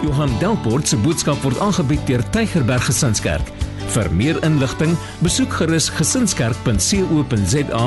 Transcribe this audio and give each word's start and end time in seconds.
Johan 0.00 0.30
Delport 0.40 0.88
se 0.88 0.96
boodskap 0.96 1.42
word 1.44 1.58
aangebied 1.60 2.00
deur 2.08 2.22
Tygerberg 2.32 2.86
Gesinskerk. 2.88 3.48
Vir 3.90 4.08
meer 4.16 4.38
inligting, 4.46 4.94
besoek 5.20 5.52
gerus 5.58 5.90
gesinskerk.co.za 5.92 7.82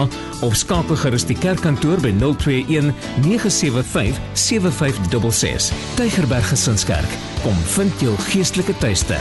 of 0.45 0.57
skakel 0.59 0.99
gerus 1.01 1.25
die 1.25 1.37
kerkkantoor 1.37 2.03
by 2.03 2.11
021 2.19 2.91
975 3.23 4.19
7566. 4.37 5.71
Tygerberg 5.97 6.45
Gesinskerk, 6.51 7.15
kom 7.41 7.57
vind 7.77 8.05
jou 8.05 8.13
geestelike 8.27 8.75
tuiste. 8.83 9.17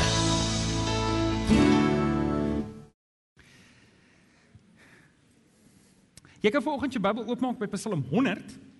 Jy 6.42 6.50
kan 6.50 6.60
vanoggend 6.66 6.92
jou 6.92 7.00
Bybel 7.00 7.24
oopmaak 7.30 7.56
by 7.62 7.70
Psalm 7.72 8.04
100. 8.10 8.71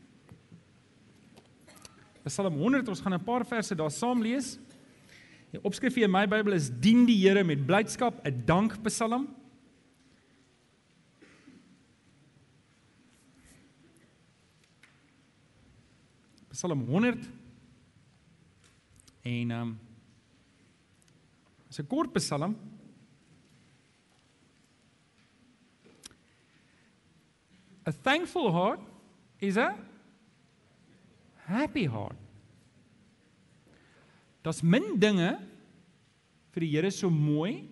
Psalm 2.25 2.55
100, 2.55 2.89
ons 2.89 3.01
gaan 3.01 3.15
'n 3.15 3.25
paar 3.25 3.45
verse 3.47 3.75
daar 3.75 3.91
saam 3.91 4.23
lees. 4.23 4.59
Die 5.51 5.61
opskrif 5.63 5.97
in 5.97 6.11
my 6.11 6.27
Bybel 6.27 6.53
is 6.53 6.71
dien 6.71 7.05
die 7.05 7.17
Here 7.17 7.45
met 7.45 7.67
blydskap, 7.67 8.25
'n 8.25 8.43
dankpsalm. 8.47 9.29
Psalm 16.51 16.85
100 16.87 17.29
en 19.23 19.51
ehm 19.51 19.61
um, 19.61 19.79
is 21.69 21.79
'n 21.79 21.87
kort 21.87 22.13
psalm. 22.13 22.57
A 27.85 27.93
thankful 27.93 28.53
heart 28.53 28.81
is 29.39 29.57
a 29.57 29.75
happy 31.53 31.87
heart. 31.89 32.19
Daar's 34.43 34.63
min 34.63 34.97
dinge 34.99 35.37
vir 36.53 36.65
die 36.65 36.73
Here 36.73 36.91
so 36.91 37.11
mooi 37.11 37.69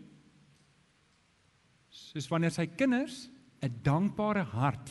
soos 1.91 2.29
wanneer 2.31 2.55
sy 2.55 2.67
kinders 2.67 3.29
'n 3.61 3.73
dankbare 3.83 4.43
hart 4.43 4.91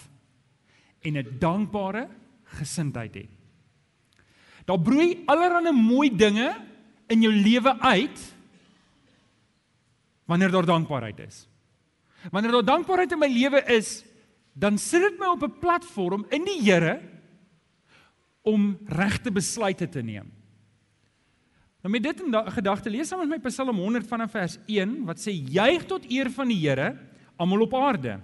en 1.01 1.17
'n 1.17 1.39
dankbare 1.39 2.09
gesindheid 2.59 3.15
het. 3.15 3.31
Daar 4.65 4.79
broei 4.79 5.23
allerlei 5.25 5.71
mooi 5.71 6.09
dinge 6.09 6.53
in 7.09 7.21
jou 7.21 7.33
lewe 7.33 7.79
uit 7.79 8.19
wanneer 10.25 10.51
daar 10.51 10.65
dankbaarheid 10.65 11.19
is. 11.19 11.47
Wanneer 12.31 12.51
daar 12.51 12.65
dankbaarheid 12.65 13.11
in 13.11 13.19
my 13.19 13.27
lewe 13.27 13.63
is, 13.65 14.03
dan 14.53 14.77
sit 14.77 15.01
dit 15.01 15.19
my 15.19 15.25
op 15.25 15.43
'n 15.43 15.59
platform 15.59 16.25
in 16.29 16.43
die 16.45 16.61
Here 16.61 17.01
om 18.49 18.73
regte 18.89 19.31
besluite 19.31 19.87
te 19.89 20.01
neem. 20.01 20.27
Nou 21.79 21.91
met 21.93 22.03
dit 22.03 22.21
in 22.25 22.35
gedagte 22.51 22.91
lees 22.91 23.07
saam 23.07 23.21
met 23.23 23.37
my 23.37 23.49
Psalm 23.49 23.77
100 23.79 24.07
vanaf 24.09 24.33
vers 24.35 24.57
1 24.67 24.97
wat 25.07 25.21
sê 25.21 25.31
juig 25.31 25.85
tot 25.87 26.07
eer 26.11 26.27
van 26.35 26.51
die 26.51 26.59
Here 26.59 26.91
almal 27.39 27.63
op 27.63 27.75
aarde. 27.79 28.17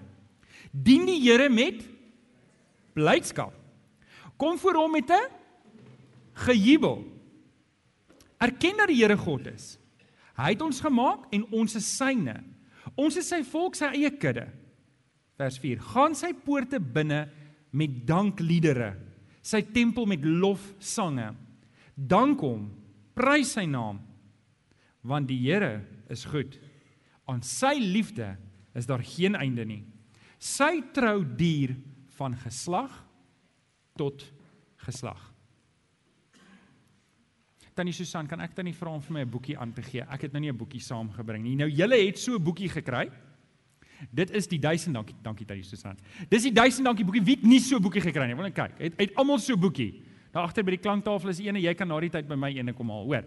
Dien 0.72 1.06
die 1.08 1.22
Here 1.24 1.48
met 1.50 1.86
blydskap. 2.96 3.54
Kom 4.36 4.58
voor 4.60 4.82
hom 4.82 4.92
met 4.92 5.10
'n 5.10 5.32
gejubel. 6.34 7.06
Erken 8.38 8.78
dat 8.78 8.88
die 8.88 9.00
Here 9.00 9.18
God 9.18 9.48
is. 9.48 9.78
Hy 10.36 10.52
het 10.52 10.62
ons 10.62 10.82
gemaak 10.82 11.32
en 11.32 11.46
ons 11.52 11.76
is 11.76 11.98
syne. 11.98 12.44
Ons 12.96 13.16
is 13.18 13.28
sy 13.28 13.44
volk, 13.44 13.76
sy 13.76 13.86
eie 13.86 14.12
kudde. 14.12 14.48
Vers 15.38 15.58
4: 15.60 15.80
Gaan 15.80 16.16
sy 16.16 16.34
poorte 16.34 16.80
binne 16.80 17.30
met 17.72 18.08
dankliedere, 18.08 18.96
sy 19.46 19.62
tempel 19.76 20.08
met 20.10 20.24
lofsange. 20.26 21.30
Dank 21.96 22.42
hom 22.44 22.70
prys 23.16 23.54
sy 23.56 23.68
naam 23.70 24.02
want 25.06 25.30
die 25.30 25.38
Here 25.38 25.84
is 26.10 26.26
goed. 26.26 26.58
Aan 27.30 27.44
sy 27.46 27.76
liefde 27.78 28.34
is 28.76 28.88
daar 28.90 29.04
geen 29.06 29.38
einde 29.38 29.66
nie. 29.66 29.84
Sy 30.42 30.82
trou 30.94 31.22
duur 31.24 31.76
van 32.18 32.34
geslag 32.42 32.94
tot 33.96 34.26
geslag. 34.82 35.22
Tannie 37.76 37.94
Susan, 37.94 38.28
kan 38.28 38.40
ek 38.40 38.56
tannie 38.56 38.76
vra 38.76 38.94
om 38.96 39.02
vir 39.04 39.14
my 39.14 39.22
'n 39.22 39.30
boekie 39.30 39.58
aan 39.60 39.74
te 39.74 39.82
gee? 39.82 40.02
Ek 40.02 40.22
het 40.22 40.34
nou 40.34 40.40
nie 40.40 40.52
'n 40.52 40.58
boekie 40.58 40.80
saamgebring 40.80 41.44
nie. 41.44 41.56
Nou 41.56 41.70
julle 41.70 42.06
het 42.08 42.18
so 42.18 42.36
'n 42.36 42.44
boekie 42.44 42.70
gekry. 42.70 43.12
Dit 44.12 44.32
is 44.32 44.48
die 44.48 44.60
1000 44.60 44.94
dankie, 44.96 45.16
dankie 45.22 45.46
Tannie 45.46 45.64
Susan. 45.64 45.98
Dis 46.30 46.44
die 46.44 46.54
1000 46.54 46.86
dankie 46.86 47.06
boekie. 47.06 47.24
Wie 47.24 47.36
het 47.36 47.44
nie 47.44 47.60
so 47.60 47.78
'n 47.78 47.82
boekie 47.82 48.02
gekry 48.02 48.26
nie? 48.26 48.36
Wil 48.36 48.44
net 48.44 48.54
kyk. 48.54 48.78
Het, 48.78 48.94
het 48.98 49.16
almal 49.16 49.40
so 49.40 49.54
'n 49.54 49.60
boekie? 49.60 50.04
Daar 50.36 50.44
agter 50.44 50.66
by 50.68 50.72
die 50.72 50.82
klanktafel 50.84 51.30
is 51.30 51.40
eene, 51.40 51.62
jy 51.62 51.72
kan 51.74 51.88
na 51.88 51.96
die 52.00 52.10
tyd 52.10 52.28
by 52.28 52.36
my 52.36 52.50
ene 52.52 52.74
kom 52.74 52.90
haal, 52.90 53.06
hoor. 53.08 53.24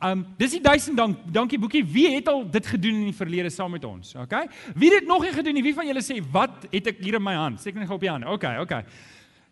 Um 0.00 0.20
dis 0.38 0.52
die 0.52 0.60
1000 0.60 0.96
dank 0.96 1.18
dankie 1.34 1.58
boekie. 1.58 1.82
Wie 1.84 2.14
het 2.14 2.28
al 2.28 2.44
dit 2.50 2.66
gedoen 2.66 3.00
in 3.00 3.08
die 3.10 3.16
verlede 3.16 3.50
saam 3.50 3.72
met 3.74 3.84
ons? 3.84 4.14
Okay? 4.14 4.46
Wie 4.76 4.90
het 4.92 5.00
dit 5.00 5.08
nog 5.08 5.22
nie 5.22 5.32
gedoen 5.32 5.54
nie? 5.54 5.62
Wie 5.62 5.74
van 5.74 5.86
julle 5.86 6.02
sê 6.02 6.20
wat 6.30 6.68
het 6.70 6.86
ek 6.86 7.02
hier 7.02 7.18
in 7.18 7.22
my 7.22 7.34
hand? 7.34 7.60
Seker 7.60 7.80
net 7.80 7.90
op 7.90 8.00
die 8.00 8.10
hand. 8.10 8.24
Okay, 8.24 8.60
okay. 8.62 8.84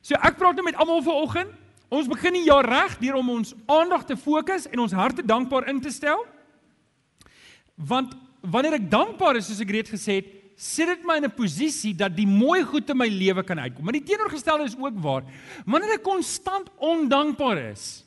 So 0.01 0.15
ek 0.15 0.39
praat 0.39 0.55
nou 0.55 0.65
met 0.65 0.79
almal 0.79 1.03
vanoggend. 1.03 1.51
Ons 1.91 2.07
begin 2.07 2.39
die 2.39 2.45
jaar 2.47 2.65
reg 2.65 2.95
deur 3.01 3.19
om 3.19 3.31
ons 3.31 3.55
aandag 3.67 4.05
te 4.07 4.15
fokus 4.17 4.69
en 4.71 4.79
ons 4.79 4.95
harte 4.95 5.27
dankbaar 5.27 5.67
in 5.69 5.81
te 5.83 5.91
stel. 5.91 6.23
Want 7.75 8.15
wanneer 8.41 8.79
ek 8.79 8.87
dankbaar 8.91 9.41
is, 9.41 9.51
soos 9.51 9.61
ek 9.65 9.75
reeds 9.75 9.91
gesê 9.91 10.21
het, 10.21 10.31
sit 10.61 10.91
dit 10.91 11.05
my 11.09 11.17
in 11.17 11.25
'n 11.25 11.33
posisie 11.33 11.95
dat 11.97 12.13
die 12.13 12.27
mooi 12.29 12.63
goed 12.65 12.91
in 12.91 12.97
my 12.97 13.09
lewe 13.09 13.43
kan 13.43 13.59
uitkom. 13.59 13.85
Maar 13.85 13.97
die 13.97 14.05
teenoorgestelde 14.05 14.65
is 14.65 14.77
ook 14.77 14.99
waar. 15.01 15.25
Wanneer 15.65 15.95
ek 15.95 16.03
konstant 16.03 16.69
ondankbaar 16.77 17.71
is, 17.73 18.05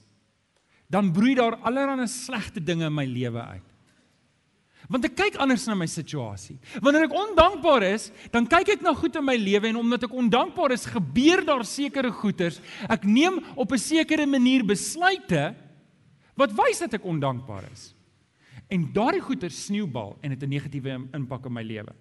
dan 0.87 1.11
broei 1.11 1.33
daar 1.33 1.57
allerlei 1.65 2.07
slegte 2.07 2.63
dinge 2.63 2.85
in 2.85 2.93
my 2.93 3.05
lewe 3.05 3.41
uit. 3.41 3.73
Want 4.87 5.05
ek 5.05 5.15
kyk 5.15 5.35
anders 5.41 5.65
na 5.65 5.73
my 5.73 5.87
situasie. 5.87 6.59
Wanneer 6.81 7.07
ek 7.07 7.15
ondankbaar 7.15 7.83
is, 7.83 8.11
dan 8.31 8.45
kyk 8.45 8.69
ek 8.75 8.81
na 8.81 8.93
goed 8.93 9.15
in 9.15 9.25
my 9.25 9.35
lewe 9.35 9.67
en 9.67 9.79
omdat 9.79 10.03
ek 10.03 10.13
ondankbaar 10.13 10.71
is, 10.71 10.85
gebeur 10.85 11.45
daar 11.45 11.65
sekere 11.65 12.11
goeters. 12.11 12.59
Ek 12.87 13.03
neem 13.03 13.39
op 13.55 13.71
'n 13.71 13.77
sekere 13.77 14.27
manier 14.27 14.63
besluite 14.63 15.55
wat 16.35 16.51
wys 16.51 16.79
dat 16.79 16.93
ek 16.93 17.05
ondankbaar 17.05 17.63
is. 17.71 17.95
En 18.69 18.93
daardie 18.93 19.21
goeter 19.21 19.49
sneeubal 19.49 20.17
en 20.21 20.29
dit 20.29 20.43
'n 20.43 20.49
negatiewe 20.49 21.07
impak 21.13 21.45
in 21.45 21.53
my 21.53 21.63
lewe. 21.63 21.93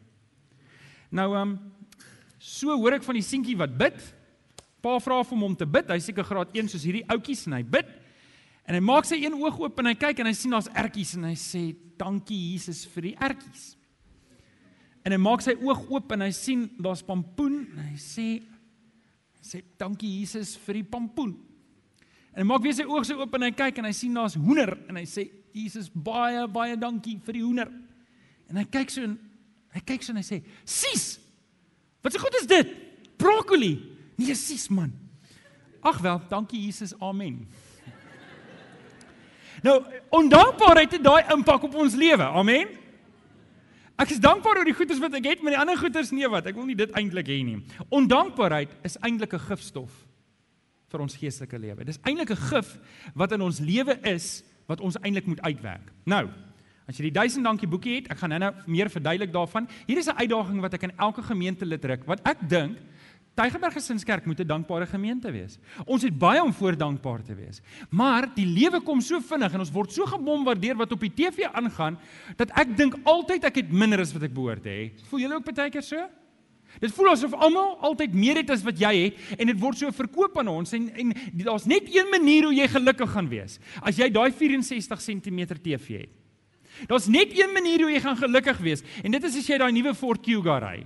Nou 1.12 1.28
ehm 1.36 1.52
um, 1.52 1.58
so 2.42 2.74
hoor 2.74 2.96
ek 2.96 3.04
van 3.06 3.14
die 3.14 3.26
seentjie 3.26 3.54
wat 3.60 3.74
bid. 3.78 3.98
Pa 4.82 4.96
vra 4.98 5.20
vir 5.22 5.36
hom 5.36 5.44
om 5.50 5.56
te 5.56 5.68
bid. 5.68 5.90
Hy 5.92 6.00
seker 6.02 6.26
graad 6.26 6.56
1 6.56 6.72
soos 6.72 6.86
hierdie 6.88 7.04
ouetjies 7.12 7.44
en 7.46 7.54
hy 7.58 7.62
bid. 7.62 7.90
En 8.66 8.74
hy 8.74 8.80
maak 8.82 9.06
sy 9.06 9.20
een 9.20 9.36
oog 9.36 9.60
oop 9.60 9.78
en 9.78 9.90
hy 9.90 9.94
kyk 9.98 10.22
en 10.22 10.30
hy 10.30 10.34
sien 10.38 10.54
daar's 10.54 10.70
ertjies 10.82 11.14
en 11.18 11.28
hy 11.28 11.36
sê 11.38 11.62
dankie 12.00 12.38
Jesus 12.52 12.84
vir 12.94 13.10
die 13.10 13.14
ertjies. 13.28 13.64
En 15.02 15.14
hy 15.14 15.18
maak 15.18 15.42
sy 15.44 15.54
oog 15.58 15.84
oop 15.90 16.14
en 16.14 16.24
hy 16.24 16.30
sien 16.34 16.64
daar's 16.82 17.02
pampoen 17.06 17.62
en 17.74 17.86
hy 17.90 17.98
sê 18.00 18.26
sê 19.42 19.58
dankie 19.78 20.20
Jesus 20.20 20.54
vir 20.64 20.78
die 20.80 20.86
pampoen. 20.86 21.34
En 22.32 22.44
hy 22.44 22.48
maak 22.48 22.62
weer 22.64 22.76
sy 22.78 22.86
oog 22.86 23.04
so 23.06 23.18
oop 23.18 23.34
en 23.36 23.48
hy 23.48 23.50
kyk 23.58 23.82
en 23.82 23.88
hy 23.90 23.94
sien 23.98 24.14
daar's 24.16 24.38
hoender 24.38 24.76
en 24.88 25.00
hy 25.00 25.04
sê 25.10 25.26
Jesus 25.52 25.90
baie 25.92 26.46
baie 26.50 26.78
dankie 26.80 27.18
vir 27.26 27.38
die 27.38 27.44
hoender. 27.44 27.72
En 28.48 28.62
hy 28.62 28.64
kyk 28.70 28.94
so 28.94 29.04
en 29.04 29.18
Hy 29.72 29.80
kyk 29.80 30.02
so 30.02 30.12
en 30.12 30.20
hy 30.20 30.26
sê: 30.26 30.42
"Sis! 30.64 31.18
Wat 32.02 32.12
se 32.12 32.18
so 32.18 32.24
goed 32.24 32.40
is 32.40 32.46
dit? 32.46 32.74
Broccoli." 33.16 33.80
Nee, 34.16 34.34
sis 34.34 34.68
man. 34.68 34.92
Ag 35.80 35.98
wel, 35.98 36.20
dankie 36.28 36.60
Jesus. 36.62 36.94
Amen. 37.00 37.48
Nou, 39.62 39.78
ondankbaarheid 40.08 40.92
het 40.96 41.04
daai 41.04 41.24
impak 41.30 41.62
op 41.62 41.74
ons 41.74 41.94
lewe. 41.94 42.24
Amen. 42.24 42.70
Ek 44.00 44.10
is 44.10 44.22
dankbaar 44.22 44.58
oor 44.58 44.66
die 44.66 44.74
goedes 44.74 44.98
wat 45.02 45.14
ek 45.14 45.28
het, 45.28 45.42
maar 45.42 45.54
die 45.54 45.60
ander 45.60 45.78
goedes 45.78 46.10
nee 46.10 46.28
wat. 46.30 46.48
Ek 46.50 46.56
wil 46.58 46.66
nie 46.66 46.78
dit 46.78 46.90
eintlik 46.98 47.28
hê 47.30 47.38
nie. 47.46 47.60
Ondankbaarheid 47.92 48.72
is 48.86 48.96
eintlik 49.04 49.34
'n 49.34 49.46
gifstof 49.50 49.92
vir 50.90 51.00
ons 51.00 51.16
geestelike 51.16 51.58
lewe. 51.58 51.84
Dis 51.84 52.00
eintlik 52.02 52.30
'n 52.30 52.42
gif 52.50 52.78
wat 53.14 53.32
in 53.32 53.40
ons 53.40 53.60
lewe 53.60 53.98
is 54.02 54.42
wat 54.66 54.80
ons 54.80 54.96
eintlik 55.02 55.26
moet 55.26 55.40
uitwerk. 55.40 55.92
Nou, 56.04 56.28
As 56.88 56.98
jy 56.98 57.10
die 57.10 57.14
1000 57.14 57.44
dankie 57.46 57.68
boekie 57.70 57.96
het, 58.00 58.08
ek 58.10 58.18
gaan 58.18 58.34
nou-nou 58.34 58.52
meer 58.66 58.90
verduidelik 58.90 59.32
daarvan. 59.32 59.68
Hier 59.86 59.98
is 59.98 60.08
'n 60.08 60.18
uitdaging 60.18 60.60
wat 60.60 60.74
ek 60.74 60.82
in 60.82 60.92
elke 60.98 61.22
gemeente 61.22 61.64
lid 61.64 61.80
druk. 61.80 62.04
Wat 62.06 62.20
ek 62.26 62.48
dink 62.48 62.78
Tygerberg 63.34 63.72
Gesinskerk 63.72 64.26
moet 64.26 64.40
'n 64.40 64.46
dankbare 64.46 64.86
gemeente 64.86 65.30
wees. 65.32 65.58
Ons 65.86 66.02
het 66.02 66.18
baie 66.18 66.42
om 66.42 66.52
voor 66.52 66.76
dankbaar 66.76 67.22
te 67.22 67.34
wees. 67.34 67.62
Maar 67.90 68.28
die 68.34 68.46
lewe 68.46 68.80
kom 68.80 69.00
so 69.00 69.20
vinnig 69.20 69.52
en 69.52 69.60
ons 69.60 69.72
word 69.72 69.92
so 69.92 70.04
gebombardeer 70.04 70.76
wat 70.76 70.92
op 70.92 71.00
die 71.00 71.14
TV 71.14 71.48
aangaan 71.52 71.98
dat 72.36 72.50
ek 72.50 72.76
dink 72.76 72.94
altyd 73.04 73.44
ek 73.44 73.54
het 73.54 73.72
minder 73.72 74.00
as 74.00 74.12
wat 74.12 74.22
ek 74.22 74.34
behoort 74.34 74.62
te 74.62 74.68
hê. 74.68 74.92
Voel 75.08 75.20
julle 75.20 75.34
ook 75.34 75.54
baie 75.54 75.70
keer 75.70 75.82
so? 75.82 76.08
Dit 76.80 76.92
voel 76.92 77.10
asof 77.10 77.32
almal 77.32 77.78
altyd 77.80 78.14
meer 78.14 78.36
het 78.36 78.50
as 78.50 78.62
wat 78.62 78.78
jy 78.78 79.04
het 79.04 79.14
en 79.38 79.46
dit 79.46 79.60
word 79.60 79.78
so 79.78 79.90
verkoop 79.90 80.38
aan 80.38 80.48
ons 80.48 80.72
en 80.72 80.90
en 80.94 81.12
daar's 81.32 81.64
net 81.64 81.88
een 81.88 82.10
manier 82.10 82.44
hoe 82.44 82.54
jy 82.54 82.68
gelukkig 82.68 83.10
gaan 83.10 83.28
wees. 83.28 83.58
As 83.80 83.96
jy 83.96 84.10
daai 84.10 84.30
64 84.30 85.00
cm 85.00 85.46
TV 85.62 86.00
het. 86.00 86.21
Daar's 86.90 87.06
net 87.06 87.38
een 87.38 87.52
manier 87.52 87.84
hoe 87.84 87.92
jy 87.92 88.00
gaan 88.00 88.16
gelukkig 88.16 88.58
wees 88.64 88.82
en 89.02 89.14
dit 89.14 89.24
is 89.24 89.36
as 89.38 89.48
jy 89.48 89.58
daai 89.58 89.72
nuwe 89.72 89.94
Ford 89.94 90.22
Kuga 90.22 90.58
ry. 90.62 90.82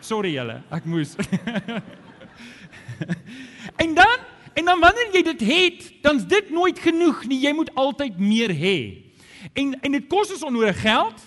Sorry 0.00 0.36
julle, 0.36 0.60
ek 0.70 0.84
moes. 0.86 1.16
en 3.82 3.94
dan 3.94 4.18
En 4.56 4.64
dan 4.64 4.80
wanneer 4.80 5.10
jy 5.12 5.20
dit 5.22 5.40
het, 5.44 5.80
dan's 6.00 6.24
dit 6.26 6.50
nooit 6.50 6.78
genoeg 6.80 7.26
nie. 7.28 7.42
Jy 7.44 7.50
moet 7.52 7.68
altyd 7.76 8.16
meer 8.16 8.54
hê. 8.56 9.04
En 9.52 9.74
en 9.84 9.92
dit 9.92 10.06
kos 10.08 10.32
ons 10.32 10.46
onnodig 10.48 10.78
geld. 10.80 11.18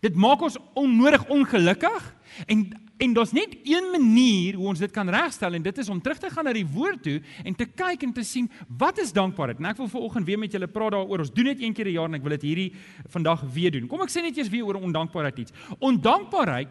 Dit 0.00 0.16
maak 0.16 0.40
ons 0.40 0.56
onnodig 0.72 1.26
ongelukkig 1.28 2.06
en 2.46 2.62
en 3.00 3.14
daar's 3.16 3.32
net 3.32 3.56
een 3.64 3.86
manier 3.92 4.58
hoe 4.60 4.68
ons 4.72 4.78
dit 4.82 4.92
kan 4.92 5.08
regstel 5.08 5.56
en 5.56 5.62
dit 5.64 5.78
is 5.78 5.88
om 5.88 6.00
terug 6.04 6.18
te 6.20 6.30
gaan 6.30 6.44
na 6.44 6.52
die 6.52 6.66
woord 6.68 7.02
toe 7.02 7.16
en 7.44 7.56
te 7.56 7.64
kyk 7.64 8.04
en 8.04 8.12
te 8.12 8.24
sien 8.26 8.50
wat 8.78 9.00
is 9.00 9.12
dankbaarheid. 9.16 9.58
En 9.62 9.70
ek 9.70 9.80
wil 9.80 9.88
vanoggend 9.88 10.28
weer 10.28 10.38
met 10.38 10.52
julle 10.52 10.68
praat 10.68 10.92
daaroor. 10.92 11.24
Ons 11.24 11.32
doen 11.32 11.48
dit 11.52 11.62
een 11.64 11.74
keer 11.76 11.88
'n 11.88 11.96
jaar 11.96 12.08
en 12.08 12.14
ek 12.14 12.22
wil 12.22 12.36
dit 12.36 12.42
hierdie 12.42 12.72
vandag 13.08 13.40
weer 13.52 13.70
doen. 13.70 13.86
Kom 13.86 14.02
ek 14.02 14.10
sê 14.10 14.22
net 14.22 14.36
eers 14.36 14.48
weer 14.48 14.64
oor 14.64 14.74
ondankbaarheid 14.74 15.38
iets. 15.38 15.52
Ondankbaarheid 15.78 16.68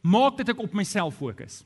maak 0.00 0.36
dit 0.36 0.48
ek 0.48 0.62
op 0.62 0.72
myself 0.72 1.14
fokus. 1.14 1.64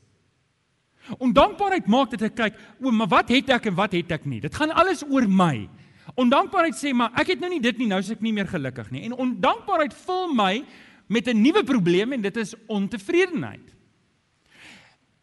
Ondankbaarheid 1.17 1.87
maak 1.87 2.09
dit 2.09 2.21
ek 2.21 2.35
kyk, 2.35 2.57
o, 2.81 2.91
maar 2.91 3.07
wat 3.07 3.29
het 3.29 3.49
ek 3.49 3.65
en 3.65 3.75
wat 3.75 3.91
het 3.91 4.11
ek 4.11 4.25
nie? 4.25 4.39
Dit 4.39 4.55
gaan 4.55 4.71
alles 4.71 5.03
oor 5.09 5.27
my. 5.27 5.69
Ondankbaarheid 6.15 6.75
sê 6.75 6.93
maar 6.93 7.11
ek 7.15 7.35
het 7.35 7.39
nou 7.39 7.49
nie 7.49 7.61
dit 7.61 7.77
nie, 7.77 7.87
nou 7.87 7.99
is 7.99 8.11
ek 8.11 8.21
nie 8.21 8.33
meer 8.33 8.47
gelukkig 8.47 8.91
nie. 8.91 9.05
En 9.07 9.13
ondankbaarheid 9.13 9.93
vul 10.05 10.33
my 10.33 10.63
met 11.11 11.27
'n 11.27 11.41
nuwe 11.41 11.63
probleem 11.63 12.13
en 12.13 12.21
dit 12.21 12.37
is 12.37 12.53
ontevredenheid. 12.67 13.67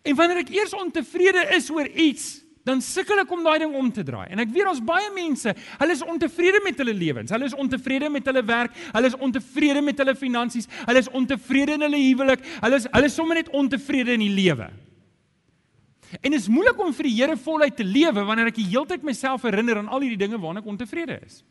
En 0.03 0.15
wanneer 0.15 0.37
ek 0.45 0.53
eers 0.53 0.75
ontevrede 0.75 1.49
is 1.57 1.71
oor 1.71 1.87
iets, 1.87 2.45
dan 2.65 2.83
sukkel 2.85 3.19
ek 3.23 3.31
om 3.33 3.43
daai 3.43 3.59
ding 3.59 3.75
om 3.75 3.93
te 3.93 4.03
draai. 4.03 4.29
En 4.29 4.39
ek 4.39 4.51
weet 4.53 4.69
ons 4.69 4.85
baie 4.85 5.09
mense, 5.15 5.55
hulle 5.79 5.93
is 5.93 6.05
ontevrede 6.05 6.61
met 6.65 6.77
hulle 6.79 6.95
lewens. 6.95 7.31
Hulle 7.31 7.49
is 7.49 7.55
ontevrede 7.55 8.11
met 8.13 8.27
hulle 8.29 8.45
werk, 8.45 8.77
hulle 8.93 9.07
is 9.07 9.17
ontevrede 9.17 9.83
met 9.83 9.99
hulle 9.99 10.15
finansies, 10.15 10.69
hulle 10.85 10.99
is 10.99 11.09
ontevrede 11.09 11.73
in 11.73 11.87
hulle 11.87 12.03
huwelik, 12.03 12.45
hulle 12.61 12.77
is 12.77 12.87
hulle 12.93 13.09
is 13.09 13.15
sommer 13.15 13.41
net 13.41 13.49
ontevrede 13.49 14.13
in 14.13 14.21
die 14.21 14.35
lewe. 14.35 14.69
En 16.21 16.31
dit 16.31 16.41
is 16.41 16.49
moeilik 16.49 16.79
om 16.81 16.93
vir 16.93 17.05
die 17.05 17.17
Here 17.17 17.37
voluit 17.37 17.77
te 17.77 17.85
lewe 17.85 18.25
wanneer 18.25 18.47
ek 18.47 18.61
die 18.61 18.69
hele 18.69 18.87
tyd 18.87 19.03
myself 19.05 19.43
herinner 19.43 19.81
aan 19.81 19.89
al 19.89 20.05
hierdie 20.05 20.21
dinge 20.21 20.41
waarna 20.41 20.61
ek 20.61 20.69
ontevrede 20.69 21.21
is. 21.25 21.43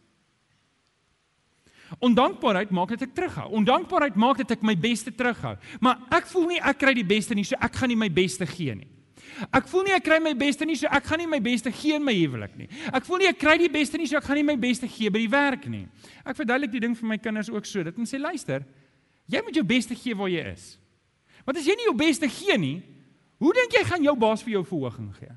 Ondankbaarheid 2.03 2.71
maak 2.75 2.91
dit 2.95 3.05
ek 3.07 3.15
terughou. 3.15 3.47
Ondankbaarheid 3.61 4.15
maak 4.19 4.41
dit 4.41 4.51
ek 4.51 4.63
my 4.65 4.75
beste 4.75 5.11
terughou. 5.15 5.55
Maar 5.79 6.03
ek 6.19 6.27
voel 6.31 6.47
nie 6.53 6.59
ek 6.59 6.79
kry 6.81 6.93
die 6.97 7.07
beste 7.07 7.35
nie, 7.37 7.45
so 7.47 7.55
ek 7.61 7.79
gaan 7.79 7.91
nie 7.93 7.99
my 7.99 8.09
beste 8.11 8.47
gee 8.49 8.75
nie. 8.75 8.89
Ek 9.53 9.67
voel 9.69 9.85
nie 9.85 9.93
ek 9.93 10.05
kry 10.05 10.17
my 10.23 10.33
beste 10.37 10.65
nie, 10.65 10.75
so 10.79 10.89
ek 10.89 11.05
gaan 11.05 11.21
nie 11.21 11.29
my 11.29 11.39
beste 11.43 11.71
gee 11.71 11.95
in 11.97 12.05
my 12.05 12.13
huwelik 12.15 12.55
nie. 12.57 12.67
Ek 12.89 13.05
voel 13.05 13.21
nie 13.21 13.29
ek 13.29 13.39
kry 13.39 13.57
die 13.61 13.71
beste 13.71 13.99
nie, 13.99 14.07
so 14.09 14.17
ek 14.17 14.25
gaan 14.25 14.39
nie 14.39 14.45
my 14.47 14.57
beste 14.59 14.89
gee 14.89 15.11
by 15.13 15.21
die 15.21 15.31
werk 15.31 15.67
nie. 15.69 15.85
Ek 16.25 16.37
verduidelik 16.37 16.73
die 16.73 16.83
ding 16.87 16.95
vir 16.97 17.11
my 17.11 17.17
kinders 17.21 17.51
ook 17.53 17.67
so. 17.69 17.83
Dit 17.85 17.99
en 18.01 18.09
sê 18.09 18.19
luister, 18.21 18.65
jy 19.29 19.43
moet 19.45 19.59
jou 19.59 19.65
beste 19.67 19.97
gee 19.97 20.17
waar 20.17 20.31
jy 20.31 20.45
is. 20.53 20.71
Want 21.45 21.61
as 21.61 21.67
jy 21.69 21.75
nie 21.77 21.87
jou 21.87 21.97
beste 21.97 22.29
gee 22.31 22.57
nie, 22.59 22.77
hoe 23.39 23.53
dink 23.55 23.77
jy 23.77 23.83
gaan 23.87 24.03
jou 24.03 24.15
baas 24.19 24.43
vir 24.43 24.57
jou 24.57 24.63
verhoging 24.67 25.11
gee? 25.19 25.35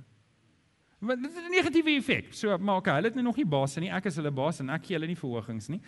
Want 1.00 1.22
dit 1.22 1.34
het 1.34 1.44
'n 1.44 1.54
negatiewe 1.54 1.96
effek. 1.96 2.34
So, 2.34 2.58
maar 2.58 2.76
okay, 2.76 2.94
hulle 2.94 3.08
het 3.08 3.14
nou 3.14 3.24
nog 3.24 3.36
nie 3.36 3.46
baas 3.46 3.76
nie. 3.76 3.90
Ek 3.90 4.06
is 4.06 4.16
hulle 4.16 4.30
baas 4.30 4.60
en 4.60 4.70
ek 4.70 4.84
gee 4.84 4.96
hulle 4.96 5.06
nie 5.06 5.16
verhogings 5.16 5.68
nie. 5.68 5.80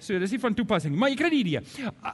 So 0.00 0.18
dis 0.18 0.30
nie 0.30 0.40
van 0.42 0.54
toepassing 0.54 0.92
nie, 0.92 0.98
maar 1.00 1.10
jy 1.10 1.18
kry 1.18 1.30
die 1.32 1.40
idee. 1.42 1.62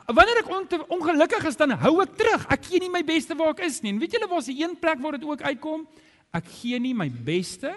Wanneer 0.08 0.40
ek 0.42 0.50
on 0.52 0.68
ongelukkig 0.96 1.48
is, 1.50 1.56
dan 1.60 1.76
hou 1.82 2.00
ek 2.02 2.16
terug. 2.16 2.46
Ek 2.54 2.64
gee 2.64 2.80
nie 2.80 2.92
my 2.92 3.02
beste 3.06 3.36
waar 3.38 3.52
ek 3.52 3.64
is 3.68 3.82
nie. 3.82 3.92
En 3.92 4.00
weet 4.00 4.16
julle 4.16 4.28
waar's 4.30 4.48
'n 4.48 4.56
een 4.60 4.76
plek 4.80 5.00
waar 5.00 5.12
dit 5.18 5.24
ook 5.24 5.42
uitkom? 5.42 5.86
Ek 6.32 6.46
gee 6.46 6.78
nie 6.80 6.94
my 6.94 7.08
beste 7.08 7.74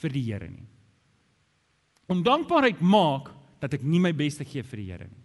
vir 0.00 0.10
die 0.10 0.22
Here 0.22 0.48
nie. 0.48 0.66
Ondankbaarheid 2.08 2.80
maak 2.80 3.30
dat 3.60 3.74
ek 3.74 3.82
nie 3.82 4.00
my 4.00 4.12
beste 4.12 4.44
gee 4.44 4.62
vir 4.62 4.76
die 4.76 4.90
Here 4.92 5.08
nie. 5.08 5.24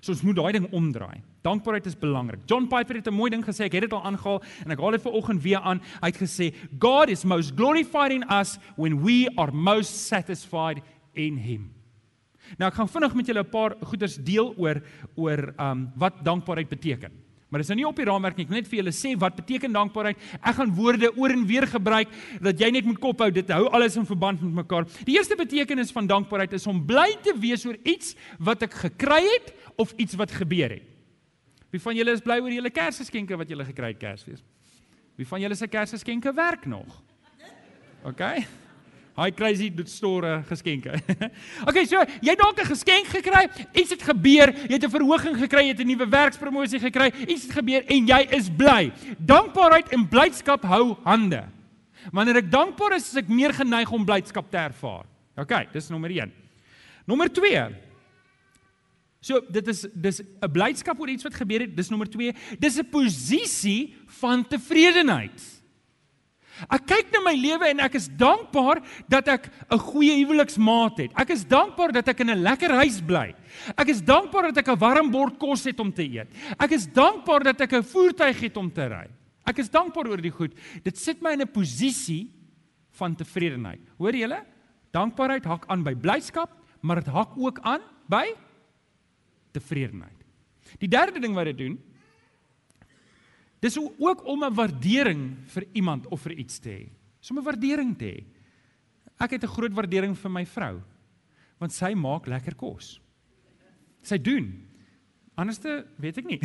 So 0.00 0.12
ons 0.12 0.22
moet 0.22 0.36
daai 0.36 0.52
ding 0.52 0.68
omdraai. 0.72 1.20
Dankbaarheid 1.44 1.86
is 1.86 1.96
belangrik. 1.96 2.46
John 2.48 2.68
Piper 2.68 2.96
het 2.96 3.08
'n 3.08 3.14
mooi 3.14 3.30
ding 3.30 3.44
gesê. 3.44 3.64
Ek 3.64 3.72
het 3.72 3.82
dit 3.82 3.92
al 3.92 4.04
aangehaal 4.04 4.42
en 4.64 4.70
ek 4.70 4.78
haal 4.78 4.92
dit 4.92 5.02
vir 5.02 5.12
oggend 5.12 5.42
weer 5.42 5.60
aan. 5.60 5.80
Hy 6.00 6.06
het 6.06 6.16
gesê, 6.16 6.54
"God 6.78 7.10
is 7.10 7.24
most 7.24 7.54
glorified 7.54 8.12
in 8.12 8.24
us 8.30 8.58
when 8.76 9.02
we 9.02 9.28
are 9.36 9.52
most 9.52 10.06
satisfied 10.08 10.82
in 11.14 11.36
him." 11.36 11.79
Nou 12.58 12.68
ek 12.70 12.78
gaan 12.78 12.88
vinnig 12.88 13.14
met 13.14 13.26
julle 13.26 13.42
'n 13.44 13.50
paar 13.50 13.76
goeders 13.80 14.16
deel 14.16 14.54
oor 14.56 14.82
oor 15.14 15.54
um 15.58 15.90
wat 15.96 16.24
dankbaarheid 16.24 16.68
beteken. 16.68 17.12
Maar 17.50 17.64
dis 17.64 17.70
nou 17.72 17.80
nie 17.80 17.86
op 17.86 17.98
die 17.98 18.06
raamwerk 18.06 18.36
nie. 18.38 18.44
Ek 18.46 18.52
wil 18.52 18.60
net 18.60 18.68
vir 18.70 18.78
julle 18.78 18.92
sê 18.94 19.16
wat 19.18 19.34
beteken 19.34 19.72
dankbaarheid. 19.74 20.18
Ek 20.38 20.54
gaan 20.54 20.70
woorde 20.74 21.10
oor 21.18 21.30
en 21.34 21.42
weer 21.46 21.66
gebruik 21.66 22.12
dat 22.40 22.60
jy 22.62 22.70
net 22.70 22.86
moet 22.86 23.00
kop 23.02 23.18
hou. 23.18 23.30
Dit 23.34 23.50
hou 23.50 23.64
alles 23.74 23.96
in 23.98 24.06
verband 24.06 24.40
met 24.40 24.52
mekaar. 24.62 24.86
Die 25.04 25.16
eerste 25.16 25.34
betekenis 25.36 25.90
van 25.90 26.06
dankbaarheid 26.06 26.52
is 26.52 26.66
om 26.70 26.78
bly 26.86 27.16
te 27.24 27.34
wees 27.42 27.66
oor 27.66 27.76
iets 27.82 28.14
wat 28.38 28.62
ek 28.62 28.78
gekry 28.86 29.24
het 29.26 29.50
of 29.76 29.92
iets 29.98 30.14
wat 30.14 30.30
gebeur 30.30 30.76
het. 30.78 30.86
Wie 31.74 31.82
van 31.82 31.98
julle 31.98 32.14
is 32.14 32.22
bly 32.22 32.38
oor 32.38 32.54
julle 32.54 32.70
Kersgeskenke 32.70 33.36
wat 33.38 33.50
julle 33.50 33.66
gekry 33.66 33.92
het 33.94 33.98
Kersfees? 33.98 34.42
Wie 35.18 35.26
van 35.26 35.42
julle 35.42 35.58
se 35.58 35.66
Kersgeskenke 35.66 36.32
werk 36.34 36.66
nog? 36.70 37.02
OK. 38.06 38.22
Hy 39.20 39.28
crazy 39.36 39.68
store 39.84 40.38
geskenke. 40.48 40.94
okay, 41.68 41.84
so 41.84 42.00
jy 42.24 42.34
dalk 42.40 42.56
'n 42.56 42.70
geskenk 42.72 43.10
gekry, 43.12 43.42
iets 43.76 43.92
het 43.92 44.02
gebeur, 44.02 44.48
jy 44.64 44.78
het 44.78 44.86
'n 44.86 44.96
verhoging 44.96 45.36
gekry, 45.36 45.68
jy 45.68 45.74
het 45.76 45.82
'n 45.84 45.92
nuwe 45.92 46.08
werkspromosie 46.08 46.80
gekry, 46.80 47.12
iets 47.28 47.44
het 47.44 47.52
gebeur 47.52 47.84
en 47.84 48.06
jy 48.08 48.20
is 48.32 48.48
bly. 48.48 48.88
Dankbaarheid 49.20 49.92
en 49.92 50.08
blydskap 50.08 50.64
hou 50.64 50.96
hande. 51.04 51.44
Wanneer 52.12 52.40
ek 52.40 52.50
dankbaar 52.50 52.96
is, 52.96 53.12
is 53.12 53.20
ek 53.20 53.28
meer 53.28 53.52
geneig 53.52 53.92
om 53.92 54.06
blydskap 54.08 54.50
te 54.50 54.56
ervaar. 54.56 55.04
Okay, 55.36 55.68
dis 55.72 55.90
nommer 55.90 56.10
1. 56.10 56.32
Nommer 57.04 57.28
2. 57.28 57.68
So 59.20 59.40
dit 59.52 59.68
is 59.68 59.84
dis 59.92 60.22
'n 60.22 60.48
blydskap 60.50 60.98
oor 60.98 61.08
iets 61.08 61.24
wat 61.24 61.34
gebeur 61.34 61.60
het, 61.60 61.76
dis 61.76 61.90
nommer 61.90 62.08
2. 62.08 62.32
Dis 62.58 62.78
'n 62.78 62.88
posisie 62.88 63.94
van 64.06 64.48
tevredenheid. 64.48 65.59
Ek 66.68 66.86
kyk 66.86 67.12
na 67.12 67.20
my 67.24 67.34
lewe 67.38 67.68
en 67.70 67.80
ek 67.80 67.94
is 67.94 68.08
dankbaar 68.08 68.82
dat 69.08 69.28
ek 69.28 69.50
'n 69.70 69.78
goeie 69.78 70.14
huweliksmaat 70.24 70.98
het. 70.98 71.12
Ek 71.16 71.30
is 71.30 71.44
dankbaar 71.44 71.92
dat 71.92 72.08
ek 72.08 72.20
in 72.20 72.30
'n 72.30 72.42
lekker 72.42 72.70
huis 72.70 73.00
bly. 73.00 73.34
Ek 73.76 73.88
is 73.88 74.02
dankbaar 74.02 74.52
dat 74.52 74.58
ek 74.58 74.68
'n 74.68 74.78
warm 74.78 75.10
bord 75.10 75.38
kos 75.38 75.64
het 75.64 75.80
om 75.80 75.92
te 75.92 76.02
eet. 76.02 76.28
Ek 76.58 76.70
is 76.72 76.86
dankbaar 76.86 77.42
dat 77.44 77.60
ek 77.60 77.72
'n 77.72 77.82
voertuig 77.82 78.40
het 78.40 78.56
om 78.56 78.70
te 78.70 78.86
ry. 78.86 79.08
Ek 79.46 79.58
is 79.58 79.70
dankbaar 79.70 80.08
oor 80.08 80.20
die 80.20 80.30
goed. 80.30 80.52
Dit 80.84 80.98
sit 80.98 81.22
my 81.22 81.32
in 81.32 81.42
'n 81.42 81.52
posisie 81.52 82.30
van 82.90 83.14
tevredenheid. 83.14 83.80
Hoor 83.98 84.12
julle? 84.12 84.44
Dankbaarheid 84.92 85.44
hak 85.44 85.66
aan 85.68 85.82
by 85.82 85.94
blydskap, 85.94 86.50
maar 86.82 86.96
dit 86.96 87.06
hak 87.06 87.36
ook 87.36 87.60
aan 87.62 87.80
by 88.08 88.34
tevredenheid. 89.52 90.18
Die 90.78 90.88
derde 90.88 91.20
ding 91.20 91.34
wat 91.34 91.44
dit 91.44 91.58
doen, 91.58 91.78
Dis 93.60 93.76
ook 93.76 94.24
om 94.24 94.44
'n 94.44 94.54
waardering 94.54 95.36
vir 95.44 95.64
iemand 95.72 96.06
of 96.08 96.20
vir 96.20 96.32
iets 96.32 96.58
te 96.58 96.68
hê. 96.68 96.88
Om 97.30 97.38
'n 97.38 97.44
waardering 97.44 97.98
te 97.98 98.04
hê. 98.04 98.24
Ek 99.18 99.30
het 99.30 99.44
'n 99.44 99.54
groot 99.54 99.72
waardering 99.72 100.16
vir 100.16 100.30
my 100.30 100.46
vrou 100.46 100.82
want 101.60 101.72
sy 101.72 101.94
maak 101.94 102.26
lekker 102.26 102.54
kos. 102.54 103.00
Sy 104.02 104.16
doen. 104.18 104.46
Anderste 105.36 105.86
weet 106.00 106.18
ek 106.18 106.24
nie. 106.24 106.40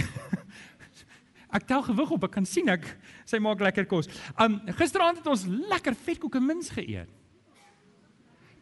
ek 1.57 1.67
tel 1.67 1.81
gewig 1.87 2.11
op, 2.11 2.23
ek 2.27 2.31
kan 2.31 2.45
sien 2.45 2.67
ek 2.69 2.83
sy 3.23 3.39
maak 3.39 3.63
lekker 3.63 3.85
kos. 3.85 4.09
Um 4.37 4.59
gisteraand 4.75 5.17
het 5.21 5.27
ons 5.27 5.45
lekker 5.47 5.95
vetkoeke 5.95 6.41
mins 6.43 6.69
geëet. 6.69 7.07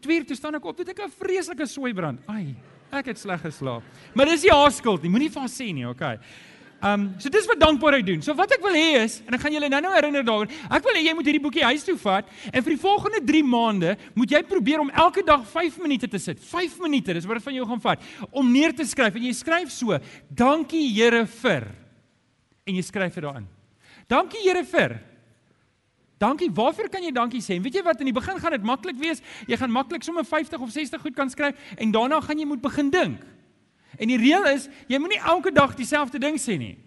Twee 0.04 0.20
uur 0.20 0.28
toe 0.28 0.36
staan 0.36 0.60
ek 0.60 0.66
op, 0.66 0.78
het 0.78 0.90
ek 0.94 1.06
'n 1.08 1.10
vreeslike 1.10 1.66
soeibrand. 1.66 2.22
Ai, 2.28 2.56
ek 2.92 3.06
het 3.06 3.18
sleg 3.18 3.42
geslaap. 3.42 3.84
Maar 4.14 4.26
dis 4.26 4.44
nie 4.44 4.52
haar 4.52 4.72
skuld 4.72 5.02
nie. 5.02 5.10
Moenie 5.10 5.32
vir 5.32 5.42
haar 5.42 5.50
sê 5.50 5.74
nie, 5.74 5.88
okay. 5.88 6.20
Ehm 6.84 7.00
um, 7.00 7.04
so 7.18 7.32
dis 7.32 7.46
wat 7.48 7.60
dankbaarheid 7.62 8.04
doen. 8.04 8.22
So 8.22 8.36
wat 8.36 8.52
ek 8.52 8.60
wil 8.60 8.74
hê 8.76 9.04
is 9.06 9.22
en 9.24 9.38
ek 9.38 9.40
gaan 9.46 9.54
julle 9.56 9.70
nou-nou 9.72 9.92
herinner 9.94 10.26
daaroor. 10.28 10.50
Ek 10.68 10.84
wil 10.84 10.98
hê 10.98 11.06
jy 11.06 11.14
moet 11.16 11.30
hierdie 11.30 11.44
boekie 11.46 11.64
huis 11.64 11.86
toe 11.88 11.96
vat 12.02 12.28
en 12.50 12.66
vir 12.66 12.74
die 12.74 12.82
volgende 12.82 13.22
3 13.24 13.44
maande 13.48 13.94
moet 14.20 14.34
jy 14.36 14.42
probeer 14.50 14.84
om 14.84 14.92
elke 14.92 15.24
dag 15.24 15.46
5 15.48 15.78
minute 15.80 16.10
te 16.12 16.20
sit. 16.20 16.42
5 16.44 16.76
minute, 16.84 17.16
dis 17.16 17.30
wat 17.30 17.40
dit 17.40 17.46
van 17.46 17.56
jou 17.56 17.70
gaan 17.70 17.84
vat 17.86 18.04
om 18.36 18.52
neer 18.52 18.76
te 18.76 18.84
skryf 18.84 19.16
en 19.16 19.24
jy 19.24 19.32
skryf 19.38 19.72
so: 19.72 19.96
Dankie 20.28 20.90
Here 20.92 21.24
vir. 21.40 21.70
En 22.68 22.76
jy 22.76 22.84
skryf 22.84 23.16
dit 23.16 23.24
daarin. 23.24 23.48
Dankie 24.12 24.44
Here 24.44 24.68
vir. 24.68 25.00
Dankie. 26.20 26.52
Waarvoor 26.52 26.90
kan 26.92 27.04
jy 27.04 27.16
dankie 27.16 27.42
sê? 27.44 27.56
En 27.56 27.64
weet 27.64 27.80
jy 27.80 27.84
wat 27.84 28.04
in 28.04 28.12
die 28.12 28.16
begin 28.16 28.44
gaan 28.44 28.58
dit 28.58 28.68
maklik 28.68 29.00
wees. 29.00 29.24
Jy 29.48 29.56
gaan 29.60 29.72
maklik 29.72 30.04
sommer 30.04 30.28
50 30.28 30.60
of 30.60 30.72
60 30.72 31.00
goed 31.00 31.16
kan 31.16 31.32
skryf 31.32 31.56
en 31.80 31.96
daarna 31.96 32.20
gaan 32.24 32.44
jy 32.44 32.48
moet 32.48 32.64
begin 32.64 32.92
dink. 32.92 33.24
En 33.98 34.08
die 34.08 34.18
reël 34.18 34.48
is, 34.56 34.70
jy 34.88 35.00
moenie 35.02 35.20
elke 35.20 35.52
dag 35.52 35.76
dieselfde 35.76 36.20
ding 36.20 36.40
sê 36.42 36.58
nie. 36.58 36.78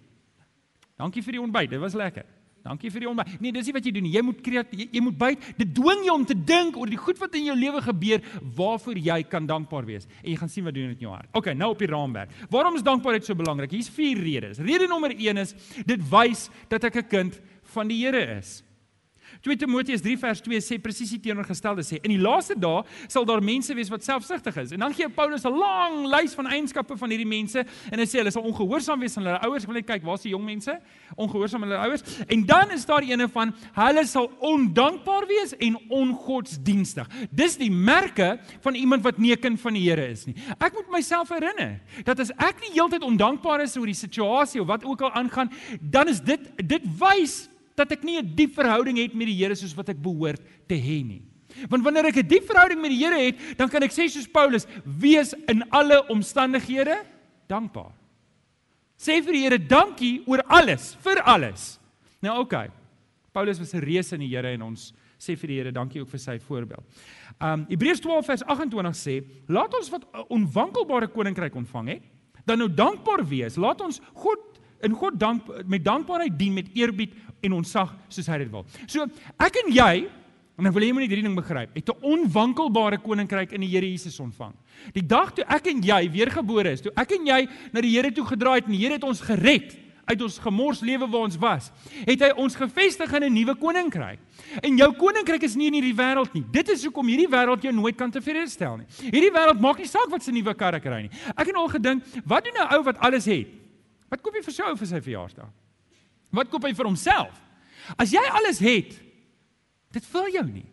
Dankie 0.97 1.23
vir 1.23 1.37
die 1.37 1.43
ontbyt, 1.43 1.71
dit 1.71 1.81
was 1.81 1.95
lekker. 1.95 2.25
Dankie 2.67 2.91
vir 2.91 3.05
die 3.05 3.09
ontbyt. 3.09 3.37
Nee, 3.39 3.55
dis 3.55 3.69
nie 3.69 3.75
wat 3.77 3.85
jy 3.87 3.93
doen 3.95 4.07
nie. 4.09 4.13
Jy 4.17 4.23
moet 4.27 4.39
kreatief 4.43 4.81
jy, 4.81 4.87
jy 4.97 5.03
moet 5.07 5.19
byt. 5.21 5.45
Dit 5.61 5.71
dwing 5.77 6.03
jou 6.07 6.17
om 6.19 6.25
te 6.27 6.35
dink 6.35 6.79
oor 6.81 6.91
die 6.91 6.99
goed 6.99 7.21
wat 7.23 7.37
in 7.39 7.47
jou 7.47 7.55
lewe 7.59 7.83
gebeur 7.85 8.25
waarvoor 8.59 8.99
jy 8.99 9.19
kan 9.31 9.47
dankbaar 9.47 9.87
wees. 9.87 10.09
En 10.25 10.33
jy 10.33 10.37
gaan 10.41 10.51
sien 10.51 10.67
wat 10.67 10.75
doen 10.75 10.91
dit 10.91 10.99
in 10.99 11.07
jou 11.07 11.15
hart. 11.15 11.31
OK, 11.39 11.53
nou 11.55 11.71
op 11.77 11.83
die 11.85 11.91
raamwerk. 11.91 12.33
Waarom 12.51 12.79
is 12.79 12.87
dankbaarheid 12.87 13.29
so 13.29 13.39
belangrik? 13.39 13.71
Hier's 13.77 13.91
vier 13.93 14.19
redes. 14.19 14.59
Rede 14.59 14.89
nommer 14.91 15.15
1 15.15 15.43
is 15.45 15.55
dit 15.87 16.09
wys 16.11 16.49
dat 16.73 16.85
ek 16.91 17.05
'n 17.05 17.09
kind 17.09 17.41
van 17.77 17.89
die 17.89 18.03
Here 18.03 18.39
is. 18.39 18.63
2 19.47 19.57
Timoteus 19.62 20.03
3 20.03 20.17
vers 20.19 20.43
2 20.43 20.61
sê 20.65 20.79
presies 20.83 21.12
die 21.15 21.21
teenoorgestelde 21.29 21.85
sê 21.87 22.00
in 22.03 22.11
die 22.11 22.23
laaste 22.23 22.57
dae 22.59 22.83
sal 23.07 23.26
daar 23.29 23.43
mense 23.45 23.75
wees 23.79 23.91
wat 23.93 24.03
selfsugtig 24.03 24.57
is. 24.65 24.73
En 24.75 24.83
dan 24.83 24.95
gee 24.97 25.09
Paulus 25.09 25.45
'n 25.47 25.55
lang 25.55 26.07
lys 26.11 26.35
van 26.35 26.47
eienskappe 26.50 26.97
van 26.97 27.11
hierdie 27.11 27.29
mense 27.29 27.62
en 27.93 27.99
hy 27.99 28.07
sê 28.07 28.19
hulle 28.19 28.33
sal 28.35 28.43
ongehoorsaam 28.43 29.00
wees 29.00 29.17
aan 29.17 29.26
hulle 29.26 29.38
ouers. 29.47 29.62
Ek 29.62 29.71
wil 29.71 29.79
net 29.79 29.87
kyk, 29.87 30.03
waar's 30.03 30.23
die 30.23 30.33
jong 30.33 30.45
mense? 30.45 30.81
Ongehoorsaam 31.17 31.62
aan 31.62 31.71
hulle 31.71 31.85
ouers. 31.87 32.03
En 32.26 32.45
dan 32.47 32.71
is 32.71 32.85
daar 32.87 33.03
ene 33.03 33.29
van 33.29 33.55
hulle 33.75 34.07
sal 34.07 34.31
ondankbaar 34.41 35.26
wees 35.26 35.55
en 35.57 35.79
ongodsdienstig. 35.88 37.07
Dis 37.31 37.57
die 37.57 37.71
merke 37.71 38.41
van 38.61 38.75
iemand 38.75 39.03
wat 39.03 39.19
nie 39.19 39.33
'n 39.33 39.41
kind 39.41 39.61
van 39.61 39.73
die 39.75 39.87
Here 39.87 40.09
is 40.09 40.26
nie. 40.26 40.35
Ek 40.59 40.73
moet 40.73 40.91
myself 40.91 41.29
herinner 41.29 41.81
dat 42.05 42.21
as 42.21 42.31
ek 42.31 42.61
nie 42.61 42.75
heeltyd 42.75 43.03
ondankbaar 43.03 43.61
is 43.62 43.76
oor 43.76 43.87
die 43.87 43.95
situasie 43.95 44.61
of 44.61 44.67
wat 44.67 44.85
ook 44.85 45.00
al 45.00 45.12
aangaan, 45.12 45.50
dan 45.81 46.09
is 46.09 46.21
dit 46.21 46.41
dit 46.57 46.83
wys 46.99 47.49
dat 47.76 47.92
ek 47.92 48.02
nie 48.04 48.18
'n 48.18 48.35
diep 48.35 48.54
verhouding 48.54 48.99
het 48.99 49.14
met 49.14 49.26
die 49.26 49.37
Here 49.37 49.54
soos 49.54 49.75
wat 49.75 49.88
ek 49.88 50.02
behoort 50.02 50.40
te 50.66 50.75
hê 50.75 51.04
nie. 51.04 51.23
Want 51.68 51.85
wanneer 51.85 52.06
ek 52.06 52.16
'n 52.16 52.28
diep 52.28 52.47
verhouding 52.47 52.80
met 52.80 52.90
die 52.90 53.04
Here 53.04 53.18
het, 53.18 53.59
dan 53.59 53.68
kan 53.68 53.83
ek 53.83 53.92
sê 53.92 54.09
soos 54.09 54.28
Paulus, 54.28 54.66
wees 54.85 55.35
in 55.49 55.62
alle 55.71 56.06
omstandighede 56.09 57.04
dankbaar. 57.49 57.92
Sê 58.97 59.23
vir 59.23 59.33
die 59.33 59.42
Here 59.42 59.59
dankie 59.59 60.23
oor 60.26 60.42
alles, 60.49 60.97
vir 61.00 61.23
alles. 61.23 61.78
Nou 62.21 62.40
oké. 62.40 62.56
Okay. 62.56 62.71
Paulus 63.33 63.59
was 63.59 63.75
'n 63.75 63.85
reus 63.85 64.12
in 64.12 64.21
die 64.21 64.28
Here 64.28 64.49
en 64.49 64.62
ons 64.62 64.92
sê 65.18 65.37
vir 65.37 65.49
die 65.49 65.56
Here 65.56 65.73
dankie 65.73 66.00
ook 66.00 66.09
vir 66.09 66.18
sy 66.18 66.38
voorbeeld. 66.38 66.85
Um 67.40 67.66
Hebreërs 67.68 68.00
12 68.00 68.26
vers 68.26 68.42
28 68.42 68.97
sê, 68.97 69.25
laat 69.49 69.75
ons 69.75 69.90
wat 69.90 70.04
'n 70.04 70.25
onwankelbare 70.28 71.09
koninkryk 71.09 71.54
ontvang 71.54 71.88
het, 71.88 72.02
dan 72.47 72.59
nou 72.59 72.68
dankbaar 72.68 73.26
wees. 73.28 73.56
Laat 73.56 73.80
ons 73.80 74.00
God 74.14 74.38
in 74.80 74.92
God 74.92 75.18
dank 75.18 75.66
met 75.66 75.85
dankbaarheid 75.85 76.38
dien 76.38 76.54
met 76.54 76.68
eerbied 76.75 77.12
en 77.43 77.52
ontsag 77.52 77.95
soos 78.09 78.26
hy 78.26 78.38
dit 78.38 78.50
wil. 78.50 78.66
So 78.87 79.07
ek 79.38 79.62
en 79.64 79.73
jy 79.73 80.09
en 80.57 80.66
ek 80.66 80.73
wil 80.73 80.83
hê 80.83 80.88
jy 80.88 80.97
moet 80.97 81.05
hierdie 81.05 81.25
ding 81.26 81.37
begryp. 81.37 81.75
Het 81.75 81.90
'n 81.90 82.02
onwankelbare 82.02 82.99
koninkryk 82.99 83.52
in 83.52 83.61
die 83.61 83.69
Here 83.69 83.87
Jesus 83.87 84.19
ontvang. 84.21 84.55
Die 84.95 85.07
dag 85.07 85.35
toe 85.35 85.45
ek 85.45 85.66
en 85.66 85.83
jy 85.83 86.11
weergebore 86.11 86.73
is, 86.73 86.81
toe 86.81 86.93
ek 86.97 87.12
en 87.12 87.26
jy 87.26 87.49
na 87.73 87.81
die 87.81 87.90
Here 87.90 88.11
toe 88.11 88.25
gedraai 88.25 88.57
het 88.57 88.66
en 88.66 88.73
die 88.73 88.81
Here 88.81 88.95
het 88.95 89.05
ons 89.05 89.21
gered 89.21 89.76
uit 90.07 90.23
ons 90.23 90.38
gemors 90.38 90.81
lewe 90.81 91.07
waar 91.11 91.26
ons 91.26 91.37
was, 91.37 91.71
het 92.07 92.21
hy 92.23 92.31
ons 92.38 92.55
gevestig 92.55 93.12
in 93.12 93.25
'n 93.25 93.33
nuwe 93.33 93.55
koninkryk. 93.55 94.19
En 94.62 94.76
jou 94.76 94.93
koninkryk 94.95 95.43
is 95.43 95.57
nie 95.57 95.66
in 95.66 95.75
hierdie 95.75 95.95
wêreld 95.95 96.33
nie. 96.35 96.45
Dit 96.52 96.69
is 96.69 96.85
hoekom 96.85 97.07
hierdie 97.07 97.28
wêreld 97.28 97.62
jou 97.62 97.73
nooit 97.73 97.97
kan 97.97 98.11
tevrede 98.11 98.49
stel 98.49 98.76
nie. 98.76 98.87
Hierdie 99.11 99.33
wêreld 99.33 99.61
maak 99.61 99.78
nie 99.78 99.87
saak 99.87 100.09
wat 100.09 100.23
se 100.23 100.31
nuwe 100.31 100.55
karre 100.55 100.81
kry 100.81 101.02
nie. 101.02 101.11
Ek 101.37 101.47
het 101.47 101.57
al 101.57 101.69
gedink, 101.69 102.05
wat 102.25 102.45
doen 102.45 102.55
'n 102.55 102.75
ou 102.75 102.83
wat 102.85 102.99
alles 102.99 103.25
het? 103.25 103.49
Wat 104.09 104.23
koop 104.23 104.35
jy 104.35 104.43
vir 104.43 104.52
sy 104.52 104.62
ou 104.62 104.76
vir 104.76 104.87
sy 104.87 105.00
verjaarsdag? 105.00 105.50
Wat 106.30 106.49
koop 106.50 106.64
hy 106.64 106.73
vir 106.75 106.88
homself? 106.88 107.35
As 107.99 108.11
jy 108.11 108.23
alles 108.35 108.59
het, 108.59 108.97
dit 109.95 110.09
vul 110.12 110.33
jou 110.35 110.45
nie. 110.49 110.66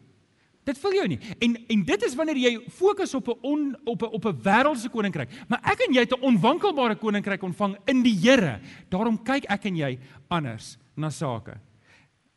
Dit 0.63 0.79
vul 0.79 0.95
jou 0.95 1.07
nie. 1.11 1.19
En 1.43 1.57
en 1.75 1.81
dit 1.83 2.05
is 2.07 2.15
wanneer 2.15 2.39
jy 2.39 2.53
fokus 2.71 3.13
op 3.13 3.27
'n 3.27 3.39
on 3.41 3.75
op 3.85 4.03
'n 4.03 4.13
op 4.15 4.25
'n 4.25 4.41
wêreldse 4.41 4.89
koninkryk. 4.89 5.29
Maar 5.47 5.59
ek 5.63 5.87
en 5.87 5.93
jy 5.93 5.99
het 5.99 6.13
'n 6.13 6.23
onwankelbare 6.23 6.95
koninkryk 6.95 7.43
ontvang 7.43 7.77
in 7.85 8.03
die 8.03 8.15
Here. 8.15 8.59
Daarom 8.89 9.23
kyk 9.23 9.45
ek 9.49 9.65
en 9.65 9.75
jy 9.75 9.99
anders 10.29 10.77
na 10.95 11.09
sake. 11.09 11.59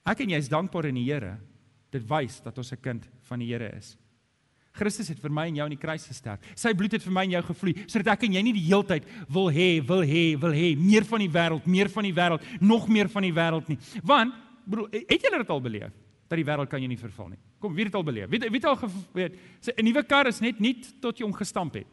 Ek 0.05 0.21
en 0.21 0.31
jy 0.31 0.37
is 0.37 0.49
dankbaar 0.49 0.87
in 0.87 0.95
die 0.95 1.13
Here. 1.13 1.39
Dit 1.91 2.03
wys 2.09 2.41
dat 2.43 2.59
ons 2.59 2.73
'n 2.73 2.81
kind 2.81 3.09
van 3.23 3.39
die 3.39 3.53
Here 3.53 3.77
is. 3.77 3.97
Christus 4.77 5.09
het 5.13 5.21
vir 5.23 5.33
my 5.33 5.47
en 5.51 5.59
jou 5.59 5.67
aan 5.67 5.75
die 5.75 5.81
kruis 5.81 6.07
gesterf. 6.07 6.43
Sy 6.59 6.73
bloed 6.77 6.97
het 6.97 7.05
vir 7.05 7.15
my 7.17 7.25
en 7.27 7.37
jou 7.37 7.43
gevloei 7.51 7.75
sodat 7.87 8.13
ek 8.15 8.27
en 8.29 8.37
jy 8.37 8.43
nie 8.47 8.55
die 8.57 8.67
heeltyd 8.69 9.07
wil 9.33 9.49
hê, 9.53 9.69
wil 9.87 10.05
hê, 10.07 10.25
wil 10.41 10.55
hê 10.57 10.75
meer 10.79 11.07
van 11.09 11.25
die 11.25 11.31
wêreld, 11.33 11.67
meer 11.67 11.91
van 11.93 12.09
die 12.09 12.15
wêreld, 12.17 12.51
nog 12.61 12.89
meer 12.89 13.11
van 13.13 13.27
die 13.27 13.35
wêreld 13.37 13.71
nie. 13.73 13.79
Want 14.07 14.37
broer, 14.67 14.91
het 14.93 15.23
julle 15.23 15.43
dit 15.43 15.55
al 15.55 15.63
beleef 15.65 15.95
dat 16.27 16.41
die 16.41 16.47
wêreld 16.47 16.71
kan 16.71 16.83
jou 16.83 16.91
nie 16.91 17.01
vervul 17.01 17.31
nie? 17.33 17.41
Kom, 17.63 17.75
wie 17.75 17.85
het 17.87 17.93
dit 17.93 17.99
al 17.99 18.07
beleef? 18.07 18.31
Wie 18.31 18.41
wie 18.43 18.61
het 18.61 18.65
al 18.69 18.79
weet, 19.15 19.39
'n 19.77 19.85
nuwe 19.85 20.03
kar 20.03 20.27
is 20.27 20.41
net 20.41 20.61
nie 20.61 20.75
tot 21.01 21.19
jy 21.19 21.25
hom 21.25 21.35
gestamp 21.35 21.75
het. 21.75 21.87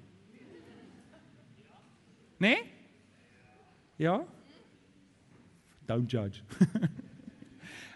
Nee? 2.40 2.64
Ja? 3.98 4.24
Don't 5.86 6.12
judge. 6.12 6.42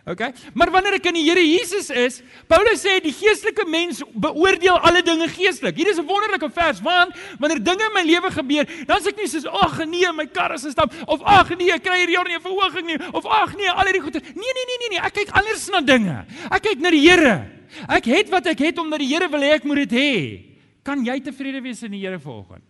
Okay? 0.08 0.32
Maar 0.56 0.72
wanneer 0.72 0.96
ek 1.02 1.10
in 1.10 1.18
die 1.20 1.26
Here 1.28 1.42
Jesus 1.44 1.90
is, 1.92 2.22
Paulus 2.48 2.80
sê 2.80 2.94
die 3.04 3.12
geestelike 3.12 3.66
mens 3.68 4.00
beoordeel 4.16 4.78
alle 4.80 5.02
dinge 5.04 5.28
geestelik. 5.28 5.76
Hier 5.76 5.90
is 5.92 6.00
'n 6.00 6.08
wonderlike 6.08 6.48
vers 6.50 6.80
want 6.80 7.12
wanneer 7.40 7.60
dinge 7.60 7.84
in 7.84 7.94
my 7.94 8.04
lewe 8.08 8.32
gebeur, 8.32 8.66
dan 8.88 9.02
sê 9.04 9.12
ek 9.12 9.18
nie 9.18 9.28
soos 9.28 9.46
ag 9.46 9.84
nee, 9.86 10.08
my 10.16 10.26
kar 10.26 10.54
is 10.54 10.64
gestap 10.64 10.94
of 11.08 11.20
ag 11.24 11.50
nee, 11.58 11.74
ek 11.76 11.84
kry 11.84 12.00
hierdie 12.00 12.16
jaar 12.16 12.28
nie 12.28 12.40
'n 12.40 12.42
verhoging 12.42 12.86
nie 12.88 13.00
of 13.12 13.26
ag 13.26 13.56
nee, 13.58 13.68
al 13.68 13.84
hierdie 13.84 14.02
goeie. 14.02 14.22
Nee, 14.24 14.54
nee, 14.56 14.66
nee, 14.68 14.78
nee, 14.80 14.90
nee, 14.92 15.04
ek 15.04 15.14
kyk 15.14 15.30
anders 15.36 15.68
na 15.70 15.82
dinge. 15.82 16.26
Ek 16.52 16.62
kyk 16.64 16.80
na 16.80 16.90
die 16.90 17.04
Here. 17.04 17.52
Ek 17.90 18.06
het 18.06 18.30
wat 18.30 18.48
ek 18.48 18.60
het 18.60 18.80
omdat 18.80 19.00
die 19.00 19.12
Here 19.12 19.28
wil 19.28 19.42
hê 19.42 19.60
ek 19.60 19.66
moet 19.66 19.90
dit 19.90 19.92
hê. 19.92 20.44
Kan 20.84 21.04
jy 21.04 21.20
tevrede 21.20 21.62
wees 21.62 21.84
in 21.84 21.92
die 21.92 22.00
Here 22.00 22.20
vanoggend? 22.20 22.64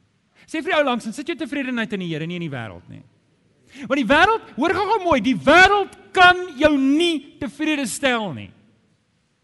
Sê 0.47 0.63
vir 0.63 0.73
jou 0.73 0.83
langs, 0.83 1.05
sit 1.13 1.27
jy 1.27 1.35
tevredenheid 1.35 1.93
in 1.93 1.99
die 1.99 2.09
Here 2.09 2.25
nie 2.25 2.35
in 2.35 2.49
die 2.49 2.49
wêreld 2.49 2.89
nie. 2.89 3.03
Want 3.85 3.99
die 3.99 4.09
wêreld, 4.09 4.53
hoor 4.55 4.73
gou-gou 4.73 4.99
mooi, 5.03 5.19
die 5.21 5.37
wêreld 5.37 5.93
kan 6.15 6.39
jou 6.57 6.73
nie 6.77 7.37
tevrede 7.39 7.85
stel 7.89 8.31
nie. 8.33 8.49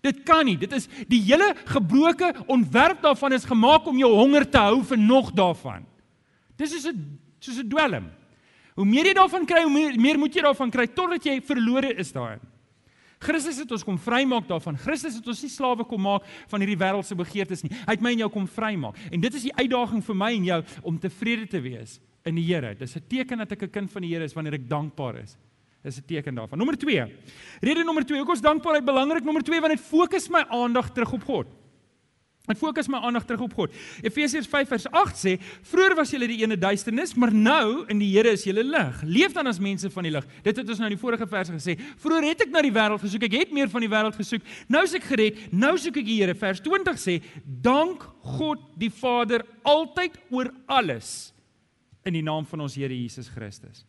Dit 0.04 0.24
kan 0.28 0.44
nie. 0.46 0.58
Dit 0.60 0.74
is 0.76 0.90
die 1.08 1.22
hele 1.24 1.54
gebroke 1.70 2.34
ontwerp 2.52 3.04
daarvan 3.06 3.38
is 3.38 3.48
gemaak 3.48 3.86
om 3.88 4.00
jou 4.02 4.12
honger 4.12 4.46
te 4.50 4.60
hou 4.60 4.82
vir 4.84 5.00
nog 5.00 5.32
daarvan. 5.36 5.86
Dis 6.60 6.74
is 6.74 6.86
'n 6.86 7.20
soos 7.40 7.60
'n 7.60 7.70
dwelm. 7.70 8.12
Hoe 8.76 8.86
meer 8.86 9.06
jy 9.06 9.14
daarvan 9.14 9.46
kry, 9.46 9.64
hoe 9.64 9.72
meer, 9.72 10.00
meer 10.00 10.18
moet 10.18 10.34
jy 10.34 10.42
daarvan 10.42 10.72
kry 10.72 10.88
totdat 10.88 11.24
jy 11.24 11.42
verlore 11.42 11.94
is 11.96 12.12
daarin. 12.12 12.42
Christus 13.20 13.58
het 13.58 13.72
ons 13.72 13.84
kom 13.84 13.98
vrymaak 13.98 14.48
daarvan. 14.48 14.78
Christus 14.78 15.16
het 15.16 15.28
ons 15.28 15.42
nie 15.42 15.50
slawe 15.50 15.86
kom 15.86 16.02
maak 16.02 16.24
van 16.48 16.60
hierdie 16.60 16.78
wêreldse 16.78 17.16
begeertes 17.16 17.64
nie. 17.64 17.72
Hy 17.72 17.92
het 17.92 18.02
my 18.02 18.12
en 18.12 18.18
jou 18.18 18.30
kom 18.30 18.48
vrymaak. 18.48 18.96
En 19.12 19.22
dit 19.22 19.34
is 19.34 19.44
die 19.44 19.56
uitdaging 19.56 20.04
vir 20.04 20.16
my 20.16 20.32
en 20.34 20.44
jou 20.44 20.64
om 20.84 21.00
tevrede 21.00 21.48
te 21.48 21.62
wees 21.62 22.00
in 22.26 22.36
die 22.36 22.46
Here. 22.46 22.76
Dis 22.76 22.96
'n 22.96 23.04
teken 23.08 23.38
dat 23.38 23.52
ek 23.52 23.64
'n 23.64 23.70
kind 23.70 23.92
van 23.92 24.02
die 24.02 24.14
Here 24.14 24.24
is 24.24 24.34
wanneer 24.34 24.54
ek 24.54 24.70
dankbaar 24.70 25.16
is. 25.24 25.38
Dis 25.84 25.98
'n 25.98 26.06
teken 26.06 26.36
daarvan. 26.36 26.58
Nommer 26.58 26.78
2. 26.78 27.12
Rede 27.62 27.84
nommer 27.84 28.06
2, 28.06 28.18
hoekom 28.18 28.36
is 28.36 28.42
dankbaarheid 28.42 28.86
belangrik? 28.86 29.24
Nommer 29.24 29.44
2 29.44 29.60
want 29.60 29.74
dit 29.74 29.82
fokus 29.82 30.30
my 30.30 30.46
aandag 30.50 30.92
terug 30.92 31.14
op 31.14 31.24
God. 31.24 31.48
Dit 32.44 32.58
fokus 32.60 32.90
my 32.92 33.00
aandag 33.00 33.24
terug 33.24 33.42
op 33.46 33.54
God. 33.56 33.72
Efesiërs 34.04 34.48
5 34.52 34.68
vers 34.68 34.86
8 34.92 35.16
sê: 35.16 35.40
"Vroeger 35.62 35.96
was 35.96 36.12
julle 36.12 36.28
die 36.28 36.42
ene 36.44 36.58
duisternis, 36.58 37.14
maar 37.16 37.34
nou 37.34 37.86
in 37.88 38.00
die 38.00 38.18
Here 38.18 38.32
is 38.32 38.44
julle 38.44 38.64
lig. 38.64 39.02
Leef 39.04 39.32
dan 39.32 39.48
as 39.48 39.60
mense 39.60 39.90
van 39.90 40.04
die 40.04 40.12
lig." 40.12 40.26
Dit 40.44 40.58
het 40.58 40.70
ons 40.70 40.78
nou 40.78 40.90
in 40.90 40.98
die 40.98 41.02
vorige 41.02 41.28
verse 41.28 41.52
gesê. 41.52 41.80
Vroeger 41.98 42.28
het 42.28 42.42
ek 42.42 42.50
na 42.52 42.62
die 42.62 42.72
wêreld 42.72 43.00
gesoek. 43.00 43.24
Ek 43.24 43.32
het 43.32 43.52
meer 43.52 43.70
van 43.70 43.82
die 43.82 43.90
wêreld 43.90 44.16
gesoek. 44.16 44.42
Nou 44.68 44.84
is 44.84 44.94
ek 44.94 45.04
gered. 45.04 45.54
Nou 45.54 45.78
soek 45.78 45.98
ek 45.98 46.06
die 46.06 46.20
Here. 46.20 46.36
Vers 46.36 46.60
20 46.60 46.98
sê: 47.00 47.22
"Dank 47.46 48.04
God 48.38 48.60
die 48.78 48.92
Vader 48.92 49.46
altyd 49.64 50.12
oor 50.30 50.52
alles." 50.68 51.33
In 52.04 52.18
die 52.18 52.24
naam 52.26 52.46
van 52.46 52.66
ons 52.66 52.76
Here 52.76 52.94
Jesus 52.94 53.30
Christus. 53.32 53.86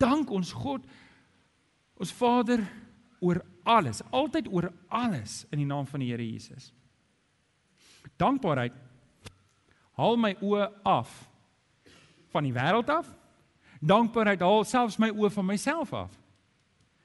Dank 0.00 0.30
ons 0.30 0.52
God 0.52 0.84
ons 1.94 2.12
Vader 2.12 2.60
oor 3.22 3.38
alles, 3.62 4.02
altyd 4.10 4.48
oor 4.50 4.66
alles 4.92 5.44
in 5.54 5.62
die 5.62 5.68
naam 5.68 5.86
van 5.86 6.02
die 6.02 6.10
Here 6.10 6.24
Jesus. 6.24 6.72
Dankbaarheid 8.20 8.74
haal 9.98 10.18
my 10.20 10.34
oë 10.42 10.68
af 10.84 11.12
van 12.34 12.46
die 12.46 12.54
wêreld 12.54 12.90
af. 12.90 13.08
Dankbaarheid 13.84 14.42
haal 14.42 14.64
selfs 14.66 14.98
my 14.98 15.10
oë 15.14 15.30
van 15.36 15.46
myself 15.46 15.94
af. 15.94 16.18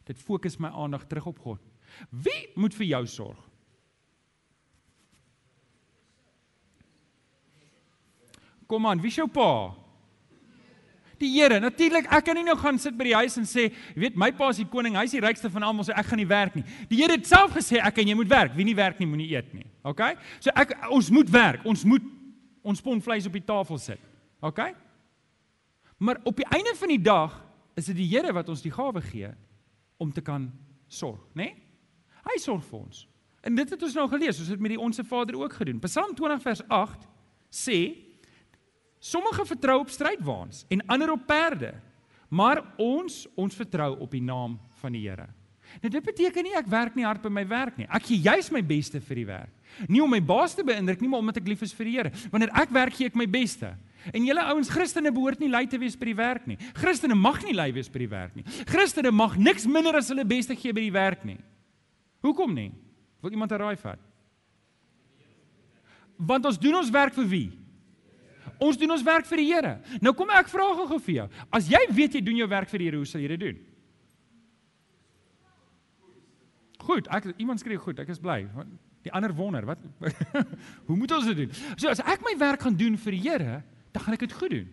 Dit 0.09 0.17
fokus 0.17 0.57
my 0.57 0.71
aandag 0.73 1.05
terug 1.07 1.29
op 1.29 1.39
God. 1.43 1.61
Wie 2.09 2.49
moet 2.57 2.73
vir 2.73 2.89
jou 2.89 3.03
sorg? 3.07 3.45
Kom 8.69 8.85
aan, 8.85 9.01
wie 9.01 9.09
is 9.09 9.17
jou 9.17 9.29
pa? 9.33 9.73
Die 11.21 11.29
Here. 11.33 11.59
Natuurlik, 11.61 12.07
ek 12.11 12.25
kan 12.27 12.37
nie 12.37 12.45
nou 12.47 12.55
gaan 12.59 12.79
sit 12.81 12.97
by 12.97 13.09
die 13.09 13.15
huis 13.17 13.37
en 13.39 13.47
sê, 13.49 13.69
weet, 13.99 14.17
my 14.19 14.31
pa 14.35 14.49
is 14.53 14.61
die 14.61 14.67
koning, 14.69 14.97
hy 14.97 15.05
is 15.07 15.15
die 15.15 15.23
rykste 15.23 15.51
van 15.53 15.65
almal, 15.67 15.85
so 15.87 15.95
ek 15.95 16.09
gaan 16.11 16.21
nie 16.21 16.29
werk 16.29 16.55
nie. 16.57 16.65
Die 16.91 17.01
Here 17.01 17.17
het 17.17 17.27
self 17.29 17.55
gesê 17.57 17.81
ek 17.83 18.01
en 18.03 18.11
jy 18.11 18.17
moet 18.19 18.31
werk. 18.31 18.55
Wie 18.57 18.67
nie 18.67 18.77
werk 18.77 19.01
nie, 19.01 19.07
moenie 19.09 19.29
eet 19.33 19.51
nie. 19.55 19.67
OK? 19.87 20.01
So 20.43 20.53
ek 20.55 20.75
ons 20.95 21.11
moet 21.13 21.31
werk. 21.33 21.67
Ons 21.69 21.85
moet 21.87 22.05
ons 22.69 22.81
pon 22.83 22.99
vleis 23.01 23.27
op 23.29 23.35
die 23.35 23.45
tafel 23.45 23.79
sit. 23.81 24.01
OK? 24.45 24.59
Maar 25.99 26.19
op 26.27 26.35
die 26.39 26.47
einde 26.47 26.73
van 26.79 26.91
die 26.91 27.01
dag 27.01 27.37
is 27.79 27.87
dit 27.91 28.01
die 28.01 28.09
Here 28.11 28.33
wat 28.35 28.49
ons 28.51 28.63
die 28.63 28.73
gawe 28.73 29.01
gee 29.03 29.31
om 29.99 30.11
te 30.15 30.23
kan 30.23 30.47
sorg, 30.87 31.19
né? 31.35 31.49
Nee? 31.49 31.55
Hy 32.29 32.37
sorg 32.41 32.63
vir 32.67 32.79
ons. 32.79 33.05
En 33.47 33.55
dit 33.55 33.71
het 33.71 33.83
ons 33.83 33.95
nou 33.95 34.05
gelees, 34.11 34.39
ons 34.41 34.51
het 34.51 34.59
met 34.61 34.73
die 34.73 34.79
onsse 34.79 35.03
Vader 35.07 35.37
ook 35.39 35.55
gedoen. 35.59 35.79
Psalm 35.85 36.11
20 36.15 36.41
vers 36.43 36.61
8 36.67 37.07
sê 37.49 37.79
Sommige 38.99 39.45
vertrou 39.47 39.79
op 39.79 39.89
strydwaans 39.89 40.65
en 40.67 40.85
ander 40.91 41.11
op 41.11 41.25
perde. 41.27 41.73
Maar 42.29 42.61
ons, 42.77 43.23
ons 43.35 43.55
vertrou 43.55 43.95
op 43.99 44.11
die 44.11 44.23
naam 44.23 44.59
van 44.81 44.93
die 44.93 45.07
Here. 45.07 45.27
Nou 45.81 45.89
dit 45.93 46.03
beteken 46.03 46.45
nie 46.45 46.55
ek 46.57 46.69
werk 46.69 46.95
nie 46.97 47.05
hard 47.05 47.21
by 47.21 47.29
my 47.33 47.43
werk 47.47 47.77
nie. 47.77 47.85
Ek 47.93 48.07
gee 48.09 48.21
juis 48.25 48.49
my 48.53 48.61
beste 48.65 49.01
vir 49.05 49.21
die 49.21 49.27
werk. 49.29 49.53
Nie 49.89 50.01
om 50.01 50.09
my 50.09 50.19
baas 50.21 50.55
te 50.57 50.65
beïndruk 50.65 51.01
nie, 51.01 51.09
maar 51.11 51.21
omdat 51.21 51.37
ek 51.41 51.49
lief 51.51 51.61
is 51.65 51.75
vir 51.77 51.89
die 51.89 51.93
Here. 51.97 52.11
Wanneer 52.33 52.53
ek 52.57 52.73
werk, 52.73 52.97
gee 52.97 53.09
ek 53.09 53.17
my 53.17 53.27
beste. 53.29 53.69
En 54.09 54.25
julle 54.25 54.43
ouens 54.49 54.71
Christene 54.71 55.11
behoort 55.13 55.41
nie 55.43 55.51
lui 55.51 55.65
te 55.69 55.77
wees 55.81 55.97
by 55.99 56.09
die 56.09 56.17
werk 56.17 56.47
nie. 56.49 56.57
Christene 56.77 57.17
mag 57.17 57.41
nie 57.45 57.53
lui 57.53 57.69
wees 57.75 57.89
by 57.91 58.01
die 58.01 58.11
werk 58.11 58.35
nie. 58.37 58.45
Christene 58.69 59.11
mag 59.13 59.37
niks 59.37 59.67
minder 59.69 59.99
as 59.99 60.09
hulle 60.09 60.25
beste 60.27 60.57
gee 60.57 60.73
by 60.73 60.85
die 60.87 60.95
werk 60.95 61.25
nie. 61.27 61.37
Hoekom 62.25 62.53
nie? 62.55 62.71
Wil 63.21 63.35
iemand 63.35 63.51
'n 63.51 63.61
raai 63.61 63.77
vat? 63.77 63.99
Want 66.17 66.45
ons 66.45 66.57
doen 66.57 66.75
ons 66.75 66.89
werk 66.89 67.13
vir 67.13 67.27
wie? 67.27 67.51
Ons 68.59 68.77
doen 68.77 68.91
ons 68.91 69.03
werk 69.07 69.27
vir 69.29 69.41
die 69.41 69.47
Here. 69.53 69.73
Nou 70.03 70.13
kom 70.17 70.31
ek 70.35 70.51
vra 70.51 70.67
gou 70.75 70.99
vir 70.99 71.15
jou. 71.15 71.27
As 71.55 71.69
jy 71.71 71.79
weet 71.95 72.17
jy 72.17 72.21
doen 72.25 72.41
jou 72.41 72.47
werk 72.51 72.71
vir 72.71 72.81
die 72.81 72.89
Here, 72.89 72.99
hoe 72.99 73.07
sal 73.07 73.23
jy 73.23 73.31
dit 73.31 73.43
doen? 73.45 73.61
Goed, 76.89 77.07
ek 77.13 77.31
iemand 77.37 77.61
skree 77.61 77.79
goed, 77.79 77.99
ek 78.01 78.11
is 78.11 78.21
bly. 78.21 78.41
Die 79.05 79.13
ander 79.15 79.31
wonder, 79.35 79.63
wat 79.67 79.79
Hoe 80.87 80.97
moet 80.97 81.11
ons 81.15 81.27
dit 81.31 81.45
doen? 81.45 81.55
So 81.79 81.91
as 81.91 82.03
ek 82.03 82.23
my 82.25 82.35
werk 82.39 82.65
gaan 82.65 82.75
doen 82.75 82.97
vir 82.99 83.15
die 83.15 83.23
Here, 83.29 83.61
dan 83.95 84.03
gaan 84.05 84.17
ek 84.17 84.27
dit 84.27 84.35
goed 84.35 84.55
doen. 84.57 84.69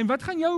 En 0.00 0.10
wat 0.10 0.26
gaan 0.26 0.42
jou 0.42 0.54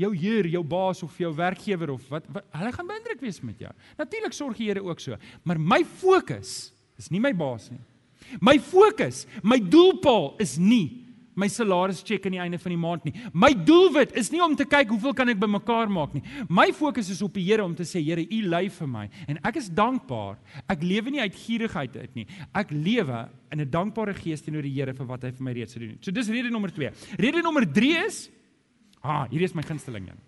jou 0.00 0.10
heer, 0.16 0.48
jou 0.50 0.62
baas 0.66 1.02
of 1.04 1.14
jou 1.20 1.30
werkgewer 1.36 1.92
of 1.94 2.06
wat, 2.10 2.26
wat 2.32 2.46
hulle 2.58 2.72
gaan 2.74 2.88
beïndruk 2.88 3.20
wees 3.22 3.38
met 3.44 3.60
jou. 3.62 3.70
Natuurlik 4.00 4.34
sorg 4.34 4.58
die 4.58 4.70
Here 4.70 4.82
ook 4.82 5.02
so, 5.04 5.18
maar 5.46 5.60
my 5.60 5.82
fokus 6.00 6.72
is 6.98 7.10
nie 7.12 7.20
my 7.22 7.30
baas 7.36 7.68
nie. 7.70 7.80
My 8.40 8.58
fokus, 8.58 9.26
my 9.42 9.58
doelpaal 9.58 10.36
is 10.40 10.58
nie 10.58 11.02
my 11.34 11.48
salaris 11.48 12.02
check 12.04 12.26
aan 12.26 12.34
die 12.36 12.40
einde 12.42 12.58
van 12.60 12.74
die 12.74 12.80
maand 12.80 13.06
nie. 13.08 13.12
My 13.32 13.52
doelwit 13.56 14.12
is 14.20 14.30
nie 14.32 14.42
om 14.44 14.54
te 14.56 14.66
kyk 14.68 14.90
hoeveel 14.92 15.14
kan 15.16 15.32
ek 15.32 15.40
bymekaar 15.40 15.90
maak 15.92 16.12
nie. 16.16 16.22
My 16.52 16.68
fokus 16.76 17.08
is 17.12 17.22
op 17.24 17.32
die 17.36 17.44
Here 17.46 17.64
om 17.64 17.74
te 17.76 17.86
sê 17.88 18.02
Here, 18.04 18.22
U 18.22 18.40
lei 18.52 18.66
vir 18.72 18.90
my 18.90 19.06
en 19.26 19.40
ek 19.48 19.58
is 19.62 19.70
dankbaar. 19.72 20.36
Ek 20.72 20.84
lewe 20.84 21.14
nie 21.14 21.22
uit 21.22 21.38
gierigheid 21.44 21.96
uit 21.96 22.20
nie. 22.20 22.26
Ek 22.54 22.72
lewe 22.72 23.24
in 23.52 23.60
'n 23.60 23.70
dankbare 23.70 24.14
gees 24.14 24.42
teenoor 24.42 24.62
die 24.62 24.74
Here 24.74 24.92
vir 24.92 25.06
wat 25.06 25.24
hy 25.24 25.30
vir 25.32 25.44
my 25.44 25.52
reeds 25.52 25.74
gedoen 25.74 25.96
het. 25.96 26.04
So 26.04 26.10
dis 26.10 26.28
rede 26.28 26.50
nommer 26.50 26.70
2. 26.70 26.90
Rede 27.18 27.42
nommer 27.42 27.64
3 27.64 28.06
is 28.06 28.28
ah, 29.02 29.26
hier 29.30 29.42
is 29.42 29.54
my 29.54 29.62
gunsteling 29.62 30.08
een. 30.08 30.20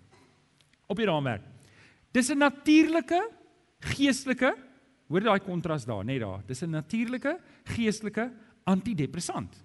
Op 0.89 0.97
die 0.97 1.07
raamwerk. 1.07 1.43
Dis 2.13 2.31
'n 2.31 2.39
natuurlike 2.39 3.21
geestelike 3.81 4.57
Hoor 5.09 5.21
daai 5.21 5.41
kontras 5.41 5.85
daar, 5.85 6.05
net 6.05 6.21
daar. 6.21 6.43
Dis 6.47 6.63
'n 6.63 6.71
natuurlike 6.71 7.39
geestelike 7.65 8.33
antidepressant. 8.65 9.65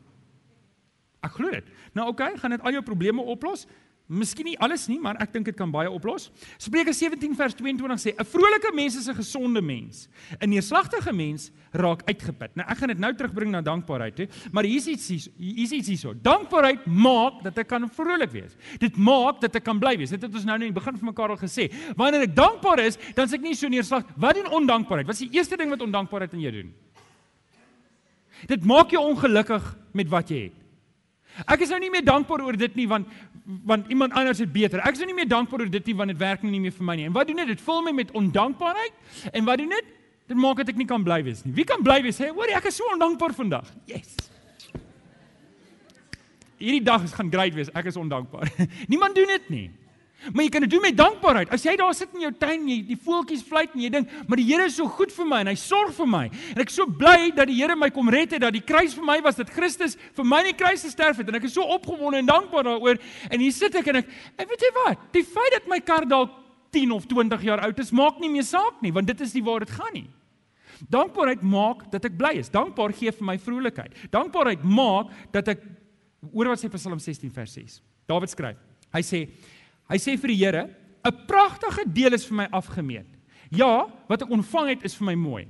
Ek 1.19 1.31
glo 1.31 1.49
dit. 1.51 1.67
Nou 1.93 2.07
oké, 2.07 2.23
okay, 2.23 2.37
gaan 2.37 2.49
dit 2.49 2.61
al 2.61 2.71
jou 2.71 2.83
probleme 2.83 3.21
oplos? 3.21 3.65
Miskien 4.09 4.47
nie 4.49 4.57
alles 4.57 4.87
nie, 4.89 4.97
maar 4.97 5.19
ek 5.21 5.35
dink 5.35 5.45
dit 5.45 5.55
kan 5.57 5.69
baie 5.69 5.89
oplos. 5.89 6.31
Spreuke 6.57 6.95
17 6.97 7.35
vers 7.37 7.53
22 7.53 7.99
sê: 8.01 8.13
'n 8.17 8.25
Vrolike 8.25 8.71
mens 8.73 8.95
is 8.97 9.07
'n 9.07 9.13
gesonde 9.13 9.61
mens. 9.61 10.09
'n 10.41 10.49
Neerslagtige 10.49 11.13
mens 11.13 11.51
raak 11.71 12.01
uitgeput. 12.09 12.55
Nou 12.55 12.65
ek 12.67 12.77
gaan 12.77 12.87
dit 12.87 12.97
nou 12.97 13.13
terugbring 13.13 13.51
na 13.51 13.61
dankbaarheid, 13.61 14.17
hè. 14.17 14.25
Maar 14.51 14.63
hier's 14.63 14.87
iets 14.87 15.07
hier's 15.37 15.71
iets 15.71 15.87
hierso. 15.87 16.13
Dankbaarheid 16.13 16.87
maak 16.87 17.43
dat 17.43 17.57
ek 17.59 17.67
kan 17.67 17.87
vrolik 17.87 18.31
wees. 18.31 18.55
Dit 18.79 18.97
maak 18.97 19.41
dat 19.41 19.55
ek 19.55 19.63
kan 19.63 19.79
bly 19.79 19.95
wees. 19.97 20.09
Dit 20.09 20.23
het 20.23 20.33
ons 20.33 20.43
nou 20.43 20.57
net 20.57 20.67
in 20.67 20.73
die 20.73 20.81
begin 20.81 20.97
van 20.97 21.05
mekaar 21.05 21.29
al 21.29 21.37
gesê. 21.37 21.69
Wanneer 21.95 22.21
ek 22.21 22.35
dankbaar 22.35 22.79
is, 22.79 22.97
dan 23.13 23.25
is 23.25 23.33
ek 23.33 23.41
nie 23.41 23.53
so 23.53 23.67
neerslag. 23.67 24.03
Wat 24.17 24.33
doen 24.33 24.49
ondankbaarheid? 24.49 25.05
Wat 25.05 25.21
is 25.21 25.29
die 25.29 25.37
eerste 25.37 25.55
ding 25.55 25.69
wat 25.69 25.81
ondankbaarheid 25.81 26.33
in 26.33 26.41
jou 26.41 26.51
doen? 26.51 26.73
Dit 28.47 28.65
maak 28.65 28.89
jou 28.89 29.03
ongelukkig 29.05 29.77
met 29.93 30.09
wat 30.09 30.29
jy 30.29 30.43
het. 30.49 30.59
Ek 31.47 31.61
is 31.63 31.71
nou 31.71 31.79
nie 31.79 31.91
meer 31.93 32.03
dankbaar 32.03 32.41
oor 32.43 32.57
dit 32.57 32.75
nie 32.75 32.87
want 32.89 33.07
want 33.65 33.87
iemand 33.87 34.13
anders 34.13 34.39
het 34.39 34.51
beter. 34.51 34.79
Ek 34.79 34.93
is 34.93 35.01
nou 35.01 35.09
nie 35.09 35.17
meer 35.17 35.29
dankbaar 35.29 35.63
oor 35.63 35.71
dit 35.71 35.85
nie 35.89 35.95
want 35.97 36.13
dit 36.13 36.19
werk 36.19 36.43
nie 36.45 36.61
meer 36.61 36.73
vir 36.75 36.85
my 36.85 36.95
nie. 36.99 37.05
En 37.09 37.15
wat 37.15 37.27
doen 37.27 37.41
dit? 37.41 37.47
Dit 37.55 37.61
vul 37.65 37.81
my 37.81 37.93
met 37.97 38.11
ondankbaarheid. 38.11 38.93
En 39.31 39.45
wat 39.47 39.57
doen 39.57 39.73
dit? 39.73 39.93
Dit 40.29 40.37
maak 40.37 40.61
dat 40.61 40.69
ek 40.69 40.77
nie 40.77 40.85
kan 40.89 41.03
bly 41.03 41.23
wees 41.25 41.41
nie. 41.45 41.53
Wie 41.57 41.65
kan 41.65 41.81
bly 41.81 42.01
wees? 42.05 42.19
Sê, 42.19 42.29
hoor, 42.29 42.51
ek 42.53 42.69
is 42.69 42.77
so 42.77 42.85
ondankbaar 42.93 43.33
vandag. 43.33 43.71
Yes. 43.89 44.13
Hierdie 46.59 46.83
dag 46.83 47.07
gaan 47.15 47.31
great 47.33 47.55
wees. 47.55 47.71
Ek 47.73 47.89
is 47.89 47.97
ondankbaar. 47.97 48.51
Niemand 48.91 49.17
doen 49.17 49.31
dit 49.33 49.49
nie. 49.49 49.67
Maar 50.33 50.43
jy 50.43 50.49
kan 50.51 50.65
dit 50.65 50.71
doen 50.73 50.83
met 50.83 50.97
dankbaarheid. 50.97 51.51
As 51.55 51.63
jy 51.63 51.75
daar 51.79 51.93
sit 51.95 52.11
in 52.13 52.25
jou 52.25 52.31
tuin, 52.35 52.65
jy 52.67 52.77
die 52.89 52.97
voeltjies 52.99 53.43
fluit 53.47 53.71
en 53.73 53.81
jy 53.81 53.89
dink, 53.89 54.09
"Maar 54.27 54.37
die 54.37 54.45
Here 54.45 54.65
is 54.65 54.75
so 54.75 54.87
goed 54.87 55.11
vir 55.11 55.25
my 55.25 55.39
en 55.39 55.47
hy 55.47 55.55
sorg 55.55 55.93
vir 55.93 56.07
my." 56.07 56.25
En 56.55 56.61
ek 56.61 56.69
is 56.69 56.75
so 56.75 56.85
bly 56.85 57.31
dat 57.31 57.47
die 57.47 57.55
Here 57.55 57.75
my 57.75 57.89
kom 57.89 58.09
red 58.09 58.31
het, 58.31 58.41
dat 58.41 58.53
die 58.53 58.61
kruis 58.61 58.93
vir 58.93 59.05
my 59.05 59.21
was, 59.21 59.35
dat 59.35 59.49
Christus 59.49 59.95
vir 60.13 60.25
my 60.25 60.39
in 60.39 60.55
die 60.55 60.63
kruis 60.63 60.83
gesterf 60.83 61.17
het 61.17 61.27
en 61.27 61.35
ek 61.35 61.43
is 61.43 61.53
so 61.53 61.61
opgewonde 61.61 62.17
en 62.17 62.25
dankbaar 62.25 62.63
daaroor. 62.63 62.97
En 63.31 63.39
hier 63.39 63.51
sit 63.51 63.73
ek 63.75 63.87
en 63.87 63.95
ek, 63.95 64.07
ek 64.37 64.49
weet 64.49 64.61
jy 64.61 64.71
wat? 64.85 64.97
Die 65.13 65.23
feit 65.23 65.51
dat 65.51 65.67
my 65.67 65.79
kar 65.79 66.05
dalk 66.05 66.31
10 66.71 66.91
of 66.91 67.05
20 67.07 67.41
jaar 67.41 67.59
oud 67.59 67.79
is, 67.79 67.91
maak 67.91 68.19
nie 68.19 68.29
meer 68.29 68.43
saak 68.43 68.81
nie, 68.81 68.91
want 68.91 69.07
dit 69.07 69.21
is 69.21 69.33
nie 69.33 69.43
waar 69.43 69.59
dit 69.59 69.69
gaan 69.69 69.93
nie. 69.93 70.09
Dankbaarheid 70.87 71.41
maak 71.41 71.91
dat 71.91 72.05
ek 72.05 72.17
bly 72.17 72.37
is. 72.39 72.49
Dankbaar 72.49 72.93
gee 72.95 73.11
vir 73.11 73.25
my 73.25 73.37
vrolikheid. 73.37 73.95
Dankbaarheid 74.11 74.63
maak 74.63 75.11
dat 75.31 75.47
ek 75.47 75.63
hoor 76.31 76.51
wat 76.53 76.61
sê 76.61 76.69
Psalm 76.71 76.99
16 76.99 77.31
vers 77.35 77.55
6. 77.57 77.81
Dawid 78.07 78.31
skryf. 78.31 78.59
Hy 78.93 79.01
sê 79.05 79.19
Hy 79.89 79.97
sê 79.97 80.17
vir 80.17 80.33
die 80.33 80.39
Here, 80.45 80.69
'n 81.03 81.25
pragtige 81.27 81.85
deel 81.85 82.13
is 82.13 82.25
vir 82.25 82.35
my 82.35 82.47
afgemeet. 82.51 83.07
Ja, 83.49 83.87
wat 84.07 84.21
ek 84.21 84.29
ontvang 84.29 84.69
het 84.69 84.83
is 84.85 84.95
vir 84.95 85.05
my 85.05 85.15
mooi. 85.15 85.47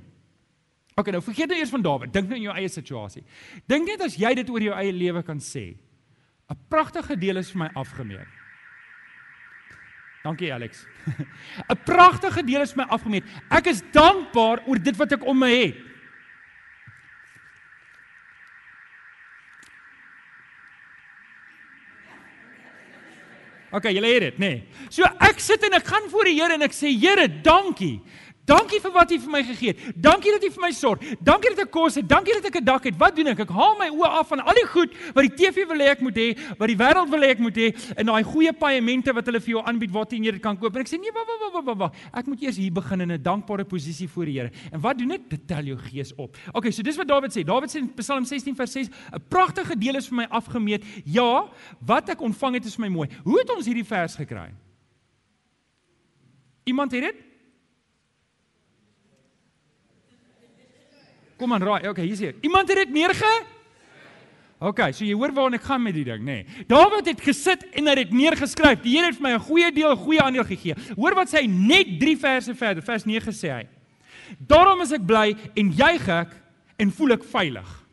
OK, 0.96 1.10
nou 1.12 1.20
vergeet 1.22 1.48
nou 1.48 1.58
eers 1.58 1.70
van 1.70 1.82
Dawid. 1.82 2.12
Dink 2.12 2.28
nou 2.28 2.36
in 2.36 2.48
jou 2.48 2.54
eie 2.56 2.68
situasie. 2.68 3.24
Dink 3.66 3.86
net 3.86 4.00
as 4.00 4.16
jy 4.16 4.34
dit 4.34 4.50
oor 4.50 4.60
jou 4.60 4.74
eie 4.74 4.92
lewe 4.92 5.22
kan 5.22 5.38
sê. 5.38 5.76
'n 6.50 6.56
Pragtige 6.68 7.16
deel 7.16 7.36
is 7.36 7.50
vir 7.50 7.58
my 7.58 7.70
afgemeet. 7.74 8.26
Dankie 10.24 10.52
Alex. 10.52 10.86
'n 11.70 11.76
Pragtige 11.84 12.42
deel 12.42 12.62
is 12.62 12.72
vir 12.72 12.84
my 12.84 12.88
afgemeet. 12.90 13.24
Ek 13.50 13.66
is 13.66 13.82
dankbaar 13.92 14.66
oor 14.66 14.78
dit 14.78 14.96
wat 14.96 15.12
ek 15.12 15.26
om 15.26 15.38
my 15.38 15.50
het. 15.50 15.89
Okay, 23.70 23.92
julle 23.94 24.10
het 24.10 24.24
dit, 24.26 24.38
nê. 24.42 24.48
Nee. 24.48 24.86
So 24.90 25.06
ek 25.22 25.38
sit 25.42 25.62
en 25.68 25.76
ek 25.78 25.86
gaan 25.86 26.08
voor 26.10 26.26
die 26.26 26.34
Here 26.40 26.56
en 26.56 26.66
ek 26.66 26.74
sê 26.74 26.90
Here, 26.90 27.28
dankie. 27.44 28.00
Dankie 28.50 28.80
vir 28.82 28.92
wat 28.94 29.12
U 29.14 29.18
vir 29.22 29.30
my 29.30 29.40
gegee 29.46 29.74
het. 29.74 29.82
Dankie 29.94 30.32
dat 30.34 30.42
U 30.42 30.50
vir 30.50 30.62
my 30.64 30.70
sorg. 30.74 31.04
Dankie 31.22 31.52
dat 31.54 31.62
ek 31.66 31.70
kos 31.74 31.98
het. 32.00 32.06
Dankie 32.10 32.34
dat 32.34 32.48
ek 32.48 32.56
'n 32.58 32.64
dak 32.64 32.84
het. 32.84 32.96
Wat 32.98 33.14
doen 33.14 33.28
ek? 33.30 33.40
Ek 33.46 33.50
haal 33.50 33.76
my 33.78 33.88
oë 33.88 34.10
af 34.20 34.28
van 34.28 34.40
al 34.40 34.54
die 34.54 34.66
goed 34.66 34.90
wat 35.14 35.22
die 35.22 35.34
TV 35.38 35.66
wil 35.68 35.78
hê 35.78 35.90
ek 35.94 36.00
moet 36.00 36.16
hê, 36.16 36.34
wat 36.58 36.68
die 36.68 36.76
wêreld 36.76 37.10
wil 37.10 37.20
hê 37.20 37.30
ek 37.30 37.38
moet 37.38 37.56
hê, 37.56 37.74
en 37.96 38.06
daai 38.06 38.24
goeie 38.24 38.52
paemente 38.52 39.12
wat 39.14 39.26
hulle 39.26 39.40
vir 39.40 39.54
jou 39.54 39.62
aanbied 39.62 39.90
waarteen 39.90 40.24
jy 40.24 40.32
dit 40.32 40.42
kan 40.42 40.56
koop. 40.56 40.74
En 40.74 40.80
ek 40.80 40.88
sê 40.88 40.98
nee, 40.98 41.12
wag 41.14 41.26
wag 41.26 41.52
wag 41.52 41.64
wag 41.64 41.78
wag. 41.78 41.92
Ek 42.12 42.26
moet 42.26 42.42
eers 42.42 42.56
hier 42.56 42.72
begin 42.72 43.00
in 43.00 43.12
'n 43.12 43.22
dankbare 43.22 43.64
posisie 43.64 44.08
voor 44.08 44.24
die 44.24 44.40
Here. 44.40 44.50
En 44.72 44.80
wat 44.80 44.98
doen 44.98 45.10
ek? 45.12 45.30
Dit 45.30 45.46
tel 45.46 45.62
jou 45.62 45.76
gees 45.76 46.12
op. 46.16 46.36
Okay, 46.52 46.70
so 46.70 46.82
dis 46.82 46.96
wat 46.96 47.06
Dawid 47.06 47.30
sê. 47.32 47.44
Dawid 47.44 47.70
sê 47.70 47.78
in 47.78 47.94
Psalm 47.94 48.24
16 48.24 48.56
vers 48.56 48.72
6, 48.72 48.88
'n 48.88 49.22
pragtige 49.28 49.78
deel 49.78 49.96
is 49.96 50.08
vir 50.08 50.16
my 50.16 50.26
afgemeet. 50.30 50.82
Ja, 51.04 51.48
wat 51.80 52.08
ek 52.08 52.20
ontvang 52.20 52.54
het 52.54 52.64
is 52.64 52.74
vir 52.74 52.90
my 52.90 52.96
mooi. 52.96 53.08
Hoe 53.24 53.38
het 53.38 53.50
ons 53.50 53.66
hierdie 53.66 53.84
vers 53.84 54.16
gekry? 54.16 54.50
Iemand 56.64 56.92
het 56.92 57.02
dit? 57.02 57.29
Kom 61.40 61.56
aan, 61.56 61.64
raai. 61.64 61.88
Okay, 61.88 62.04
hier's 62.04 62.20
hier. 62.20 62.36
Iemand 62.44 62.68
het 62.68 62.82
dit 62.84 62.92
neerge? 62.92 63.30
Okay, 64.60 64.92
so 64.92 65.06
jy 65.08 65.14
hoor 65.16 65.32
waarna 65.32 65.56
ek 65.56 65.64
gaan 65.64 65.80
met 65.80 65.96
die 65.96 66.04
ding, 66.04 66.20
nê. 66.20 66.42
Nee. 66.42 66.64
Dawid 66.68 67.06
het 67.08 67.22
gesit 67.24 67.62
en 67.80 67.86
hy 67.88 67.94
het 68.02 68.10
neergeskryf. 68.12 68.82
Die 68.84 68.98
Here 68.98 69.08
het 69.08 69.16
vir 69.16 69.24
my 69.24 69.32
'n 69.38 69.46
goeie 69.48 69.70
deel, 69.72 69.92
'n 69.92 70.04
goeie 70.04 70.20
aandeel 70.20 70.44
gegee. 70.44 70.74
Hoor 70.96 71.14
wat 71.14 71.32
sê 71.32 71.40
hy 71.40 71.46
net 71.46 71.98
3 71.98 72.16
verse 72.16 72.54
verder. 72.54 72.82
Vers 72.82 73.06
9 73.06 73.32
sê 73.32 73.48
hy: 73.48 73.68
Daarom 74.46 74.82
is 74.82 74.92
ek 74.92 75.06
bly 75.06 75.34
en 75.56 75.72
juig 75.72 76.08
ek 76.08 76.36
en 76.76 76.90
voel 76.90 77.12
ek 77.12 77.24
veilig. 77.24 77.86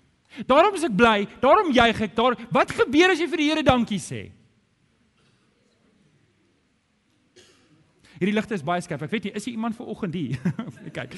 Daarom 0.45 0.75
is 0.75 0.83
ek 0.83 0.95
bly, 0.95 1.27
daarom 1.39 1.71
juig 1.71 2.01
ek. 2.01 2.15
Daar 2.15 2.35
Wat 2.51 2.71
gebeur 2.71 3.11
as 3.11 3.19
jy 3.19 3.27
vir 3.27 3.37
die 3.37 3.49
Here 3.49 3.63
dankie 3.63 3.99
sê? 3.99 4.31
Hierdie 8.19 8.33
ligte 8.33 8.53
is 8.53 8.63
baie 8.63 8.81
skerp. 8.81 9.03
Ek 9.03 9.11
weet 9.11 9.23
jy, 9.23 9.31
is 9.35 9.45
jy 9.45 9.51
iemand 9.51 9.75
ver 9.75 9.85
oggend 9.85 10.13
hier? 10.13 10.37
Kyk. 10.97 11.15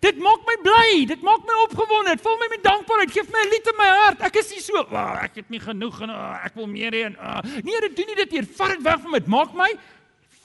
Dit 0.00 0.16
maak 0.16 0.46
my 0.48 0.56
bly, 0.64 1.04
dit 1.10 1.22
maak 1.22 1.42
my 1.44 1.56
opgewonde, 1.66 2.14
dit 2.16 2.22
vul 2.24 2.38
my 2.40 2.46
met 2.48 2.62
dankbaarheid, 2.64 3.10
gee 3.12 3.24
my 3.28 3.42
'n 3.44 3.50
lied 3.52 3.66
in 3.68 3.76
my 3.76 3.88
hart. 4.00 4.22
Ek 4.24 4.36
is 4.40 4.50
nie 4.50 4.62
so, 4.64 4.80
oh, 4.80 5.16
ek 5.22 5.34
het 5.34 5.50
nie 5.50 5.60
genoeg 5.60 6.00
en 6.00 6.10
oh, 6.10 6.44
ek 6.44 6.54
wil 6.54 6.66
meer 6.66 6.92
hê 6.92 7.02
en 7.10 7.16
oh. 7.20 7.40
nee, 7.62 7.80
dit 7.80 7.96
doen 7.96 8.08
nie 8.08 8.16
dit 8.24 8.30
hier. 8.32 8.46
Vat 8.46 8.72
dit 8.76 8.82
weg 8.82 9.00
van 9.00 9.10
my. 9.10 9.20
Dit 9.20 9.28
maak 9.28 9.52
my 9.54 9.68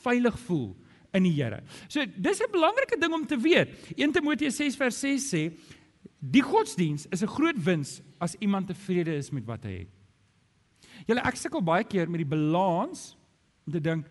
veilig 0.03 0.35
voel 0.39 0.75
in 1.15 1.23
die 1.23 1.31
Here. 1.31 1.61
So 1.87 2.03
dis 2.05 2.41
'n 2.41 2.51
belangrike 2.51 2.99
ding 2.99 3.13
om 3.13 3.25
te 3.25 3.37
weet. 3.37 3.69
1 3.95 4.11
Timoteus 4.11 4.55
6 4.55 4.75
vers 4.75 4.99
6 4.99 5.29
sê 5.31 5.53
die 6.19 6.43
godsdiens 6.43 7.07
is 7.11 7.23
'n 7.23 7.27
groot 7.27 7.63
wins 7.63 8.01
as 8.19 8.35
iemand 8.39 8.67
tevrede 8.67 9.15
is 9.15 9.31
met 9.31 9.45
wat 9.45 9.63
hy 9.63 9.85
het. 9.85 9.91
Julle 11.07 11.21
ek 11.21 11.35
sukkel 11.35 11.61
baie 11.61 11.83
keer 11.83 12.09
met 12.09 12.19
die 12.19 12.31
balans 12.35 13.15
om 13.65 13.73
te 13.73 13.79
dink 13.79 14.05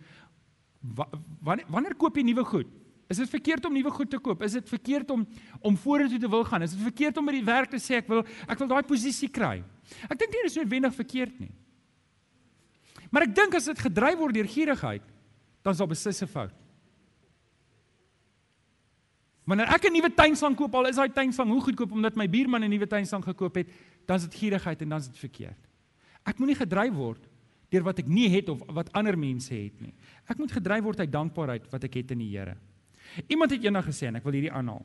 wanneer 1.43 1.67
wanneer 1.69 1.95
koop 1.95 2.17
jy 2.17 2.23
nuwe 2.23 2.45
goed? 2.45 2.67
Is 3.09 3.21
dit 3.21 3.29
verkeerd 3.29 3.65
om 3.69 3.73
nuwe 3.73 3.91
goed 3.93 4.11
te 4.11 4.19
koop? 4.19 4.43
Is 4.43 4.57
dit 4.57 4.69
verkeerd 4.69 5.11
om 5.11 5.27
om 5.61 5.77
vorentoe 5.77 6.19
te 6.19 6.29
wil 6.29 6.45
gaan? 6.45 6.63
Is 6.63 6.73
dit 6.73 6.83
verkeerd 6.83 7.17
om 7.21 7.27
by 7.29 7.37
die 7.37 7.45
werk 7.45 7.71
te 7.71 7.81
sê 7.83 8.01
ek 8.01 8.09
wil 8.09 8.25
ek 8.49 8.59
wil 8.59 8.71
daai 8.71 8.83
posisie 8.89 9.29
kry? 9.29 9.59
Ek 10.09 10.19
dink 10.19 10.33
nie 10.33 10.45
dis 10.47 10.57
noodwendig 10.57 10.95
verkeerd 10.97 11.39
nie. 11.41 11.53
Maar 13.13 13.29
ek 13.29 13.35
dink 13.37 13.55
as 13.55 13.69
dit 13.71 13.79
gedryf 13.79 14.19
word 14.19 14.35
deur 14.35 14.49
gierigheid, 14.51 15.05
dan 15.63 15.77
is 15.77 15.79
daar 15.79 15.91
beslis 15.91 16.23
'n 16.23 16.27
fout. 16.27 16.55
Wanneer 19.45 19.69
ek 19.69 19.85
'n 19.85 19.93
nuwe 19.93 20.11
tuinslang 20.11 20.57
koop, 20.57 20.75
al 20.75 20.89
is 20.89 20.97
daai 20.97 21.13
tuinslang 21.13 21.51
hoe 21.51 21.61
goedkoop 21.61 21.93
omdat 21.93 22.17
my 22.17 22.27
buurman 22.27 22.65
'n 22.65 22.71
nuwe 22.71 22.87
tuinslang 22.87 23.25
gekoop 23.25 23.55
het, 23.55 23.69
dan 24.07 24.17
is 24.17 24.23
dit 24.23 24.35
gierigheid 24.35 24.83
en 24.83 24.89
dan 24.89 24.99
is 24.99 25.09
dit 25.09 25.19
verkeerd. 25.19 25.61
Ek 26.25 26.39
moenie 26.39 26.57
gedryf 26.57 26.93
word 26.95 27.29
deur 27.71 27.83
wat 27.83 27.99
ek 27.99 28.07
nie 28.09 28.29
het 28.29 28.49
of 28.49 28.63
wat 28.67 28.93
ander 28.93 29.19
mense 29.19 29.55
het 29.55 29.81
nie. 29.81 29.95
Ek 30.27 30.39
moet 30.39 30.53
gedryf 30.53 30.83
word 30.83 31.01
uit 31.01 31.13
dankbaarheid 31.13 31.71
wat 31.71 31.85
ek 31.85 31.95
het 31.95 32.11
in 32.11 32.19
die 32.19 32.31
Here. 32.39 32.57
Iemand 33.29 33.51
het 33.51 33.65
eendag 33.65 33.87
gesê 33.87 34.09
en 34.09 34.17
ek 34.17 34.25
wil 34.25 34.33
hierdie 34.33 34.53
aanhaal. 34.53 34.85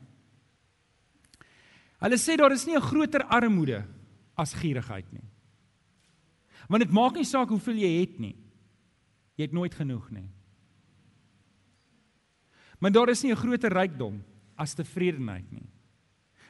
Hulle 2.00 2.16
sê 2.16 2.36
daar 2.36 2.52
is 2.52 2.66
nie 2.66 2.76
'n 2.76 2.80
groter 2.80 3.24
armoede 3.24 3.84
as 4.36 4.54
gierigheid 4.54 5.12
nie. 5.12 5.26
Want 6.68 6.82
dit 6.82 6.92
maak 6.92 7.14
nie 7.14 7.24
saak 7.24 7.48
hoeveel 7.48 7.76
jy 7.76 8.00
het 8.00 8.18
nie. 8.18 8.36
Jy 9.36 9.44
het 9.44 9.52
nooit 9.52 9.74
genoeg 9.74 10.10
nie. 10.10 10.28
Maar 12.78 12.92
daar 12.92 13.08
is 13.08 13.22
nie 13.22 13.32
'n 13.32 13.36
groter 13.36 13.72
rykdom 13.72 14.22
as 14.56 14.74
tevredenheid 14.74 15.50
nie. 15.52 15.68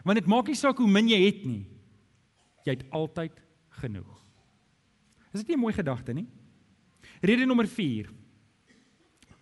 Want 0.04 0.18
dit 0.18 0.26
maak 0.26 0.46
nie 0.46 0.54
saak 0.54 0.78
hoe 0.78 0.88
min 0.88 1.08
jy 1.08 1.26
het 1.26 1.44
nie. 1.44 1.66
Jy 2.64 2.72
het 2.72 2.90
altyd 2.90 3.32
genoeg. 3.68 4.24
Is 5.32 5.40
dit 5.40 5.48
nie 5.48 5.56
'n 5.56 5.60
mooi 5.60 5.72
gedagte 5.72 6.12
nie? 6.12 6.26
Rede 7.20 7.46
nommer 7.46 7.66
4. 7.66 8.10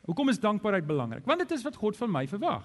Hoekom 0.08 0.30
is 0.32 0.40
dankbaarheid 0.40 0.86
belangrik? 0.88 1.26
Want 1.28 1.42
dit 1.44 1.50
is 1.52 1.62
wat 1.66 1.76
God 1.76 1.96
van 1.96 2.10
my 2.10 2.24
verwag. 2.28 2.64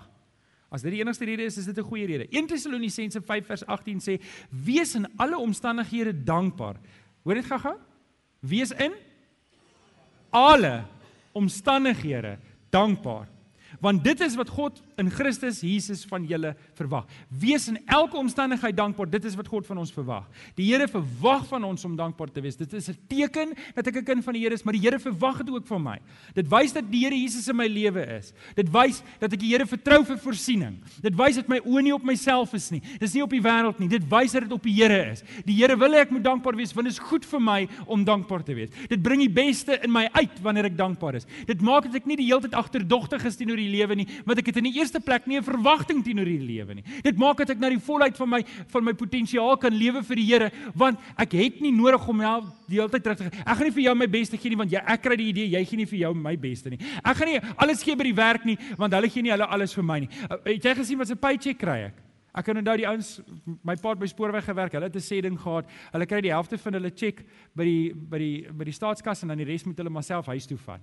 As 0.72 0.82
dit 0.82 0.96
die 0.96 1.02
enigste 1.04 1.28
rede 1.28 1.44
is, 1.44 1.58
is 1.60 1.68
dit 1.68 1.78
'n 1.78 1.90
goeie 1.90 2.06
rede. 2.08 2.28
1 2.32 2.48
Tessalonisense 2.48 3.22
5 3.22 3.46
vers 3.46 3.66
18 3.66 4.00
sê: 4.00 4.22
"Wees 4.50 4.96
in 4.96 5.08
alle 5.18 5.38
omstandighede 5.38 6.24
dankbaar." 6.24 6.80
Hoor 7.24 7.34
dit 7.34 7.46
gou-gou? 7.46 7.76
Wees 8.40 8.72
in 8.72 8.94
alle 10.30 10.84
omstandighede 11.32 12.38
dankbaar 12.70 13.28
want 13.84 14.04
dit 14.04 14.20
is 14.20 14.36
wat 14.36 14.50
God 14.50 14.82
in 14.98 15.10
Christus 15.12 15.62
Jesus 15.62 16.04
van 16.10 16.26
julle 16.26 16.56
verwag. 16.78 17.08
Wees 17.30 17.68
in 17.72 17.80
elke 17.86 18.18
omstandigheid 18.18 18.76
dankbaar. 18.78 19.10
Dit 19.10 19.26
is 19.26 19.36
wat 19.36 19.48
God 19.48 19.66
van 19.66 19.78
ons 19.78 19.92
verwag. 19.94 20.28
Die 20.56 20.70
Here 20.72 20.88
verwag 20.88 21.46
van 21.48 21.64
ons 21.64 21.86
om 21.86 21.96
dankbaar 21.96 22.32
te 22.32 22.42
wees. 22.42 22.56
Dit 22.58 22.74
is 22.74 22.90
'n 22.90 22.98
teken 23.08 23.54
dat 23.76 23.88
ek 23.88 23.96
'n 23.98 24.06
kind 24.06 24.24
van 24.24 24.34
die 24.34 24.42
Here 24.42 24.54
is, 24.54 24.64
maar 24.64 24.74
die 24.74 24.82
Here 24.82 25.00
verwag 25.00 25.38
dit 25.38 25.50
ook 25.50 25.68
van 25.68 25.84
my. 25.84 26.00
Dit 26.34 26.48
wys 26.50 26.74
dat 26.74 26.90
die 26.92 27.04
Here 27.04 27.16
Jesus 27.16 27.48
in 27.48 27.56
my 27.56 27.68
lewe 27.68 28.06
is. 28.18 28.34
Dit 28.56 28.70
wys 28.72 29.04
dat 29.20 29.34
ek 29.34 29.40
die 29.40 29.50
Here 29.50 29.66
vertrou 29.66 30.04
vir 30.06 30.18
voorsiening. 30.18 30.80
Dit 31.02 31.16
wys 31.16 31.36
dat 31.36 31.48
my 31.48 31.60
oë 31.60 31.84
nie 31.84 31.94
op 31.94 32.04
myself 32.04 32.54
is 32.54 32.72
nie. 32.72 32.82
Dis 33.00 33.14
nie 33.14 33.24
op 33.24 33.30
die 33.30 33.42
wêreld 33.42 33.80
nie. 33.80 33.88
Dit 33.88 34.04
wys 34.10 34.32
dat 34.32 34.44
dit 34.44 34.52
op 34.52 34.64
die 34.64 34.74
Here 34.74 35.12
is. 35.12 35.24
Die 35.46 35.56
Here 35.56 35.76
wil 35.76 35.92
hê 35.92 36.02
ek 36.02 36.12
moet 36.12 36.24
dankbaar 36.24 36.56
wees 36.56 36.74
want 36.74 36.88
dit 36.88 36.94
is 36.94 37.00
goed 37.00 37.26
vir 37.26 37.40
my 37.40 37.68
om 37.86 38.04
dankbaar 38.04 38.44
te 38.44 38.54
wees. 38.54 38.70
Dit 38.90 39.02
bring 39.02 39.20
die 39.20 39.30
beste 39.30 39.80
in 39.84 39.92
my 39.92 40.10
uit 40.14 40.42
wanneer 40.42 40.66
ek 40.66 40.78
dankbaar 40.78 41.16
is. 41.16 41.28
Dit 41.46 41.62
maak 41.62 41.84
dat 41.84 41.96
ek 41.96 42.06
nie 42.10 42.18
die 42.20 42.28
hele 42.30 42.42
tyd 42.42 42.56
agterdogtig 42.58 43.26
is 43.26 43.38
teenoor 43.40 43.60
die 43.60 43.72
lewe 43.72 43.96
nie, 43.96 44.08
want 44.26 44.40
ek 44.40 44.52
het 44.52 44.60
in 44.62 44.68
die 44.70 44.76
eerste 44.84 45.00
plek 45.00 45.26
nie 45.28 45.38
'n 45.40 45.44
verwagting 45.44 46.04
teenoor 46.04 46.28
die 46.28 46.40
lewe 46.40 46.76
nie. 46.76 46.84
Dit 47.04 47.18
maak 47.18 47.38
dat 47.38 47.50
ek 47.52 47.60
na 47.60 47.70
die 47.70 47.80
volheid 47.80 48.18
van 48.18 48.30
my 48.30 48.42
van 48.68 48.84
my 48.84 48.94
potensiaal 48.94 49.58
kan 49.58 49.74
lewe 49.74 50.04
vir 50.04 50.16
die 50.16 50.28
Here, 50.34 50.52
want 50.76 51.00
ek 51.18 51.32
het 51.34 51.62
nie 51.62 51.72
nodig 51.72 52.08
om 52.08 52.18
nou 52.18 52.42
die 52.68 52.80
hele 52.80 52.90
tyd 52.90 53.04
terug 53.04 53.18
te 53.18 53.26
Ek 53.26 53.58
gaan 53.58 53.68
nie 53.68 53.76
vir 53.76 53.84
jou 53.84 53.96
my 53.96 54.08
beste 54.08 54.38
gee 54.38 54.50
nie, 54.50 54.58
want 54.58 54.72
jy 54.72 54.82
ek 54.86 55.02
kry 55.02 55.16
die 55.16 55.30
idee 55.30 55.48
jy 55.48 55.66
gee 55.66 55.78
nie 55.78 55.86
vir 55.86 56.00
jou 56.00 56.14
my 56.14 56.36
beste 56.36 56.70
nie. 56.70 56.80
Ek 57.04 57.18
gaan 57.18 57.28
nie 57.28 57.40
alles 57.58 57.84
gee 57.84 57.96
by 57.96 58.04
die 58.04 58.16
werk 58.16 58.46
nie, 58.46 58.58
want 58.78 58.94
hulle 58.94 59.10
gee 59.10 59.22
nie 59.22 59.32
hulle 59.32 59.46
alles 59.46 59.74
vir 59.74 59.84
my 59.84 60.00
nie. 60.00 60.10
Uh, 60.30 60.38
het 60.46 60.64
jy 60.64 60.76
gesien 60.76 60.98
wat 60.98 61.10
'n 61.10 61.18
paycheck 61.18 61.58
kry 61.58 61.80
ek? 61.90 61.94
Ek 62.36 62.46
kan 62.46 62.58
onthou 62.58 62.78
die 62.78 62.88
ouens 62.88 63.22
my 63.64 63.76
pa 63.76 63.90
het 63.90 64.00
by 64.00 64.08
spoorweg 64.08 64.46
gewerk. 64.46 64.74
Hulle 64.74 64.90
het 64.90 64.96
'n 64.96 65.00
sê 65.00 65.22
ding 65.22 65.38
gehad. 65.38 65.66
Hulle 65.92 66.06
kry 66.06 66.22
die 66.22 66.34
helfte 66.34 66.58
van 66.58 66.74
hulle 66.74 66.90
cheque 66.90 67.24
by 67.56 67.64
die 67.64 67.94
by 67.94 68.18
die 68.18 68.48
by 68.52 68.64
die 68.66 68.74
staatskas 68.74 69.22
en 69.22 69.28
dan 69.30 69.38
die 69.38 69.46
res 69.46 69.66
moet 69.66 69.78
hulle 69.78 69.90
maar 69.90 70.04
self 70.04 70.26
huis 70.26 70.46
toe 70.48 70.58
vat. 70.58 70.82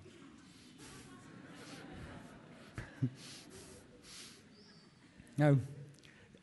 Nou, 5.41 5.55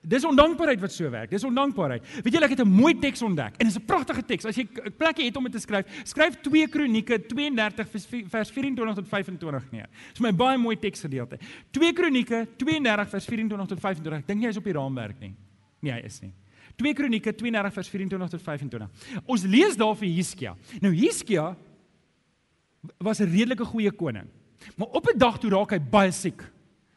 dis 0.07 0.25
ondankbaarheid 0.25 0.81
wat 0.81 0.93
so 0.95 1.09
werk. 1.11 1.31
Dis 1.33 1.45
ondankbaarheid. 1.45 2.05
Weet 2.23 2.37
julle 2.37 2.47
ek 2.47 2.55
het 2.55 2.63
'n 2.63 2.71
mooi 2.71 2.93
teks 2.99 3.21
ontdek 3.21 3.53
en 3.59 3.67
dit 3.67 3.75
is 3.75 3.77
'n 3.77 3.85
pragtige 3.85 4.25
teks. 4.25 4.45
As 4.45 4.55
jy 4.55 4.63
'n 4.63 4.93
plekkie 4.97 5.25
het 5.25 5.35
om 5.35 5.43
dit 5.43 5.51
te 5.51 5.59
skryf, 5.59 5.85
skryf 6.03 6.39
2 6.41 6.67
Kronieke 6.67 7.25
32 7.25 7.87
vers 8.29 8.51
24 8.51 8.95
tot 8.95 9.07
25 9.07 9.71
neer. 9.71 9.87
Dis 10.11 10.19
my 10.19 10.31
baie 10.31 10.57
mooi 10.57 10.75
teksgedeelte. 10.79 11.37
2 11.71 11.93
Kronieke 11.93 12.47
32 12.57 13.09
vers 13.09 13.25
24 13.25 13.67
tot 13.67 13.79
25. 13.79 14.19
Ek 14.19 14.27
dink 14.27 14.41
jy 14.41 14.49
is 14.49 14.57
op 14.57 14.63
die 14.63 14.73
raamwerk 14.73 15.19
nie. 15.19 15.35
Nee, 15.81 15.91
hy 15.91 16.05
is 16.05 16.21
nie. 16.21 16.33
2 16.75 16.93
Kronieke 16.93 17.35
32 17.35 17.73
vers 17.73 17.89
24 17.89 18.29
tot 18.29 18.41
25. 18.41 18.89
Ons 19.25 19.43
lees 19.43 19.75
daar 19.75 19.95
vir 19.95 20.07
Hiskia. 20.07 20.55
Nou 20.81 20.93
Hiskia 20.93 21.55
was 22.97 23.19
'n 23.19 23.29
redelike 23.29 23.65
goeie 23.65 23.91
koning. 23.91 24.27
Maar 24.75 24.87
op 24.87 25.07
'n 25.07 25.17
dag 25.17 25.37
toe 25.39 25.49
raak 25.49 25.71
hy 25.71 25.79
baie 25.79 26.11
siek. 26.11 26.41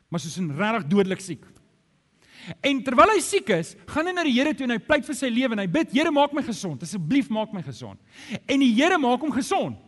Maar 0.09 0.21
soos 0.21 0.39
'n 0.39 0.57
regtig 0.57 0.87
dodelik 0.87 1.21
siek. 1.21 1.45
En 2.65 2.83
terwyl 2.83 3.13
hy 3.15 3.21
siek 3.21 3.51
is, 3.55 3.75
gaan 3.91 4.09
hy 4.09 4.15
na 4.17 4.25
die 4.25 4.35
Here 4.35 4.55
toe 4.57 4.65
en 4.65 4.75
hy 4.75 4.81
pleit 4.83 5.07
vir 5.07 5.17
sy 5.17 5.29
lewe 5.33 5.57
en 5.57 5.63
hy 5.63 5.67
bid: 5.71 5.93
"Here, 5.93 6.11
maak 6.11 6.33
my 6.33 6.43
gesond. 6.43 6.83
Asseblief 6.83 7.29
maak 7.31 7.53
my 7.53 7.63
gesond." 7.63 8.01
En 8.49 8.61
die 8.61 8.73
Here 8.75 8.99
maak 8.99 9.21
hom 9.21 9.33
gesond. 9.33 9.79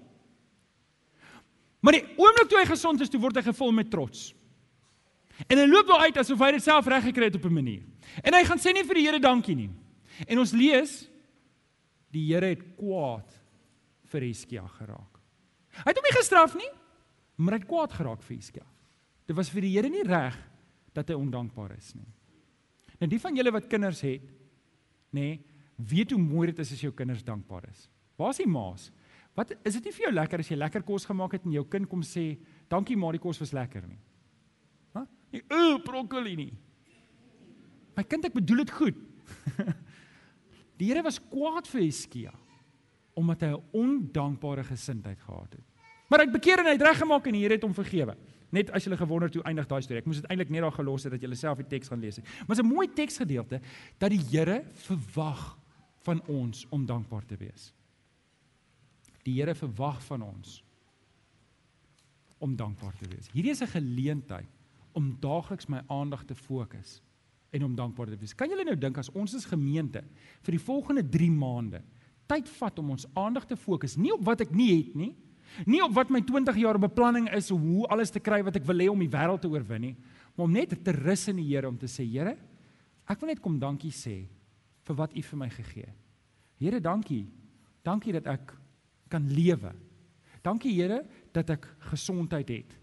Maar 1.83 1.99
die 1.99 2.05
oomblik 2.17 2.49
toe 2.51 2.61
hy 2.61 2.67
gesond 2.69 3.01
is, 3.03 3.11
toe 3.11 3.21
word 3.21 3.41
hy 3.41 3.43
gevul 3.43 3.73
met 3.75 3.91
trots. 3.91 4.31
En 5.49 5.59
hy 5.59 5.67
loop 5.67 5.89
daar 5.89 6.05
uit 6.07 6.19
asof 6.21 6.43
hy 6.45 6.53
dit 6.53 6.63
self 6.63 6.87
reg 6.87 7.09
gekry 7.09 7.31
het 7.31 7.39
op 7.41 7.47
'n 7.49 7.55
manier. 7.55 7.83
En 8.23 8.35
hy 8.35 8.45
gaan 8.45 8.59
sê 8.59 8.73
nie 8.73 8.85
vir 8.85 8.95
die 8.95 9.07
Here 9.07 9.19
dankie 9.19 9.57
nie. 9.57 9.71
En 10.29 10.39
ons 10.39 10.53
lees 10.53 11.09
die 12.11 12.27
Here 12.29 12.47
het 12.47 12.77
kwaad 12.77 13.41
vir 14.05 14.21
Hiskia 14.21 14.67
geraak. 14.67 15.19
Hy 15.73 15.89
het 15.89 15.97
hom 15.97 16.05
nie 16.05 16.19
gestraf 16.19 16.55
nie, 16.55 16.71
maar 17.37 17.55
hy 17.55 17.59
het 17.59 17.69
kwaad 17.69 17.93
geraak 17.93 18.23
vir 18.23 18.37
Hiskia. 18.37 18.67
Dit 19.27 19.37
was 19.37 19.49
vir 19.49 19.63
die 19.63 19.73
Here 19.73 19.89
nie 19.89 20.05
reg 20.05 20.37
dat 20.93 21.09
hy 21.09 21.15
ondankbaar 21.15 21.77
is 21.77 21.95
nie. 21.95 22.12
Nou 23.03 23.11
die 23.11 23.19
van 23.19 23.35
julle 23.35 23.51
wat 23.51 23.67
kinders 23.67 24.01
het, 24.07 24.29
nê, 25.11 25.25
nee, 25.35 25.39
weet 25.91 26.13
hoe 26.15 26.21
mooi 26.23 26.53
dit 26.53 26.61
is 26.63 26.71
as 26.77 26.83
jou 26.85 26.93
kinders 26.95 27.25
dankbaar 27.27 27.65
is. 27.67 27.89
Waar 28.21 28.31
is 28.31 28.39
die 28.39 28.47
ma's? 28.47 28.93
Wat 29.35 29.51
is 29.67 29.75
dit 29.79 29.89
nie 29.89 29.95
vir 29.97 30.05
jou 30.05 30.13
lekker 30.15 30.43
as 30.45 30.51
jy 30.53 30.59
lekker 30.61 30.85
kos 30.87 31.09
gemaak 31.09 31.35
het 31.35 31.49
en 31.49 31.57
jou 31.57 31.65
kind 31.67 31.89
kom 31.91 32.05
sê, 32.07 32.39
"Dankie 32.71 32.97
ma, 32.97 33.11
die 33.11 33.19
kos 33.19 33.41
was 33.41 33.53
lekker 33.53 33.83
nie." 33.89 33.99
Hæ? 34.95 35.07
Nee, 35.33 35.43
o, 35.51 35.79
broccoli 35.79 36.37
nie. 36.37 36.53
My 37.97 38.05
kind, 38.05 38.25
ek 38.25 38.35
bedoel 38.35 38.65
dit 38.65 38.71
goed. 38.71 38.95
die 40.79 40.87
Here 40.87 41.03
was 41.03 41.19
kwaad 41.19 41.67
vir 41.67 41.81
Hiskia 41.83 42.33
omdat 43.15 43.43
hy 43.43 43.49
'n 43.49 43.63
ondankbare 43.73 44.65
gesindheid 44.65 45.19
gehad 45.21 45.53
het. 45.53 45.65
Maar 46.09 46.21
hy 46.21 46.25
het 46.25 46.41
bekeer 46.41 46.59
en 46.61 46.67
hy 46.67 46.73
het 46.73 46.83
reggemaak 46.83 47.27
en 47.27 47.33
die 47.33 47.43
Here 47.43 47.55
het 47.55 47.63
hom 47.63 47.75
vergewe. 47.75 48.17
Net 48.53 48.71
as 48.77 48.85
jy 48.85 48.97
gewonder 48.97 49.31
het 49.31 49.39
hoe 49.39 49.45
eindig 49.49 49.69
daai 49.69 49.81
storie. 49.83 50.03
Ek 50.03 50.09
moes 50.11 50.21
dit 50.21 50.29
eintlik 50.31 50.51
net 50.53 50.65
daar 50.65 50.75
gelos 50.77 51.07
het 51.07 51.15
dat 51.15 51.23
jy 51.25 51.35
self 51.41 51.63
die 51.63 51.69
teks 51.71 51.89
gaan 51.89 52.01
lees. 52.01 52.21
Maar 52.47 52.61
'n 52.61 52.67
mooi 52.67 52.89
teksgedeelte 52.89 53.61
dat 53.99 54.11
die 54.11 54.21
Here 54.31 54.65
verwag 54.73 55.59
van 56.05 56.21
ons 56.29 56.67
om 56.71 56.87
dankbaar 56.87 57.25
te 57.27 57.37
wees. 57.37 57.73
Die 59.25 59.35
Here 59.35 59.55
verwag 59.55 60.03
van 60.05 60.23
ons 60.23 60.63
om 62.39 62.57
dankbaar 62.57 62.95
te 62.99 63.09
wees. 63.09 63.31
Hierdie 63.33 63.53
is 63.53 63.63
'n 63.63 63.67
geleentheid 63.67 64.49
om 64.93 65.17
daagliks 65.21 65.69
my 65.69 65.83
aandag 65.89 66.25
te 66.25 66.35
fokus 66.35 67.01
en 67.51 67.65
om 67.65 67.75
dankbaar 67.75 68.07
te 68.07 68.17
wees. 68.17 68.35
Kan 68.35 68.49
julle 68.49 68.65
nou 68.65 68.77
dink 68.77 68.99
as 68.99 69.11
ons 69.11 69.35
as 69.35 69.45
gemeente 69.45 70.05
vir 70.43 70.57
die 70.57 70.65
volgende 70.65 71.09
3 71.09 71.31
maande 71.31 71.83
tyd 72.27 72.49
vat 72.49 72.79
om 72.79 72.91
ons 72.91 73.07
aandag 73.19 73.47
te 73.47 73.57
fokus 73.57 73.97
nie 73.97 74.13
op 74.13 74.25
wat 74.25 74.41
ek 74.41 74.51
nie 74.51 74.71
het 74.77 74.95
nie, 74.95 75.17
Nie 75.69 75.83
op 75.85 75.95
wat 75.97 76.11
my 76.13 76.23
20 76.25 76.57
jaar 76.63 76.79
beplanning 76.81 77.29
is 77.37 77.51
om 77.55 77.61
hoe 77.75 77.87
alles 77.93 78.13
te 78.13 78.21
kry 78.21 78.41
wat 78.45 78.57
ek 78.61 78.67
wil 78.69 78.81
hê 78.81 78.89
om 78.91 79.03
die 79.03 79.11
wêreld 79.13 79.43
te 79.45 79.51
oorwin 79.51 79.89
nie, 79.91 79.97
maar 80.37 80.49
om 80.49 80.55
net 80.55 80.73
te 80.85 80.95
rus 80.97 81.27
in 81.29 81.41
die 81.43 81.49
Here 81.51 81.69
om 81.69 81.77
te 81.79 81.91
sê, 81.91 82.07
Here, 82.09 82.37
ek 83.09 83.21
wil 83.21 83.33
net 83.33 83.43
kom 83.45 83.59
dankie 83.61 83.93
sê 83.93 84.23
vir 84.87 84.99
wat 84.99 85.15
U 85.15 85.23
vir 85.23 85.39
my 85.39 85.49
gegee 85.53 85.87
het. 85.87 85.99
Here, 86.63 86.79
dankie. 86.81 87.27
Dankie 87.83 88.15
dat 88.15 88.29
ek 88.31 88.53
kan 89.11 89.27
lewe. 89.35 89.73
Dankie 90.47 90.73
Here 90.77 91.03
dat 91.35 91.51
ek 91.55 91.67
gesondheid 91.91 92.51
het. 92.55 92.79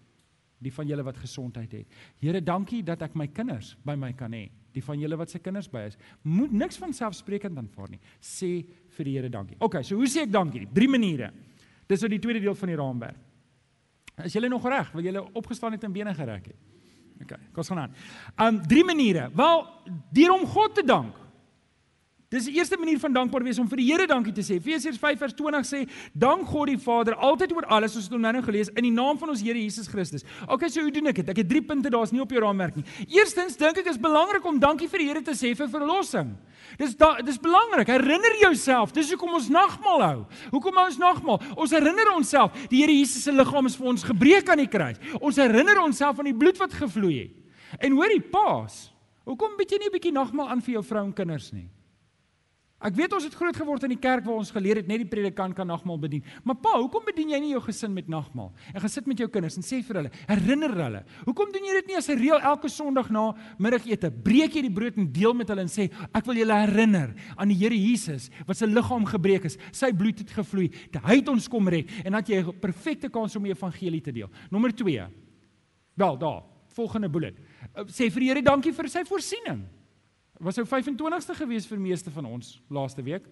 Die 0.60 0.72
van 0.72 0.88
julle 0.88 1.04
wat 1.06 1.16
gesondheid 1.16 1.72
het. 1.72 2.00
Here, 2.20 2.42
dankie 2.44 2.82
dat 2.84 3.02
ek 3.02 3.16
my 3.16 3.30
kinders 3.32 3.74
by 3.84 3.96
my 3.96 4.12
kan 4.16 4.34
hê. 4.36 4.46
Die 4.70 4.84
van 4.84 5.00
julle 5.00 5.16
wat 5.18 5.32
se 5.32 5.40
kinders 5.42 5.66
by 5.72 5.86
is, 5.88 5.96
moet 6.22 6.52
niks 6.54 6.78
van 6.78 6.92
selfsprekend 6.94 7.58
aanvaar 7.58 7.90
nie. 7.90 8.00
Sê 8.22 8.60
vir 8.96 9.08
die 9.08 9.14
Here 9.16 9.32
dankie. 9.32 9.58
OK, 9.64 9.80
so 9.82 9.98
hoe 9.98 10.08
sê 10.08 10.26
ek 10.28 10.34
dankie? 10.34 10.66
Drie 10.70 10.88
maniere. 10.90 11.32
Dis 11.90 12.02
nou 12.04 12.10
die 12.12 12.22
tweede 12.22 12.42
deel 12.44 12.54
van 12.54 12.70
die 12.70 12.78
raamwerk. 12.78 13.18
Is 14.24 14.34
julle 14.36 14.50
nog 14.52 14.66
reg? 14.68 14.90
Wil 14.94 15.08
julle 15.08 15.22
opgestaan 15.38 15.74
het 15.74 15.84
en 15.84 15.92
bene 15.92 16.14
gereg 16.14 16.44
het? 16.52 16.58
OK, 17.20 17.32
kom 17.52 17.62
ons 17.62 17.68
gaan 17.72 17.82
aan. 17.84 17.96
Um 18.46 18.60
drie 18.68 18.84
maniere. 18.84 19.30
Wel, 19.36 19.66
deur 20.12 20.32
om 20.32 20.46
God 20.46 20.74
te 20.74 20.84
dank. 20.86 21.16
Dis 22.30 22.44
die 22.46 22.60
eerste 22.60 22.76
manier 22.78 22.98
van 23.02 23.10
dankbaar 23.10 23.42
wees 23.42 23.58
om 23.58 23.66
vir 23.66 23.80
die 23.80 23.88
Here 23.88 24.04
dankie 24.06 24.30
te 24.30 24.42
sê. 24.46 24.60
Efesiërs 24.60 25.00
5:20 25.02 25.64
sê: 25.66 25.78
"Dank 26.14 26.46
God 26.46 26.68
die 26.68 26.78
Vader 26.78 27.16
altyd 27.16 27.52
oor 27.56 27.64
alles," 27.66 27.96
ons 27.96 28.08
nou 28.08 28.20
nou 28.20 28.42
gelees 28.42 28.68
in 28.68 28.84
die 28.84 28.92
naam 28.94 29.18
van 29.18 29.30
ons 29.30 29.42
Here 29.42 29.58
Jesus 29.58 29.88
Christus. 29.88 30.22
Okay, 30.46 30.68
so 30.68 30.80
hoe 30.80 30.92
doen 30.92 31.08
ek 31.08 31.16
dit? 31.16 31.28
Ek 31.28 31.38
het 31.38 31.48
drie 31.48 31.60
punte, 31.60 31.90
daar's 31.90 32.12
nie 32.12 32.20
op 32.20 32.30
jou 32.30 32.40
raamwerk 32.40 32.76
nie. 32.76 32.84
Eerstens 33.08 33.56
dink 33.56 33.78
ek 33.78 33.88
is 33.90 33.98
belangrik 33.98 34.44
om 34.44 34.60
dankie 34.60 34.86
vir 34.86 34.98
die 34.98 35.08
Here 35.08 35.22
te 35.22 35.32
sê 35.32 35.56
vir 35.56 35.66
verlossing. 35.66 36.36
Dis 36.78 36.94
da, 36.94 37.16
dis 37.20 37.36
belangrik. 37.36 37.88
Herinner 37.88 38.38
jouself. 38.40 38.92
Dis 38.92 39.10
hoekom 39.10 39.34
ons 39.34 39.48
nagmaal 39.48 40.02
hou. 40.02 40.26
Hoekom 40.52 40.76
hou 40.76 40.86
ons 40.86 40.98
nagmaal? 40.98 41.42
Ons 41.56 41.72
herinner 41.72 42.14
onsself 42.14 42.52
die 42.70 42.84
Here 42.84 42.92
Jesus 42.92 43.24
se 43.24 43.32
liggaam 43.32 43.66
is 43.66 43.74
vir 43.74 43.88
ons 43.88 44.04
gebreek 44.04 44.48
aan 44.48 44.62
die 44.62 44.70
kruis. 44.70 45.02
Ons 45.20 45.36
herinner 45.36 45.82
onsself 45.82 46.20
aan 46.20 46.30
die 46.30 46.38
bloed 46.38 46.58
wat 46.58 46.78
gevloei 46.78 47.18
het. 47.24 47.34
En 47.80 47.90
hoorie, 47.98 48.22
Paas, 48.22 48.92
hoekom 49.26 49.58
bied 49.58 49.68
jy 49.72 49.78
nie 49.78 49.90
'n 49.90 49.98
bietjie 49.98 50.12
nagmaal 50.12 50.48
aan 50.48 50.60
vir 50.60 50.74
jou 50.74 50.82
vrou 50.84 51.04
en 51.04 51.12
kinders 51.12 51.52
nie? 51.52 51.68
Ek 52.80 52.94
weet 52.96 53.12
ons 53.12 53.26
het 53.26 53.34
groot 53.36 53.56
geword 53.60 53.82
in 53.84 53.92
die 53.92 54.00
kerk 54.00 54.24
waar 54.24 54.38
ons 54.40 54.50
geleer 54.54 54.78
het 54.80 54.86
net 54.88 55.02
die 55.02 55.08
predikant 55.08 55.52
kan 55.56 55.68
nagmaal 55.68 55.98
bedien. 56.00 56.22
Maar 56.48 56.56
pa, 56.64 56.70
hoekom 56.80 57.04
bedien 57.04 57.34
jy 57.34 57.40
nie 57.42 57.50
jou 57.52 57.60
gesin 57.66 57.92
met 57.92 58.06
nagmaal? 58.08 58.48
En 58.72 58.80
gaan 58.80 58.92
sit 58.92 59.08
met 59.10 59.20
jou 59.20 59.26
kinders 59.28 59.58
en 59.60 59.66
sê 59.66 59.82
vir 59.84 59.98
hulle, 60.00 60.12
herinner 60.30 60.72
hulle. 60.78 61.02
Hoekom 61.26 61.52
doen 61.52 61.66
jy 61.68 61.74
dit 61.76 61.90
nie 61.90 61.98
as 61.98 62.08
'n 62.08 62.16
reël 62.16 62.40
elke 62.40 62.70
Sondag 62.72 63.10
na 63.10 63.34
middagete? 63.58 64.10
Breek 64.10 64.54
jy 64.56 64.62
die 64.62 64.72
brood 64.72 64.96
en 64.96 65.12
deel 65.12 65.34
met 65.34 65.48
hulle 65.48 65.60
en 65.60 65.68
sê, 65.68 65.90
ek 66.14 66.24
wil 66.24 66.36
julle 66.36 66.54
herinner 66.54 67.14
aan 67.36 67.48
die 67.48 67.58
Here 67.60 67.76
Jesus 67.76 68.30
wat 68.46 68.56
sy 68.56 68.64
liggaam 68.64 69.04
gebreek 69.04 69.44
is, 69.44 69.58
sy 69.72 69.92
bloed 69.92 70.18
het 70.18 70.30
gevloei, 70.30 70.70
hy 71.04 71.16
het 71.16 71.28
ons 71.28 71.48
kom 71.48 71.68
red 71.68 71.86
en 72.04 72.12
dat 72.12 72.28
jy 72.28 72.40
'n 72.40 72.60
perfekte 72.60 73.10
kans 73.10 73.36
om 73.36 73.42
die 73.42 73.52
evangelie 73.52 74.00
te 74.00 74.12
deel. 74.12 74.30
Nommer 74.50 74.72
2. 74.72 75.06
Wel, 75.96 76.16
daar, 76.16 76.42
volgende 76.68 77.10
bullet. 77.10 77.36
Sê 77.88 78.10
vir 78.10 78.20
die 78.20 78.28
Here 78.28 78.42
dankie 78.42 78.72
vir 78.72 78.88
sy 78.88 79.04
voorsiening 79.04 79.79
was 80.40 80.58
ou 80.58 80.64
25ste 80.64 81.36
gewees 81.36 81.68
vir 81.68 81.80
meeste 81.80 82.10
van 82.10 82.24
ons 82.24 82.56
laaste 82.68 83.02
week. 83.04 83.28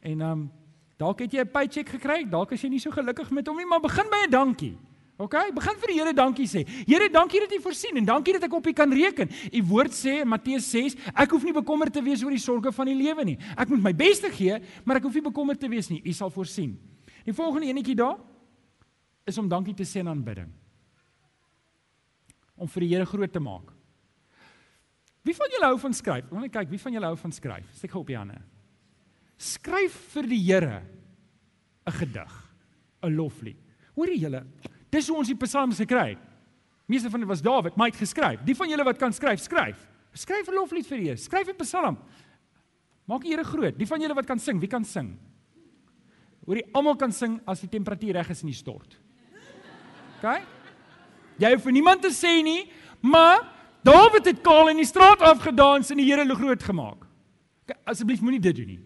En 0.00 0.20
ehm 0.20 0.30
um, 0.30 0.50
dalk 0.98 1.20
het 1.20 1.32
jy 1.32 1.40
'n 1.44 1.50
paycheck 1.50 1.88
gekry, 1.88 2.24
dalk 2.28 2.52
is 2.52 2.62
jy 2.62 2.68
nie 2.68 2.80
so 2.80 2.90
gelukkig 2.90 3.30
met 3.30 3.46
hom 3.46 3.56
nie, 3.56 3.66
maar 3.66 3.80
begin 3.80 4.10
by 4.10 4.26
'n 4.26 4.30
dankie. 4.30 4.78
OK, 5.18 5.34
begin 5.54 5.78
vir 5.82 5.90
die 5.90 5.98
Here 5.98 6.12
dankie 6.14 6.46
sê. 6.46 6.60
Here, 6.86 7.08
dankie 7.10 7.40
dat 7.40 7.52
U 7.52 7.60
voorsien 7.60 7.96
en 7.96 8.04
dankie 8.04 8.32
dat 8.36 8.44
ek 8.46 8.52
op 8.54 8.66
U 8.66 8.72
kan 8.72 8.92
reken. 8.92 9.28
U 9.52 9.62
woord 9.66 9.90
sê 9.90 10.20
in 10.22 10.28
Matteus 10.28 10.70
6, 10.70 10.94
ek 11.10 11.30
hoef 11.30 11.42
nie 11.42 11.52
bekommerd 11.52 11.92
te 11.92 12.02
wees 12.02 12.22
oor 12.22 12.30
die 12.30 12.38
sorges 12.38 12.74
van 12.74 12.86
die 12.86 12.94
lewe 12.94 13.24
nie. 13.24 13.38
Ek 13.56 13.68
moet 13.68 13.82
my 13.82 13.92
bes 13.92 14.20
te 14.20 14.30
gee, 14.30 14.60
maar 14.84 14.96
ek 14.96 15.02
hoef 15.02 15.14
nie 15.14 15.26
bekommerd 15.26 15.58
te 15.58 15.68
wees 15.68 15.90
nie. 15.90 16.00
U 16.06 16.12
sal 16.12 16.30
voorsien. 16.30 16.78
Die 17.24 17.34
volgende 17.34 17.66
enetjie 17.66 17.96
daar 17.98 18.16
is 19.26 19.38
om 19.38 19.48
dankie 19.48 19.74
te 19.74 19.82
sê 19.82 19.98
in 20.00 20.08
aanbidding. 20.08 20.52
Om 22.54 22.68
vir 22.68 22.86
die 22.86 22.94
Here 22.94 23.06
groot 23.06 23.32
te 23.32 23.42
maak. 23.42 23.77
Wie 25.28 25.36
van 25.36 25.50
julle 25.52 25.68
hou 25.68 25.78
van 25.82 25.96
skryf? 25.96 26.28
Kom 26.30 26.40
net 26.40 26.54
kyk, 26.54 26.70
wie 26.72 26.80
van 26.80 26.94
julle 26.96 27.08
hou 27.10 27.16
van 27.20 27.34
skryf? 27.36 27.66
Steek 27.76 27.96
op 27.98 28.08
die 28.08 28.16
hande. 28.16 28.38
Skryf 29.36 29.96
vir 30.14 30.28
die 30.30 30.40
Here 30.40 30.82
'n 31.86 31.92
gedig, 31.92 32.32
'n 33.02 33.14
loflied. 33.14 33.58
Hoor 33.94 34.08
jy 34.08 34.20
julle? 34.24 34.46
Dis 34.90 35.08
hoe 35.08 35.18
ons 35.18 35.28
die 35.28 35.36
psalms 35.36 35.78
gekry 35.78 36.16
het. 36.16 36.18
Meeste 36.86 37.10
van 37.10 37.20
dit 37.20 37.28
was 37.28 37.42
Dawid, 37.42 37.76
maar 37.76 37.88
hy 37.88 37.92
het 37.92 38.00
geskryf. 38.00 38.44
Die 38.44 38.54
van 38.54 38.68
julle 38.68 38.84
wat 38.84 38.98
kan 38.98 39.12
skryf, 39.12 39.40
skryf. 39.40 39.86
Skryf 40.14 40.48
'n 40.48 40.54
loflied 40.54 40.86
vir 40.86 40.98
die 40.98 41.04
Here. 41.04 41.16
Skryf 41.16 41.48
'n 41.48 41.56
psalm. 41.56 41.98
Maak 43.06 43.22
die 43.22 43.30
Here 43.30 43.44
groot. 43.44 43.78
Die 43.78 43.86
van 43.86 44.00
julle 44.00 44.14
wat 44.14 44.26
kan 44.26 44.38
sing, 44.38 44.58
wie 44.60 44.68
kan 44.68 44.84
sing? 44.84 45.18
Hoor 46.46 46.56
jy, 46.56 46.64
almal 46.72 46.96
kan 46.96 47.12
sing 47.12 47.40
as 47.46 47.60
die 47.60 47.68
temperatuur 47.68 48.14
reg 48.14 48.30
is 48.30 48.42
in 48.42 48.48
die 48.48 48.54
stort. 48.54 48.98
OK? 50.22 50.42
Jy 51.38 51.52
hoef 51.52 51.62
vir 51.62 51.72
niemand 51.72 52.02
te 52.02 52.08
sê 52.08 52.42
nie, 52.42 52.70
maar 53.02 53.57
Dawid 53.86 54.24
het 54.24 54.40
kaal 54.42 54.68
in 54.72 54.76
die 54.76 54.88
straat 54.88 55.22
afgedans 55.22 55.90
en 55.90 56.00
die 56.00 56.08
Here 56.08 56.24
groot 56.34 56.62
gemaak. 56.62 57.06
Asseblief 57.84 58.20
moenie 58.20 58.40
dit 58.40 58.56
doen 58.56 58.66
nie. 58.66 58.80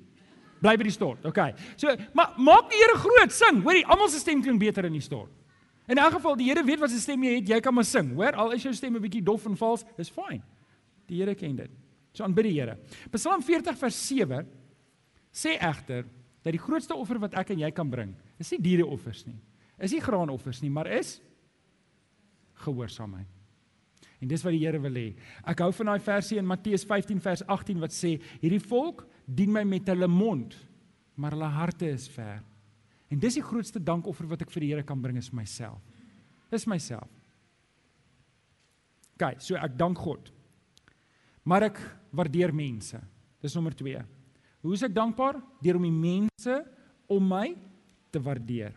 Bly 0.63 0.77
by 0.79 0.87
die 0.87 0.95
stort. 0.95 1.25
Okay. 1.27 1.55
So, 1.77 1.91
maar 2.15 2.35
maak 2.39 2.71
die 2.71 2.79
Here 2.79 2.99
groot, 2.99 3.33
sing. 3.35 3.63
Hoorie, 3.65 3.85
almal 3.87 4.11
se 4.13 4.21
stem 4.23 4.43
klink 4.43 4.61
beter 4.63 4.87
in 4.87 4.93
die 4.99 5.03
stort. 5.03 5.31
In 5.89 5.99
'n 5.99 6.13
geval, 6.13 6.37
die 6.37 6.49
Here 6.49 6.63
weet 6.65 6.81
wat 6.81 6.91
sy 6.91 6.99
stem 6.99 7.23
jy 7.23 7.35
het, 7.41 7.49
jy 7.49 7.61
kan 7.61 7.75
maar 7.75 7.85
sing, 7.85 8.15
hoor? 8.15 8.33
Al 8.33 8.53
is 8.53 8.63
jou 8.63 8.73
stem 8.73 8.97
'n 8.97 9.03
bietjie 9.03 9.23
dof 9.23 9.47
en 9.47 9.57
vals, 9.57 9.85
dis 9.97 10.11
fyn. 10.11 10.43
Die 11.09 11.19
Here 11.19 11.35
ken 11.35 11.57
dit. 11.57 11.71
So 12.13 12.25
aanbid 12.25 12.45
die 12.45 12.61
Here. 12.61 12.79
Psalm 13.11 13.43
40 13.43 13.77
vers 13.77 14.09
7 14.09 14.47
sê 15.33 15.59
egter 15.59 16.05
dat 16.43 16.53
die 16.53 16.59
grootste 16.59 16.95
offer 16.95 17.19
wat 17.19 17.35
ek 17.35 17.51
en 17.51 17.59
jy 17.59 17.71
kan 17.71 17.91
bring, 17.91 18.15
is 18.39 18.51
nie 18.51 18.61
diereoffers 18.61 19.27
nie. 19.27 19.41
Is 19.79 19.93
nie 19.93 20.01
graanoffers 20.01 20.63
nie, 20.63 20.71
maar 20.71 20.87
is 20.87 21.21
gehoorsaamheid. 22.55 23.42
En 24.23 24.31
dis 24.31 24.45
wat 24.47 24.55
die 24.55 24.63
Here 24.63 24.79
wil 24.79 24.95
hê. 24.95 25.09
Ek 25.51 25.65
hou 25.65 25.73
van 25.75 25.91
daai 25.91 26.05
versie 26.05 26.39
in 26.39 26.47
Matteus 26.47 26.85
15 26.87 27.21
vers 27.21 27.43
18 27.51 27.81
wat 27.83 27.91
sê: 27.91 28.21
"Hierdie 28.41 28.63
volk 28.63 29.07
dien 29.27 29.53
my 29.53 29.65
met 29.65 29.89
hulle 29.91 30.07
mond, 30.09 30.55
maar 31.17 31.35
hulle 31.35 31.51
harte 31.51 31.91
is 31.91 32.09
ver." 32.09 32.43
En 33.11 33.19
dis 33.19 33.35
die 33.35 33.43
grootste 33.43 33.83
dankoffer 33.83 34.27
wat 34.27 34.43
ek 34.43 34.51
vir 34.51 34.61
die 34.61 34.71
Here 34.71 34.83
kan 34.83 35.03
bring 35.03 35.19
is 35.19 35.33
myself. 35.33 35.81
Dis 36.51 36.67
myself. 36.67 37.09
Kyk, 39.19 39.41
so 39.41 39.57
ek 39.57 39.77
dank 39.77 39.99
God. 39.99 40.31
Maar 41.45 41.63
ek 41.63 41.81
waardeer 42.13 42.55
mense. 42.55 43.01
Dis 43.43 43.55
nommer 43.55 43.75
2. 43.75 44.01
Hoe 44.63 44.75
is 44.75 44.83
ek 44.83 44.95
dankbaar? 44.95 45.43
Deur 45.61 45.77
om 45.77 45.83
die 45.83 45.91
mense 45.91 46.65
om 47.11 47.29
my 47.29 47.57
te 48.13 48.21
waardeer. 48.23 48.73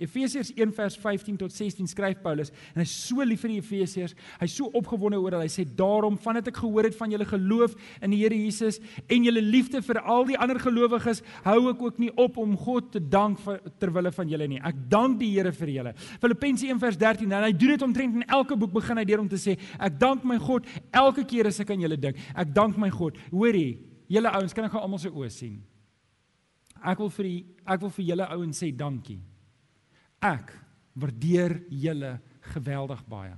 Efesiërs 0.00 0.52
1 0.56 0.72
vers 0.76 0.96
15 0.98 1.36
tot 1.40 1.52
16 1.52 1.90
skryf 1.92 2.20
Paulus 2.24 2.52
en 2.72 2.82
hy's 2.82 2.92
so 3.08 3.24
lief 3.26 3.42
vir 3.44 3.54
die 3.54 3.58
Efesiërs. 3.60 4.14
Hy's 4.40 4.56
so 4.56 4.70
opgewonde 4.76 5.18
oor 5.20 5.36
hulle. 5.36 5.48
Hy 5.48 5.52
sê 5.52 5.64
daarom 5.64 6.16
vandat 6.20 6.48
ek 6.50 6.60
gehoor 6.62 6.88
het 6.88 6.96
van 6.96 7.12
julle 7.12 7.28
geloof 7.28 7.76
in 8.00 8.14
die 8.14 8.20
Here 8.22 8.36
Jesus 8.36 8.80
en 9.06 9.26
julle 9.26 9.42
liefde 9.44 9.82
vir 9.84 10.00
al 10.00 10.26
die 10.28 10.38
ander 10.40 10.60
gelowiges, 10.60 11.22
hou 11.44 11.58
ek 11.72 11.84
ook 11.84 12.00
nie 12.02 12.10
op 12.20 12.38
om 12.40 12.56
God 12.58 12.92
te 12.94 13.02
dank 13.02 13.40
ter 13.80 13.92
wille 13.94 14.12
van 14.16 14.32
julle 14.32 14.48
nie. 14.50 14.60
Ek 14.64 14.78
dank 14.90 15.18
die 15.20 15.32
Here 15.34 15.52
vir 15.56 15.74
julle. 15.76 15.94
Filippense 16.22 16.68
1 16.68 16.82
vers 16.82 17.00
13 17.00 17.30
en 17.30 17.48
hy 17.48 17.52
doen 17.52 17.74
dit 17.76 17.86
omtrent 17.86 18.20
in 18.20 18.28
elke 18.28 18.58
boek 18.58 18.74
begin 18.80 19.00
hy 19.00 19.06
deur 19.08 19.24
om 19.24 19.30
te 19.30 19.40
sê 19.40 19.56
ek 19.78 19.98
dank 20.00 20.24
my 20.26 20.38
God 20.40 20.68
elke 20.92 21.26
keer 21.28 21.50
as 21.50 21.60
ek 21.62 21.74
aan 21.74 21.84
julle 21.84 22.00
dink. 22.00 22.20
Ek 22.34 22.54
dank 22.54 22.78
my 22.80 22.90
God. 22.94 23.18
Hoorie, 23.32 23.78
julle 24.10 24.32
ouens, 24.32 24.54
kan 24.56 24.66
ek 24.66 24.74
gou 24.74 24.82
almal 24.82 25.02
se 25.02 25.12
oë 25.12 25.30
sien? 25.32 25.58
Ek 26.80 27.00
wil 27.02 27.10
vir 27.12 27.28
die, 27.28 27.40
ek 27.68 27.82
wil 27.84 27.92
vir 27.92 28.06
julle 28.12 28.28
ouens 28.36 28.62
sê 28.62 28.70
dankie. 28.72 29.20
Ek 30.20 30.52
waardeer 31.00 31.62
julle 31.70 32.18
geweldig 32.52 33.00
baie. 33.08 33.36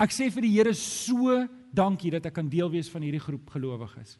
Ek 0.00 0.14
sê 0.14 0.26
vir 0.34 0.46
die 0.46 0.54
Here 0.56 0.74
so 0.74 1.44
dankie 1.74 2.10
dat 2.10 2.26
ek 2.26 2.34
kan 2.34 2.48
deel 2.50 2.70
wees 2.72 2.88
van 2.90 3.04
hierdie 3.06 3.22
groep 3.22 3.50
gelowiges. 3.54 4.16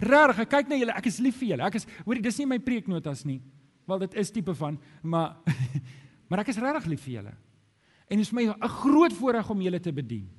Regtig, 0.00 0.44
ek 0.44 0.50
kyk 0.52 0.70
na 0.70 0.78
julle, 0.78 0.94
ek 0.96 1.08
is 1.10 1.18
lief 1.20 1.40
vir 1.40 1.52
julle. 1.52 1.68
Ek 1.68 1.80
is 1.80 1.88
hoorie, 2.06 2.22
dis 2.24 2.38
nie 2.40 2.48
my 2.48 2.58
preeknotas 2.62 3.24
nie. 3.28 3.40
Wel 3.90 4.04
dit 4.06 4.14
is 4.22 4.30
tipe 4.32 4.54
van, 4.56 4.78
maar 5.02 5.42
maar 6.30 6.44
ek 6.44 6.52
is 6.54 6.60
regtig 6.62 6.86
lief 6.94 7.02
vir 7.04 7.16
julle. 7.18 7.34
En 8.08 8.20
dit 8.20 8.24
is 8.24 8.32
my 8.32 8.46
'n 8.48 8.72
groot 8.80 9.12
voorreg 9.12 9.50
om 9.50 9.60
julle 9.60 9.80
te 9.80 9.92
bedien. 9.92 10.30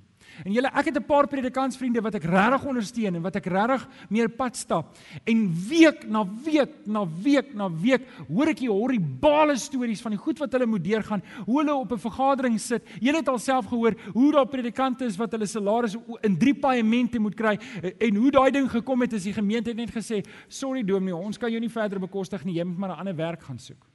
En 0.42 0.52
julle, 0.52 0.70
ek 0.74 0.90
het 0.90 0.98
'n 0.98 1.06
paar 1.06 1.28
predikantsvriende 1.28 2.02
wat 2.02 2.16
ek 2.16 2.24
regtig 2.24 2.66
ondersteun 2.66 3.16
en 3.16 3.22
wat 3.22 3.36
ek 3.36 3.46
regtig 3.46 3.88
meer 4.10 4.30
pad 4.30 4.56
stap. 4.58 4.98
En 5.24 5.54
week 5.70 6.08
na 6.08 6.26
week 6.44 6.86
na 6.86 7.06
week 7.24 7.54
na 7.54 7.70
week 7.70 8.02
hoor 8.28 8.48
ek 8.48 8.58
die 8.58 8.70
horribale 8.70 9.58
stories 9.58 10.02
van 10.02 10.12
die 10.12 10.20
goed 10.20 10.40
wat 10.40 10.52
hulle 10.52 10.66
moet 10.66 10.84
deurgaan, 10.84 11.24
hoe 11.46 11.60
hulle 11.60 11.76
op 11.76 11.92
'n 11.92 11.98
vergadering 11.98 12.60
sit. 12.60 12.84
Julle 13.00 13.18
het 13.18 13.30
alself 13.30 13.66
gehoor 13.66 13.94
hoe 14.14 14.32
daar 14.32 14.48
predikante 14.48 15.06
is 15.06 15.18
wat 15.18 15.32
hulle 15.32 15.46
salarisse 15.46 16.00
in 16.22 16.38
drie 16.38 16.56
paemente 16.56 17.20
moet 17.20 17.36
kry 17.36 17.60
en 18.00 18.16
hoe 18.16 18.32
daai 18.32 18.52
ding 18.52 18.70
gekom 18.70 19.02
het 19.02 19.14
as 19.14 19.24
die 19.24 19.34
gemeente 19.34 19.74
net 19.74 19.92
gesê, 19.92 20.26
"Sorry 20.48 20.84
dominee, 20.84 21.16
ons 21.16 21.38
kan 21.38 21.52
jou 21.52 21.60
nie 21.60 21.70
verder 21.70 22.00
bekostig 22.00 22.44
nie, 22.46 22.56
jy 22.56 22.64
moet 22.64 22.78
maar 22.78 22.90
'n 22.90 23.00
ander 23.00 23.16
werk 23.16 23.44
gaan 23.44 23.60
soek." 23.60 23.93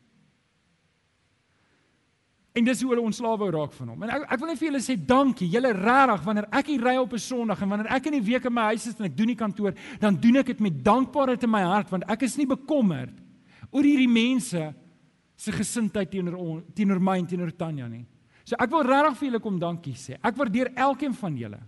En 2.58 2.66
dis 2.66 2.80
hoe 2.82 2.90
hulle 2.90 3.04
ontslawe 3.06 3.50
raak 3.54 3.72
van 3.76 3.92
hom. 3.92 4.02
En 4.02 4.12
ek 4.16 4.24
ek 4.34 4.40
wil 4.42 4.50
net 4.50 4.58
vir 4.58 4.68
julle 4.68 4.82
sê 4.82 4.96
dankie. 4.98 5.46
Julle 5.52 5.70
regtig 5.76 6.24
wanneer 6.26 6.48
ek 6.58 6.72
hier 6.72 6.82
ry 6.82 6.96
op 6.98 7.12
'n 7.14 7.22
Sondag 7.22 7.62
en 7.62 7.68
wanneer 7.68 7.92
ek 7.94 8.06
in 8.06 8.18
die 8.18 8.26
week 8.32 8.44
in 8.44 8.54
my 8.54 8.66
huis 8.72 8.86
is 8.86 8.98
en 8.98 9.06
ek 9.06 9.16
doen 9.16 9.30
die 9.30 9.38
kantoor, 9.38 9.74
dan 10.00 10.16
doen 10.16 10.36
ek 10.36 10.46
dit 10.46 10.60
met 10.60 10.84
dankbaarheid 10.84 11.42
in 11.42 11.50
my 11.50 11.62
hart 11.62 11.90
want 11.90 12.04
ek 12.08 12.22
is 12.22 12.36
nie 12.36 12.46
bekommerd 12.46 13.14
oor 13.70 13.82
hierdie 13.82 14.08
mense 14.08 14.74
se 15.36 15.52
gesindheid 15.52 16.10
teenoor 16.10 16.62
teenoor 16.74 17.00
my 17.00 17.18
en 17.18 17.26
teenoor 17.26 17.52
Tanya 17.56 17.88
nie. 17.88 18.06
So 18.44 18.56
ek 18.58 18.70
wil 18.70 18.82
regtig 18.82 19.18
vir 19.18 19.28
julle 19.28 19.40
kom 19.40 19.58
dankie 19.58 19.94
sê. 19.94 20.16
Ek 20.22 20.36
waardeer 20.36 20.72
elkeen 20.74 21.14
van 21.14 21.36
julle. 21.36 21.60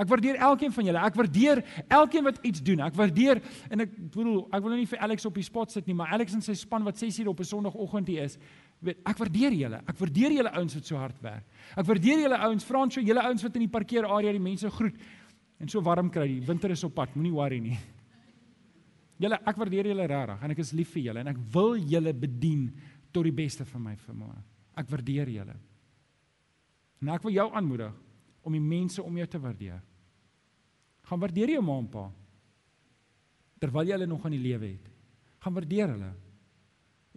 Ek 0.00 0.08
waardeer 0.08 0.38
elkeen 0.40 0.72
van 0.72 0.86
julle. 0.86 1.00
Ek 1.04 1.16
waardeer 1.18 1.60
elkeen 1.88 2.24
wat 2.24 2.38
iets 2.46 2.62
doen. 2.62 2.80
Ek 2.80 2.94
waardeer 2.96 3.42
en 3.68 3.80
ek 3.84 3.90
bedoel, 3.98 4.46
ek 4.48 4.62
wil 4.62 4.72
nou 4.72 4.78
nie 4.78 4.88
vir 4.88 5.02
Alex 5.04 5.26
op 5.26 5.34
die 5.34 5.44
spot 5.44 5.74
sit 5.74 5.86
nie, 5.90 5.96
maar 5.98 6.14
Alex 6.14 6.36
en 6.38 6.44
sy 6.44 6.54
span 6.56 6.86
wat 6.86 6.96
6 6.96 7.18
uur 7.20 7.28
op 7.34 7.40
'n 7.40 7.44
Sondagoggend 7.50 8.08
hier 8.08 8.22
is, 8.24 8.38
weet 8.80 9.00
ek 9.06 9.18
waardeer 9.20 9.54
julle. 9.56 9.80
Ek 9.88 9.98
waardeer 10.00 10.34
julle 10.38 10.52
ouens 10.56 10.76
wat 10.78 10.88
so 10.88 10.98
hard 11.00 11.22
werk. 11.24 11.46
Ek 11.76 11.86
waardeer 11.86 12.22
julle 12.24 12.38
ouens, 12.46 12.66
Fransjo, 12.66 13.02
julle 13.04 13.24
ouens 13.28 13.44
wat 13.44 13.56
in 13.58 13.64
die 13.66 13.72
parkeerarea 13.72 14.32
die 14.32 14.42
mense 14.42 14.70
groet 14.72 15.00
en 15.60 15.68
so 15.68 15.82
warm 15.84 16.08
kry. 16.12 16.26
Die 16.38 16.46
winter 16.46 16.72
is 16.72 16.84
op 16.88 16.94
pad, 16.96 17.16
moenie 17.16 17.34
worry 17.34 17.60
nie. 17.60 17.76
Julle, 19.20 19.36
ek 19.44 19.58
waardeer 19.60 19.90
julle 19.92 20.06
regtig 20.08 20.46
en 20.46 20.54
ek 20.54 20.62
is 20.64 20.72
lief 20.76 20.94
vir 20.96 21.10
julle 21.10 21.24
en 21.24 21.32
ek 21.34 21.42
wil 21.52 21.74
julle 21.76 22.14
bedien 22.16 22.70
tot 23.12 23.26
die 23.26 23.34
beste 23.36 23.66
van 23.68 23.84
my 23.90 23.96
vermoë. 24.00 24.38
Ek 24.80 24.88
waardeer 24.88 25.28
julle. 25.34 25.58
En 27.00 27.12
ek 27.12 27.26
wil 27.26 27.36
jou 27.36 27.46
aanmoedig 27.56 27.92
om 28.46 28.56
die 28.56 28.64
mense 28.64 29.02
om 29.04 29.20
jou 29.20 29.28
te 29.28 29.40
waardeer. 29.42 29.82
Gaan 31.10 31.20
waardeer 31.20 31.52
jou 31.56 31.62
ma 31.64 31.76
en 31.80 31.92
pa 31.92 32.08
terwyl 33.60 33.90
jy 33.90 33.92
hulle 33.92 34.08
nog 34.08 34.22
aan 34.24 34.32
die 34.32 34.40
lewe 34.40 34.70
het. 34.70 34.86
Gaan 35.44 35.52
waardeer 35.52 35.90
hulle. 35.92 36.10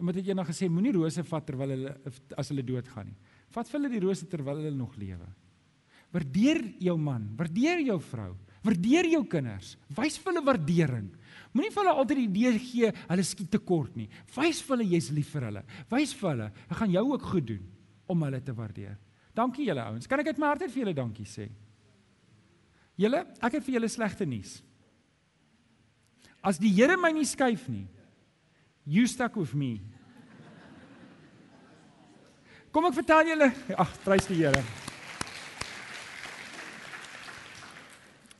Omdat 0.00 0.18
het 0.18 0.28
eendag 0.32 0.48
gesê 0.50 0.68
moenie 0.70 0.92
rose 0.96 1.22
vat 1.22 1.46
terwyl 1.46 1.74
hulle 1.74 1.94
as 2.38 2.50
hulle 2.50 2.64
doodgaan 2.66 3.12
nie. 3.12 3.18
Vat 3.54 3.68
vir 3.70 3.78
hulle 3.78 3.92
die 3.92 4.02
rose 4.02 4.26
terwyl 4.30 4.58
hulle 4.58 4.74
nog 4.74 4.96
lewe. 4.98 5.28
Waardeer 6.14 6.60
jou 6.82 6.94
man, 6.98 7.28
waardeer 7.38 7.80
jou 7.82 7.98
vrou, 8.02 8.32
waardeer 8.64 9.08
jou 9.12 9.22
kinders. 9.30 9.74
Wys 9.96 10.18
vir 10.18 10.32
hulle 10.32 10.44
waardering. 10.46 11.08
Moenie 11.54 11.70
vir 11.74 11.82
hulle 11.82 11.94
altyd 11.94 12.20
die 12.20 12.26
idee 12.28 12.52
gee 12.58 12.90
hulle 13.08 13.26
skiet 13.26 13.50
tekort 13.54 13.96
nie. 13.98 14.08
Wys 14.34 14.62
vir 14.62 14.76
hulle 14.76 14.90
jy's 14.94 15.10
lief 15.14 15.32
vir 15.34 15.48
hulle. 15.50 15.64
Wys 15.90 16.14
vir 16.18 16.30
hulle, 16.32 16.50
ek 16.68 16.78
gaan 16.80 16.94
jou 16.94 17.04
ook 17.12 17.30
goed 17.32 17.48
doen 17.50 17.64
om 18.10 18.26
hulle 18.26 18.40
te 18.44 18.54
waardeer. 18.54 18.96
Dankie 19.34 19.66
julle 19.66 19.82
ouens. 19.82 20.06
Kan 20.10 20.22
ek 20.22 20.30
uit 20.30 20.40
my 20.42 20.52
hart 20.52 20.62
uit 20.62 20.70
vir 20.70 20.84
julle 20.84 20.96
dankie 20.96 21.26
sê? 21.26 21.48
Julle, 22.98 23.24
ek 23.42 23.58
het 23.58 23.66
vir 23.66 23.78
julle 23.78 23.90
slegte 23.90 24.26
nuus. 24.28 24.60
As 26.44 26.60
die 26.60 26.70
Here 26.70 26.96
my 27.00 27.10
nie 27.16 27.26
skuif 27.26 27.66
nie, 27.72 27.86
you 28.86 29.06
stuck 29.06 29.36
with 29.36 29.54
me. 29.54 29.80
Kom 32.74 32.88
ek 32.88 32.96
vertel 32.96 33.30
julle, 33.30 33.52
ag, 33.78 33.92
prys 34.02 34.26
die 34.26 34.40
Here. 34.40 34.64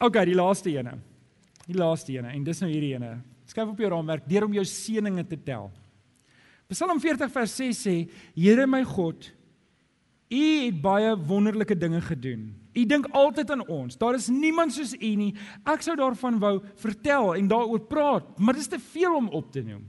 OK, 0.02 0.18
die 0.26 0.34
laaste 0.36 0.72
ene. 0.74 0.96
Die 1.64 1.76
laaste 1.78 2.12
ene 2.16 2.34
en 2.34 2.42
dis 2.44 2.60
nou 2.60 2.68
hierdie 2.68 2.92
ene. 2.96 3.14
Skryf 3.48 3.70
op 3.72 3.80
jou 3.80 3.88
raamwerk 3.92 4.26
deur 4.28 4.48
om 4.48 4.56
jou 4.56 4.64
seëninge 4.68 5.24
te 5.30 5.38
tel. 5.46 5.70
Psalm 6.72 6.98
40 7.00 7.30
vers 7.30 7.54
6 7.60 7.80
sê: 7.86 7.96
Here 8.34 8.66
my 8.66 8.82
God, 8.88 9.30
U 10.34 10.44
het 10.64 10.78
baie 10.82 11.12
wonderlike 11.28 11.76
dinge 11.78 12.00
gedoen. 12.02 12.48
U 12.74 12.84
dink 12.90 13.06
altyd 13.14 13.52
aan 13.54 13.62
ons. 13.70 13.94
Daar 14.00 14.16
is 14.16 14.26
niemand 14.32 14.72
soos 14.74 14.96
U 14.96 15.10
nie. 15.20 15.34
Ek 15.68 15.84
sou 15.84 15.94
daarvan 16.00 16.40
wou 16.42 16.56
vertel 16.80 17.34
en 17.36 17.50
daaroor 17.52 17.84
praat, 17.86 18.32
maar 18.40 18.56
dit 18.56 18.64
is 18.64 18.72
te 18.72 18.80
veel 18.82 19.14
om 19.14 19.28
op 19.36 19.52
te 19.54 19.62
noem. 19.62 19.84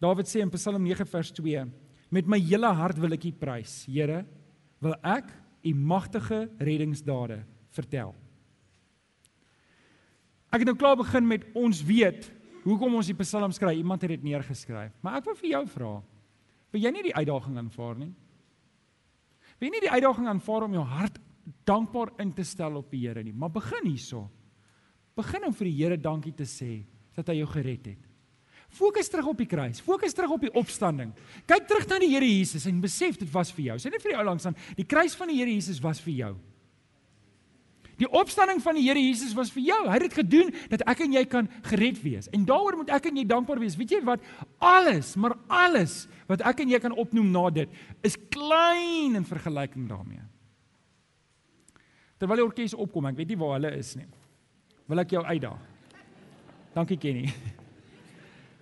Dawid 0.00 0.30
sê 0.30 0.40
in 0.40 0.50
Psalm 0.54 0.82
9 0.82 1.04
vers 1.04 1.30
2: 1.36 1.66
Met 2.10 2.26
my 2.26 2.40
hele 2.40 2.72
hart 2.72 2.98
wil 2.98 3.12
ek 3.12 3.28
U 3.28 3.32
prys. 3.36 3.84
Here, 3.84 4.24
wil 4.80 4.96
ek 5.04 5.28
U 5.60 5.74
magtige 5.76 6.46
reddingsdade 6.58 7.42
vertel. 7.76 8.14
Ek 10.50 10.64
het 10.64 10.70
nou 10.70 10.78
klaar 10.78 10.96
begin 10.98 11.28
met 11.28 11.44
ons 11.54 11.82
weet 11.86 12.26
hoekom 12.64 12.96
ons 12.98 13.10
die 13.12 13.18
Psalm 13.20 13.52
skryf. 13.54 13.78
Iemand 13.78 14.02
het 14.02 14.16
dit 14.16 14.24
neergeskryf. 14.24 14.96
Maar 15.04 15.20
ek 15.20 15.28
wil 15.28 15.36
vir 15.38 15.50
jou 15.52 15.62
vra. 15.76 15.92
Wil 16.72 16.84
jy 16.86 16.92
nie 16.94 17.06
die 17.10 17.14
uitdaging 17.14 17.60
aanvaar 17.60 18.00
nie? 18.00 18.10
Wil 19.60 19.68
jy 19.68 19.72
nie 19.76 19.84
die 19.84 19.92
uitdaging 19.92 20.28
aanvaar 20.32 20.66
om 20.66 20.76
jou 20.78 20.84
hart 20.96 21.20
dankbaar 21.68 22.14
in 22.22 22.32
te 22.34 22.44
stel 22.46 22.80
op 22.80 22.90
die 22.90 23.04
Here 23.04 23.22
nie? 23.26 23.36
Maar 23.36 23.52
begin 23.52 23.86
hierso. 23.86 24.24
Begin 25.18 25.44
om 25.44 25.54
vir 25.54 25.68
die 25.68 25.76
Here 25.76 26.00
dankie 26.00 26.34
te 26.34 26.48
sê 26.48 26.80
dat 27.14 27.28
hy 27.28 27.42
jou 27.42 27.50
gered 27.52 27.92
het. 27.92 28.09
Fokus 28.70 29.10
terug 29.10 29.32
op 29.32 29.40
die 29.42 29.48
kruis. 29.50 29.80
Fokus 29.82 30.14
terug 30.14 30.36
op 30.36 30.44
die 30.46 30.52
opstanding. 30.54 31.10
Kyk 31.50 31.66
terug 31.66 31.88
na 31.90 31.98
die 32.02 32.12
Here 32.12 32.26
Jesus 32.26 32.68
en 32.70 32.78
besef 32.82 33.18
dit 33.18 33.30
was 33.34 33.50
vir 33.54 33.72
jou. 33.72 33.80
Sê 33.82 33.90
net 33.90 34.02
vir 34.04 34.14
die 34.14 34.20
ou 34.20 34.26
langs 34.28 34.46
aan, 34.46 34.56
die 34.78 34.86
kruis 34.86 35.16
van 35.18 35.32
die 35.32 35.40
Here 35.40 35.50
Jesus 35.50 35.82
was 35.82 36.02
vir 36.04 36.14
jou. 36.14 36.32
Die 38.00 38.08
opstanding 38.16 38.62
van 38.64 38.78
die 38.78 38.86
Here 38.86 39.00
Jesus 39.00 39.34
was 39.36 39.50
vir 39.52 39.66
jou. 39.66 39.80
Hy 39.84 39.98
het 39.98 40.06
dit 40.06 40.16
gedoen 40.22 40.54
dat 40.72 40.84
ek 40.88 41.02
en 41.04 41.18
jy 41.18 41.24
kan 41.28 41.50
gered 41.68 41.98
wees. 42.00 42.30
En 42.32 42.46
daaroor 42.48 42.78
moet 42.80 42.94
ek 42.96 43.10
en 43.10 43.20
jy 43.20 43.26
dankbaar 43.28 43.60
wees. 43.60 43.76
Weet 43.76 43.98
jy 43.98 44.00
wat? 44.06 44.24
Alles, 44.56 45.12
maar 45.20 45.36
alles 45.52 46.06
wat 46.30 46.46
ek 46.48 46.62
en 46.64 46.72
jy 46.72 46.80
kan 46.80 46.96
opnoem 46.96 47.28
na 47.34 47.44
dit 47.52 47.80
is 48.06 48.16
klein 48.32 49.18
in 49.18 49.26
vergelyking 49.28 49.90
daarmee. 49.90 50.24
Terwyl 52.20 52.40
die 52.40 52.48
orkes 52.48 52.76
opkom, 52.76 53.10
ek 53.10 53.20
weet 53.20 53.32
nie 53.32 53.40
waar 53.40 53.56
hulle 53.58 53.76
is 53.76 53.94
nie. 53.98 54.08
Wil 54.88 55.04
ek 55.04 55.16
jou 55.16 55.24
uitdaag? 55.24 55.64
Dankie 56.76 57.00
Kenny. 57.00 57.32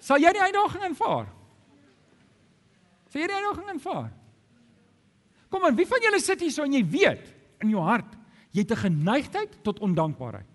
Sal 0.01 0.23
jy 0.23 0.33
die 0.33 0.43
uitdaging 0.43 0.85
aanvaar? 0.91 1.27
Sal 3.09 3.21
jy 3.21 3.27
die 3.27 3.39
uitdaging 3.39 3.69
aanvaar? 3.69 4.13
Kom 5.49 5.65
aan, 5.65 5.77
wie 5.77 5.87
van 5.89 6.05
julle 6.05 6.21
sit 6.21 6.41
hier 6.41 6.53
so 6.53 6.63
en 6.63 6.73
jy 6.73 6.85
weet 6.85 7.35
in 7.65 7.73
jou 7.73 7.83
hart 7.83 8.19
jy 8.53 8.65
het 8.65 8.73
'n 8.73 8.85
geneigtheid 8.89 9.63
tot 9.63 9.79
ondankbaarheid. 9.79 10.47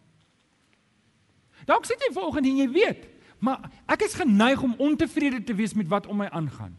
Dalk 1.66 1.86
sit 1.86 2.02
jy 2.02 2.14
vanoggend 2.14 2.46
en 2.46 2.58
jy 2.58 2.70
weet, 2.70 3.08
maar 3.40 3.72
ek 3.88 4.02
is 4.02 4.14
geneig 4.14 4.62
om 4.62 4.76
ontevrede 4.78 5.44
te 5.44 5.54
wees 5.54 5.74
met 5.74 5.88
wat 5.88 6.08
om 6.08 6.18
my 6.18 6.28
aangaan. 6.28 6.78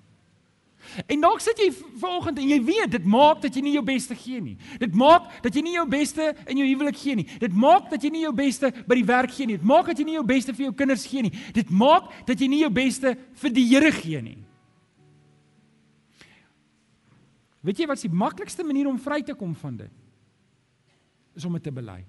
En 1.07 1.21
dalk 1.21 1.41
sit 1.41 1.59
jy 1.59 1.71
vanoggend 1.73 2.39
en 2.39 2.49
jy 2.49 2.61
weet 2.65 2.93
dit 2.97 3.09
maak 3.09 3.43
dat 3.43 3.57
jy 3.57 3.63
nie 3.65 3.75
jou 3.75 3.85
beste 3.87 4.15
gee 4.19 4.41
nie. 4.41 4.57
Dit 4.79 4.95
maak 4.95 5.31
dat 5.43 5.55
jy 5.55 5.65
nie 5.65 5.75
jou 5.77 5.87
beste 5.89 6.31
in 6.47 6.63
jou 6.63 6.69
huwelik 6.69 7.01
gee 7.01 7.19
nie. 7.19 7.27
Dit 7.41 7.53
maak 7.53 7.91
dat 7.91 8.05
jy 8.05 8.13
nie 8.15 8.25
jou 8.27 8.35
beste 8.37 8.71
by 8.87 9.01
die 9.01 9.09
werk 9.09 9.35
gee 9.35 9.47
nie. 9.47 9.59
Dit 9.59 9.67
maak 9.67 9.91
dat 9.91 9.99
jy 9.99 10.09
nie 10.09 10.19
jou 10.19 10.27
beste 10.29 10.55
vir 10.55 10.69
jou 10.69 10.77
kinders 10.77 11.09
gee 11.11 11.27
nie. 11.27 11.35
Dit 11.57 11.71
maak 11.71 12.13
dat 12.29 12.41
jy 12.41 12.49
nie 12.53 12.63
jou 12.63 12.73
beste 12.73 13.17
vir 13.43 13.55
die 13.55 13.69
Here 13.75 13.91
gee 13.93 14.23
nie. 14.23 14.39
Weet 17.65 17.81
jy 17.81 17.87
wat 17.89 17.97
is 17.97 18.05
die 18.07 18.13
maklikste 18.13 18.65
manier 18.65 18.91
om 18.91 19.01
vry 19.01 19.23
te 19.25 19.35
kom 19.35 19.55
van 19.57 19.77
dit? 19.87 19.93
is 21.35 21.45
om 21.45 21.53
dit 21.53 21.63
te 21.63 21.73
bely. 21.75 22.01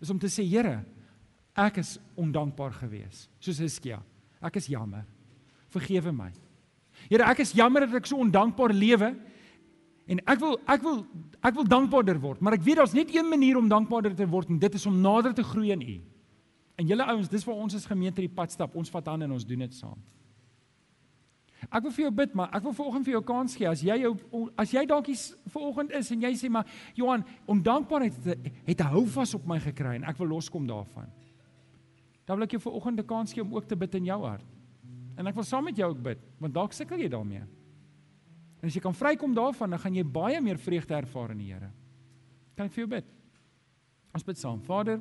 Is 0.00 0.10
om 0.10 0.18
te 0.18 0.30
sê 0.32 0.44
Here, 0.48 0.80
ek 1.60 1.80
is 1.82 1.96
ondankbaar 2.18 2.72
gewees, 2.80 3.26
soos 3.42 3.60
Hiskia. 3.60 4.00
Ek 4.40 4.56
is 4.56 4.70
jammer. 4.72 5.04
Vergewe 5.70 6.12
my. 6.14 6.30
Here, 7.08 7.24
ek 7.24 7.38
is 7.38 7.52
jammer 7.52 7.86
dat 7.86 7.94
ek 7.94 8.06
so 8.06 8.20
ondankbaar 8.20 8.74
lewe 8.76 9.14
en 10.10 10.20
ek 10.26 10.40
wil 10.42 10.58
ek 10.66 10.82
wil 10.82 11.06
ek 11.40 11.54
wil 11.54 11.64
dankbaarder 11.64 12.18
word, 12.20 12.40
maar 12.40 12.58
ek 12.58 12.64
weet 12.66 12.76
daar's 12.76 12.94
net 12.94 13.14
een 13.14 13.28
manier 13.28 13.56
om 13.56 13.68
dankbaarder 13.68 14.14
te 14.14 14.26
word 14.28 14.50
en 14.50 14.58
dit 14.58 14.74
is 14.74 14.86
om 14.86 15.00
nader 15.00 15.32
te 15.34 15.42
groei 15.46 15.70
in 15.72 15.82
U. 15.82 16.00
En 16.80 16.88
julle 16.88 17.04
ouens, 17.04 17.28
dis 17.28 17.44
waar 17.44 17.60
ons 17.60 17.76
as 17.76 17.88
gemeente 17.88 18.22
die 18.24 18.32
pad 18.32 18.52
stap. 18.52 18.76
Ons 18.76 18.90
vat 18.92 19.08
aan 19.12 19.26
en 19.26 19.36
ons 19.36 19.44
doen 19.44 19.66
dit 19.66 19.74
saam. 19.76 19.98
Ek 21.68 21.84
wil 21.84 21.92
vir 21.92 22.06
jou 22.06 22.12
bid, 22.22 22.32
maar 22.38 22.48
ek 22.56 22.64
wil 22.64 22.72
vanoggend 22.72 23.04
vir 23.04 23.14
jou 23.18 23.22
kans 23.28 23.56
gee. 23.58 23.68
As 23.68 23.82
jy 23.84 23.98
jou 24.00 24.14
as 24.58 24.72
jy 24.72 24.86
dalk 24.88 25.10
hier 25.10 25.20
vanoggend 25.52 25.92
is 25.98 26.08
en 26.14 26.24
jy 26.24 26.30
sê 26.40 26.48
maar 26.52 26.68
Johan, 26.96 27.24
ondankbaarheid 27.52 28.16
het, 28.24 28.48
het 28.64 28.80
'n 28.80 28.92
houvas 28.94 29.34
op 29.36 29.44
my 29.46 29.58
gekry 29.60 29.96
en 29.96 30.04
ek 30.04 30.16
wil 30.16 30.28
loskom 30.28 30.66
daarvan. 30.66 31.10
Dan 32.24 32.38
wil 32.38 32.44
ek 32.44 32.56
jou 32.56 32.62
vanoggend 32.62 33.00
'n 33.00 33.06
kans 33.06 33.32
gee 33.32 33.42
om 33.42 33.54
ook 33.54 33.68
te 33.68 33.76
bid 33.76 33.94
in 33.94 34.04
jou 34.04 34.24
hart. 34.24 34.46
En 35.20 35.28
ek 35.28 35.36
wil 35.36 35.44
saam 35.44 35.66
met 35.68 35.76
jou 35.76 35.90
ook 35.92 36.02
bid, 36.02 36.20
want 36.40 36.56
dalk 36.56 36.72
sukkel 36.72 37.02
jy 37.02 37.10
daarmee. 37.12 37.44
En 38.60 38.68
as 38.68 38.76
jy 38.76 38.80
kan 38.84 38.96
vrykom 38.96 39.34
daarvan, 39.36 39.76
dan 39.76 39.82
gaan 39.82 39.96
jy 39.96 40.04
baie 40.04 40.40
meer 40.40 40.60
vreugde 40.60 40.96
ervaar 40.96 41.34
in 41.34 41.42
die 41.42 41.50
Here. 41.52 41.68
Kan 42.56 42.70
ek 42.70 42.76
vir 42.76 42.86
jou 42.86 42.92
bid? 42.96 43.10
Ons 44.16 44.24
bid 44.26 44.40
saam. 44.40 44.62
Vader, 44.64 44.98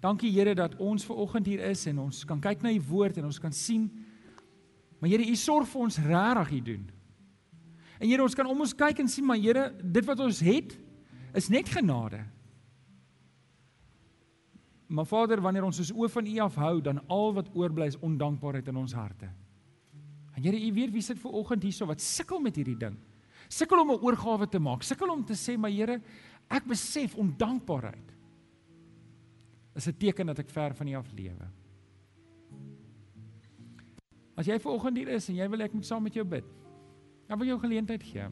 dankie 0.00 0.32
Here 0.32 0.56
dat 0.56 0.78
ons 0.80 1.04
vanoggend 1.08 1.52
hier 1.52 1.62
is 1.68 1.84
en 1.92 2.00
ons 2.08 2.24
kan 2.28 2.40
kyk 2.40 2.64
na 2.64 2.72
u 2.72 2.80
woord 2.88 3.20
en 3.20 3.28
ons 3.28 3.40
kan 3.40 3.52
sien 3.52 3.90
Maar 5.02 5.10
Here, 5.10 5.26
U 5.26 5.34
sorg 5.34 5.66
vir 5.66 5.82
ons 5.82 5.98
regtig 5.98 6.50
hier 6.54 6.66
doen. 6.66 6.82
En 7.98 8.06
Here, 8.06 8.22
ons 8.22 8.36
kan 8.38 8.46
om 8.46 8.60
ons 8.62 8.74
kyk 8.78 9.02
en 9.02 9.10
sien 9.10 9.26
maar 9.26 9.40
Here, 9.42 9.72
dit 9.82 10.06
wat 10.06 10.22
ons 10.22 10.38
het 10.46 10.76
is 11.34 11.48
net 11.50 11.66
genade. 11.72 12.20
Maar 14.92 15.08
Vader, 15.08 15.42
wanneer 15.42 15.66
ons 15.66 15.80
ons 15.82 15.90
oë 15.90 16.10
van 16.12 16.28
U 16.30 16.36
afhou, 16.46 16.74
dan 16.86 17.00
al 17.10 17.34
wat 17.34 17.50
oorbly 17.58 17.88
is 17.90 17.98
ondankbaarheid 17.98 18.70
in 18.70 18.78
ons 18.78 18.94
harte. 18.94 19.32
En 20.36 20.42
Here, 20.42 20.56
U 20.56 20.72
weet 20.72 20.92
wie 20.92 21.02
sit 21.02 21.18
ver 21.20 21.30
oggend 21.30 21.62
hierso 21.62 21.86
wat 21.86 22.00
sukkel 22.00 22.40
met 22.40 22.56
hierdie 22.56 22.78
ding. 22.78 22.96
Sukkel 23.52 23.80
om 23.80 23.90
'n 23.90 24.00
oorgawe 24.00 24.46
te 24.48 24.58
maak. 24.58 24.82
Sukkel 24.82 25.10
om 25.10 25.24
te 25.24 25.34
sê, 25.34 25.58
"Maar 25.58 25.70
Here, 25.70 26.00
ek 26.48 26.64
besef 26.64 27.14
ondankbaarheid 27.14 28.12
is 29.74 29.88
'n 29.88 29.96
teken 29.98 30.26
dat 30.26 30.38
ek 30.38 30.48
ver 30.48 30.74
van 30.74 30.88
U 30.88 30.94
af 30.94 31.12
lewe." 31.12 31.48
As 34.36 34.46
jy 34.46 34.58
vanoggend 34.58 34.96
hier 34.96 35.08
is 35.08 35.28
en 35.28 35.36
jy 35.36 35.48
wil 35.48 35.60
ek 35.60 35.74
moet 35.74 35.86
saam 35.86 36.02
met 36.02 36.14
jou 36.14 36.24
bid. 36.24 36.44
Dan 37.28 37.38
wil 37.38 37.46
jy 37.46 37.52
jou 37.52 37.60
geleentheid 37.60 38.02
gee. 38.02 38.26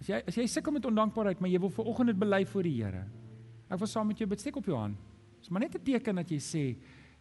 As 0.00 0.06
jy 0.06 0.22
as 0.26 0.34
jy 0.34 0.46
sukkel 0.46 0.72
met 0.72 0.84
ondankbaarheid, 0.84 1.40
maar 1.40 1.50
jy 1.50 1.58
wil 1.58 1.70
vanoggend 1.70 2.06
dit 2.06 2.18
bely 2.18 2.44
voor 2.46 2.62
die 2.62 2.82
Here. 2.82 3.04
Ek 3.70 3.78
wil 3.78 3.86
saam 3.86 4.06
met 4.06 4.18
jou 4.18 4.26
bid. 4.26 4.40
Steek 4.40 4.56
op 4.56 4.64
jou 4.64 4.76
hand. 4.76 4.96
Dis 5.38 5.50
maar 5.50 5.60
net 5.60 5.74
'n 5.74 5.84
teken 5.84 6.16
dat 6.16 6.28
jy 6.30 6.38
sê, 6.38 6.76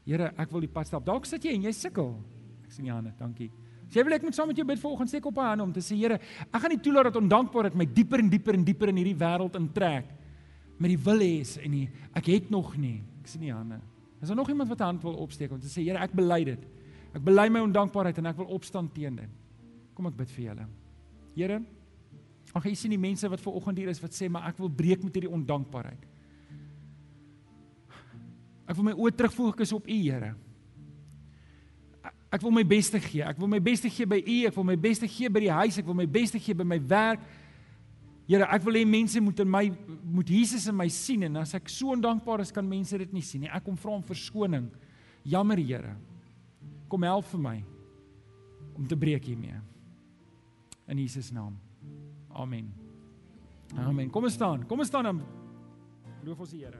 Here, 0.06 0.34
ek 0.38 0.52
wil 0.52 0.62
die 0.62 0.70
pad 0.70 0.88
stap. 0.88 1.06
Dalk 1.06 1.26
sit 1.26 1.44
jy 1.44 1.54
en 1.54 1.62
jy 1.62 1.72
sukkel. 1.72 2.24
Ek 2.72 2.78
sien 2.78 2.88
jou 2.88 2.96
hande. 2.96 3.12
Dankie. 3.20 3.50
As 3.84 3.98
jy 3.98 4.04
wil 4.08 4.14
ek 4.16 4.24
moet 4.24 4.36
saam 4.38 4.48
met 4.48 4.56
jou 4.56 4.64
bid 4.64 4.80
vanoggend, 4.80 5.10
steek 5.12 5.26
op 5.28 5.36
jou 5.36 5.44
hand 5.44 5.64
om 5.66 5.72
te 5.76 5.82
sê, 5.84 5.98
Here, 6.00 6.16
ek 6.48 6.62
gaan 6.64 6.72
nie 6.72 6.80
toelaat 6.80 7.10
dat 7.10 7.18
ondankbaarheid 7.20 7.74
my 7.76 7.84
dieper 7.84 8.22
en 8.24 8.30
dieper 8.32 8.56
en 8.56 8.62
dieper 8.64 8.92
in 8.94 9.00
hierdie 9.02 9.18
wêreld 9.20 9.58
intrek 9.60 10.14
met 10.80 10.94
die 10.94 11.00
wil 11.04 11.20
hê 11.20 11.34
en 11.66 11.74
die 11.76 11.82
ek 12.16 12.30
het 12.32 12.48
nog 12.54 12.70
nie. 12.80 13.02
Ek 13.20 13.28
sien 13.28 13.44
die 13.44 13.52
hande. 13.52 13.82
Is 14.22 14.32
daar 14.32 14.40
nog 14.40 14.48
iemand 14.54 14.70
wat 14.72 14.80
'n 14.80 14.88
hand 14.94 15.04
wil 15.04 15.20
opsteek 15.20 15.52
om 15.52 15.60
te 15.60 15.68
sê, 15.68 15.84
Here, 15.84 16.00
ek 16.00 16.16
bely 16.16 16.44
dit. 16.46 16.64
Ek 17.14 17.22
bely 17.22 17.50
my 17.50 17.60
ondankbaarheid 17.60 18.18
en 18.18 18.26
ek 18.28 18.38
wil 18.38 18.46
opstaan 18.46 18.88
teen 18.94 19.16
dit. 19.16 19.30
Kom 19.94 20.08
ek 20.08 20.16
bid 20.16 20.30
vir 20.30 20.46
julle. 20.46 20.68
Here, 21.36 21.62
ag 22.56 22.64
jy 22.64 22.76
sien 22.76 22.92
die 22.92 22.98
mense 22.98 23.28
wat 23.28 23.42
ver 23.42 23.54
oggend 23.54 23.78
hier 23.78 23.90
is 23.90 24.00
wat 24.02 24.12
sê 24.12 24.30
maar 24.30 24.48
ek 24.48 24.58
wil 24.58 24.70
breek 24.70 25.04
met 25.04 25.14
hierdie 25.14 25.32
ondankbaarheid. 25.32 26.08
Ek 28.70 28.76
wil 28.76 28.84
my 28.84 28.94
oë 28.94 29.12
terugfokus 29.12 29.74
op 29.74 29.86
U, 29.86 29.94
Here. 29.94 30.34
Ek 32.32 32.42
wil 32.42 32.54
my 32.56 32.64
beste 32.64 33.00
gee. 33.04 33.24
Ek 33.28 33.40
wil 33.40 33.50
my 33.52 33.60
beste 33.60 33.90
gee 33.92 34.08
by 34.08 34.22
U, 34.24 34.36
ek 34.48 34.56
wil 34.56 34.68
my 34.70 34.78
beste 34.80 35.08
gee 35.12 35.30
by 35.30 35.44
die 35.44 35.52
huis, 35.52 35.78
ek 35.82 35.88
wil 35.88 35.98
my 36.00 36.08
beste 36.08 36.40
gee 36.40 36.56
by 36.56 36.68
my 36.68 36.80
werk. 36.80 37.24
Here, 38.30 38.48
ek 38.48 38.64
wil 38.64 38.78
hê 38.80 38.86
mense 38.88 39.20
moet 39.20 39.42
in 39.44 39.50
my 39.52 39.66
moet 40.16 40.30
Jesus 40.32 40.70
in 40.72 40.78
my 40.78 40.88
sien 40.88 41.26
en 41.28 41.42
as 41.42 41.52
ek 41.58 41.68
so 41.72 41.92
ondankbaar 41.92 42.46
is 42.46 42.54
kan 42.56 42.64
mense 42.68 42.96
dit 43.02 43.12
nie 43.12 43.26
sien 43.26 43.44
nie. 43.44 43.52
Ek 43.52 43.66
kom 43.66 43.76
vra 43.76 43.98
om 43.98 44.06
verskoning. 44.08 44.70
Jammer, 45.28 45.60
Here. 45.60 45.98
Kom 46.88 47.04
help 47.04 47.28
vir 47.34 47.44
my 47.44 47.58
om 48.78 48.88
te 48.88 48.96
breek 48.96 49.28
hiermee. 49.28 49.60
In 50.88 51.04
Jesus 51.04 51.32
naam. 51.36 51.60
Amen. 52.32 52.72
Amen. 53.76 54.10
Kom 54.12 54.24
ons 54.28 54.40
staan. 54.40 54.64
Kom 54.68 54.80
ons 54.80 54.88
staan 54.88 55.12
en 55.12 55.22
loof 56.24 56.48
ons 56.48 56.56
die 56.56 56.64
Here. 56.64 56.80